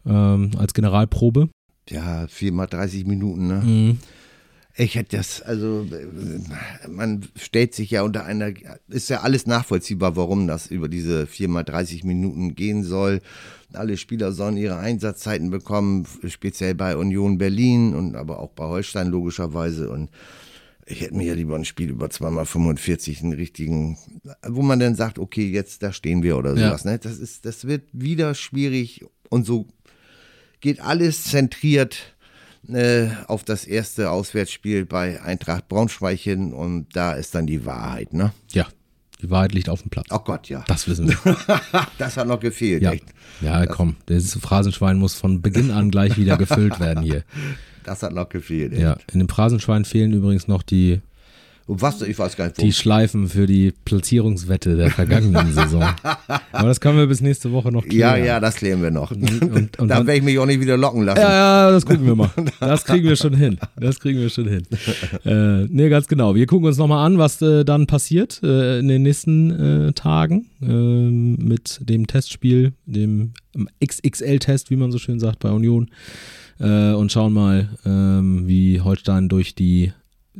ähm, 0.06 0.52
als 0.58 0.74
Generalprobe. 0.74 1.50
Ja, 1.89 2.28
viermal 2.28 2.67
30 2.67 3.06
Minuten, 3.06 3.48
ne? 3.48 3.62
Mhm. 3.63 3.98
Ich 4.78 4.95
hätte 4.95 5.15
das, 5.15 5.41
also 5.41 5.88
man 6.89 7.26
stellt 7.38 7.74
sich 7.74 7.91
ja 7.91 8.02
unter 8.02 8.26
einer, 8.26 8.52
ist 8.89 9.10
ja 9.10 9.21
alles 9.21 9.48
nachvollziehbar, 9.48 10.17
warum 10.17 10.48
das 10.48 10.67
über 10.67 10.89
diese 10.89 11.28
viermal 11.28 11.63
30 11.63 12.04
Minuten 12.04 12.56
gehen 12.56 12.84
soll. 12.84 13.21
Alle 13.71 13.95
Spieler 13.95 14.34
sollen 14.34 14.58
ihre 14.58 14.78
Einsatzzeiten 14.78 15.50
bekommen, 15.50 16.06
speziell 16.28 16.76
bei 16.76 16.98
Union 16.98 17.38
Berlin 17.38 17.95
und 17.95 18.17
aber 18.17 18.39
auch 18.39 18.50
bei 18.50 18.65
Holstein 18.65 19.08
logischerweise. 19.08 19.89
Und 19.89 20.10
ich 20.86 21.02
hätte 21.02 21.15
mir 21.15 21.26
ja 21.26 21.34
lieber 21.34 21.56
ein 21.56 21.65
Spiel 21.65 21.89
über 21.89 22.10
zweimal 22.10 22.45
45 22.45 23.21
einen 23.21 23.34
richtigen, 23.34 23.98
wo 24.45 24.62
man 24.62 24.80
dann 24.80 24.95
sagt, 24.95 25.17
okay, 25.17 25.50
jetzt 25.50 25.82
da 25.82 25.91
stehen 25.91 26.21
wir 26.21 26.38
oder 26.38 26.56
sowas. 26.56 26.84
Ja. 26.84 26.91
Ne? 26.91 27.00
Das 27.00 27.17
ist, 27.17 27.45
das 27.45 27.65
wird 27.65 27.84
wieder 27.91 28.36
schwierig 28.36 29.06
Und 29.30 29.45
so 29.45 29.67
geht 30.62 30.80
alles 30.80 31.24
zentriert 31.26 32.15
äh, 32.67 33.08
auf 33.28 33.43
das 33.43 33.65
erste 33.65 34.12
Auswärtsspiel 34.12 34.86
bei 34.86 35.21
Eintracht 35.21 35.67
Braunschweig 35.67 36.19
hin 36.19 36.54
und 36.54 36.95
da 36.95 37.13
ist 37.13 37.36
dann 37.36 37.48
die 37.48 37.65
Wahrheit, 37.65 38.13
ne? 38.13 38.34
Ja, 38.52 38.67
die 39.21 39.30
Wahrheit 39.30 39.54
liegt 39.54 39.69
auf 39.69 39.82
dem 39.82 39.89
Platz. 39.89 40.08
Oh 40.12 40.19
Gott, 40.19 40.49
ja. 40.49 40.63
Das 40.67 40.88
wissen 40.88 41.08
wir. 41.08 41.17
das 41.97 42.17
hat 42.17 42.28
noch 42.28 42.39
gefehlt, 42.39 42.82
ja. 42.84 42.91
echt. 42.91 43.06
Ja, 43.41 43.65
komm, 43.65 43.95
das 44.08 44.38
Phrasenschwein 44.38 44.97
muss 44.97 45.15
von 45.15 45.41
Beginn 45.41 45.71
an 45.71 45.91
gleich 45.91 46.17
wieder 46.17 46.38
gefüllt 46.38 46.80
werden 46.80 47.04
hier. 47.04 47.23
Das 47.84 48.01
hat 48.01 48.13
noch 48.13 48.30
gefehlt. 48.30 48.73
Echt. 48.73 48.81
Ja, 48.81 48.98
in 49.13 49.19
dem 49.19 49.29
Phrasenschwein 49.29 49.85
fehlen 49.85 50.12
übrigens 50.12 50.48
noch 50.48 50.63
die 50.63 51.02
und 51.68 51.82
was, 51.82 52.00
ich 52.04 52.20
weiß 52.20 52.38
gar 52.38 52.46
nicht, 52.46 52.60
wo. 52.60 52.62
Die 52.62 52.74
Schleifen 52.74 53.28
für 53.28 53.48
die 53.48 53.74
Platzierungswette 53.86 54.76
der 54.76 54.92
vergangenen 54.92 55.52
Saison. 55.52 55.82
Aber 56.52 56.68
das 56.68 56.80
können 56.80 57.00
wir 57.00 57.08
bis 57.08 57.22
nächste 57.22 57.52
Woche 57.52 57.72
noch 57.72 57.84
klären. 57.84 58.20
Ja, 58.20 58.26
ja, 58.26 58.40
das 58.40 58.56
klären 58.58 58.84
wir 58.84 58.92
noch. 58.92 59.10
Und, 59.10 59.42
und, 59.42 59.80
und 59.80 59.88
da 59.90 59.98
werde 60.06 60.18
ich 60.18 60.24
mich 60.24 60.38
auch 60.38 60.46
nicht 60.46 60.60
wieder 60.60 60.78
locken 60.78 61.04
lassen. 61.04 61.22
Ja, 61.22 61.32
ja, 61.32 61.72
das 61.72 61.84
gucken 61.86 62.06
wir 62.06 62.16
mal. 62.16 62.30
Das 62.60 62.86
kriegen 62.86 63.08
wir 63.08 63.16
schon 63.16 63.34
hin. 63.34 63.58
Das 63.78 64.00
kriegen 64.00 64.20
wir 64.20 64.30
schon 64.30 64.48
hin. 64.48 64.63
Äh, 65.26 65.66
nee, 65.66 65.90
ganz 65.90 66.08
genau. 66.08 66.36
Wir 66.36 66.46
gucken 66.46 66.68
uns 66.68 66.78
nochmal 66.78 67.06
an, 67.06 67.18
was 67.18 67.42
äh, 67.42 67.63
dann 67.66 67.88
passiert 67.88 68.42
äh, 68.44 68.80
in 68.80 68.88
den 68.88 69.02
nächsten 69.02 69.88
äh, 69.88 69.94
Tagen 69.94 70.46
äh, 70.62 70.68
mit 70.68 71.80
dem 71.82 72.06
Testspiel, 72.06 72.74
dem 72.86 73.34
XXL-Test, 73.84 74.70
wie 74.70 74.76
man 74.76 74.92
so 74.92 75.00
schön 75.00 75.20
sagt, 75.20 75.40
bei 75.40 75.50
Union. 75.50 75.90
Äh, 76.60 76.94
und 76.94 77.12
schauen 77.12 77.34
mal, 77.34 77.70
ähm, 77.86 78.48
wie 78.48 78.82
Holstein 78.82 79.30
durch 79.30 79.56
die 79.56 79.92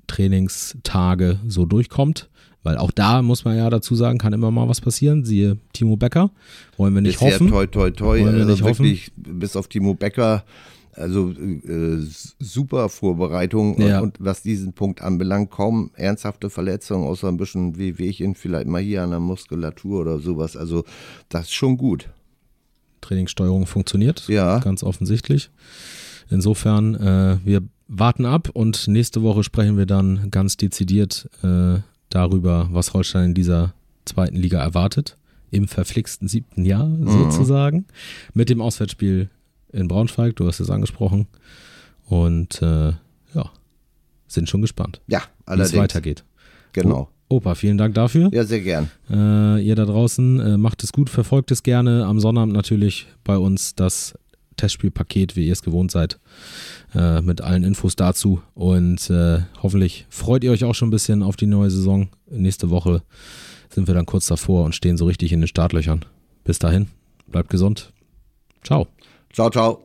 Trainingstage 0.08 1.39
so 1.48 1.66
durchkommt. 1.66 2.30
Weil 2.66 2.78
auch 2.80 2.89
da 2.89 3.22
muss 3.22 3.46
man 3.46 3.56
ja 3.56 3.70
dazu 3.70 3.93
sagen, 3.93 4.18
kann 4.18 4.34
immer 4.34 4.50
mal 4.50 4.68
was 4.68 4.82
passieren. 4.82 5.24
Siehe 5.24 5.60
Timo 5.72 5.98
Becker. 5.98 6.32
Wollen 6.78 6.96
wir 6.96 7.02
nicht 7.02 7.20
Bisher 7.20 7.34
hoffen. 7.36 7.50
Toi, 7.50 7.68
toi, 7.68 7.91
toi. 7.91 8.22
Wollen 8.22 8.38
wir 8.38 8.48
also 8.48 8.66
wirklich, 8.66 9.12
hoffen. 9.16 9.39
bis 9.39 9.56
auf 9.56 9.68
Timo 9.68 9.93
Becker, 9.93 10.43
also 10.93 11.30
äh, 11.30 11.98
super 12.39 12.89
Vorbereitung. 12.89 13.80
Ja. 13.80 14.00
Und, 14.00 14.18
was 14.20 14.41
diesen 14.41 14.74
Punkt 14.74 15.04
anbelangt, 15.04 15.52
kaum 15.52 15.91
ernsthafte 15.93 16.50
Verletzungen, 16.50 17.06
außer 17.06 17.28
ein 17.28 17.38
bisschen 17.38 17.78
wie 17.78 18.00
Wehwehchen 18.00 18.34
vielleicht 18.34 18.68
mal 18.68 18.82
hier 18.82 19.04
an 19.04 19.12
der 19.12 19.20
Muskulatur 19.20 20.02
oder 20.02 20.18
sowas. 20.18 20.58
Also 20.58 20.86
das 21.30 21.43
ist 21.43 21.54
schon 21.54 21.78
gut. 21.78 22.10
Trainingssteuerung 23.02 23.68
funktioniert. 23.68 24.28
Ja. 24.28 24.58
Ganz 24.58 24.82
offensichtlich. 24.82 25.52
Insofern, 26.32 26.96
äh, 26.96 27.38
wir 27.46 27.62
warten 27.88 28.26
ab 28.26 28.50
und 28.54 28.88
nächste 28.88 29.22
Woche 29.24 29.44
sprechen 29.44 29.78
wir 29.78 29.86
dann 29.86 30.30
ganz 30.32 30.58
dezidiert 30.58 31.30
äh, 31.44 31.80
darüber, 32.10 32.70
was 32.72 32.94
Holstein 32.94 33.30
in 33.30 33.34
dieser 33.34 33.74
zweiten 34.06 34.36
Liga 34.36 34.60
erwartet. 34.60 35.18
Im 35.52 35.68
verflixten 35.68 36.28
siebten 36.28 36.66
Jahr 36.66 36.86
mhm. 36.86 37.08
sozusagen. 37.08 37.86
Mit 38.34 38.50
dem 38.50 38.62
Auswärtsspiel 38.62 39.30
in 39.72 39.88
Braunschweig, 39.88 40.36
du 40.36 40.48
hast 40.48 40.60
es 40.60 40.70
angesprochen. 40.70 41.28
Und 42.08 42.62
äh, 42.62 42.94
ja, 43.34 43.52
sind 44.28 44.50
schon 44.50 44.62
gespannt, 44.62 45.02
ja, 45.08 45.22
wie 45.48 45.62
es 45.62 45.76
weitergeht. 45.76 46.24
Genau. 46.74 47.10
Opa, 47.28 47.56
vielen 47.56 47.78
Dank 47.78 47.96
dafür. 47.96 48.30
Ja, 48.32 48.44
sehr 48.44 48.62
gern. 48.62 48.92
Äh, 49.10 49.66
ihr 49.66 49.76
da 49.76 49.86
draußen 49.86 50.40
äh, 50.40 50.58
macht 50.58 50.84
es 50.84 50.92
gut, 50.92 51.10
verfolgt 51.10 51.50
es 51.52 51.64
gerne. 51.64 52.06
Am 52.06 52.20
Sonnabend 52.20 52.54
natürlich 52.54 53.08
bei 53.24 53.38
uns 53.38 53.74
das 53.74 54.14
Testspielpaket, 54.56 55.36
wie 55.36 55.47
ihr 55.47 55.53
es 55.53 55.62
gewohnt 55.62 55.91
seid, 55.91 56.20
äh, 56.93 57.22
mit 57.22 57.41
allen 57.41 57.64
Infos 57.64 57.95
dazu. 57.95 58.41
Und 58.53 59.10
äh, 59.10 59.39
hoffentlich 59.62 60.06
freut 60.10 60.43
ihr 60.43 60.51
euch 60.51 60.64
auch 60.64 60.76
schon 60.76 60.89
ein 60.89 60.91
bisschen 60.91 61.24
auf 61.24 61.36
die 61.36 61.47
neue 61.47 61.70
Saison. 61.70 62.10
Nächste 62.30 62.70
Woche 62.70 63.03
sind 63.70 63.88
wir 63.88 63.93
dann 63.93 64.06
kurz 64.06 64.28
davor 64.28 64.66
und 64.66 64.76
stehen 64.76 64.97
so 64.97 65.06
richtig 65.06 65.32
in 65.32 65.41
den 65.41 65.47
Startlöchern. 65.47 66.06
Bis 66.43 66.60
dahin, 66.60 66.88
bleibt 67.28 67.49
gesund. 67.49 67.91
Ciao. 68.64 68.88
Ciao, 69.34 69.49
ciao. 69.49 69.82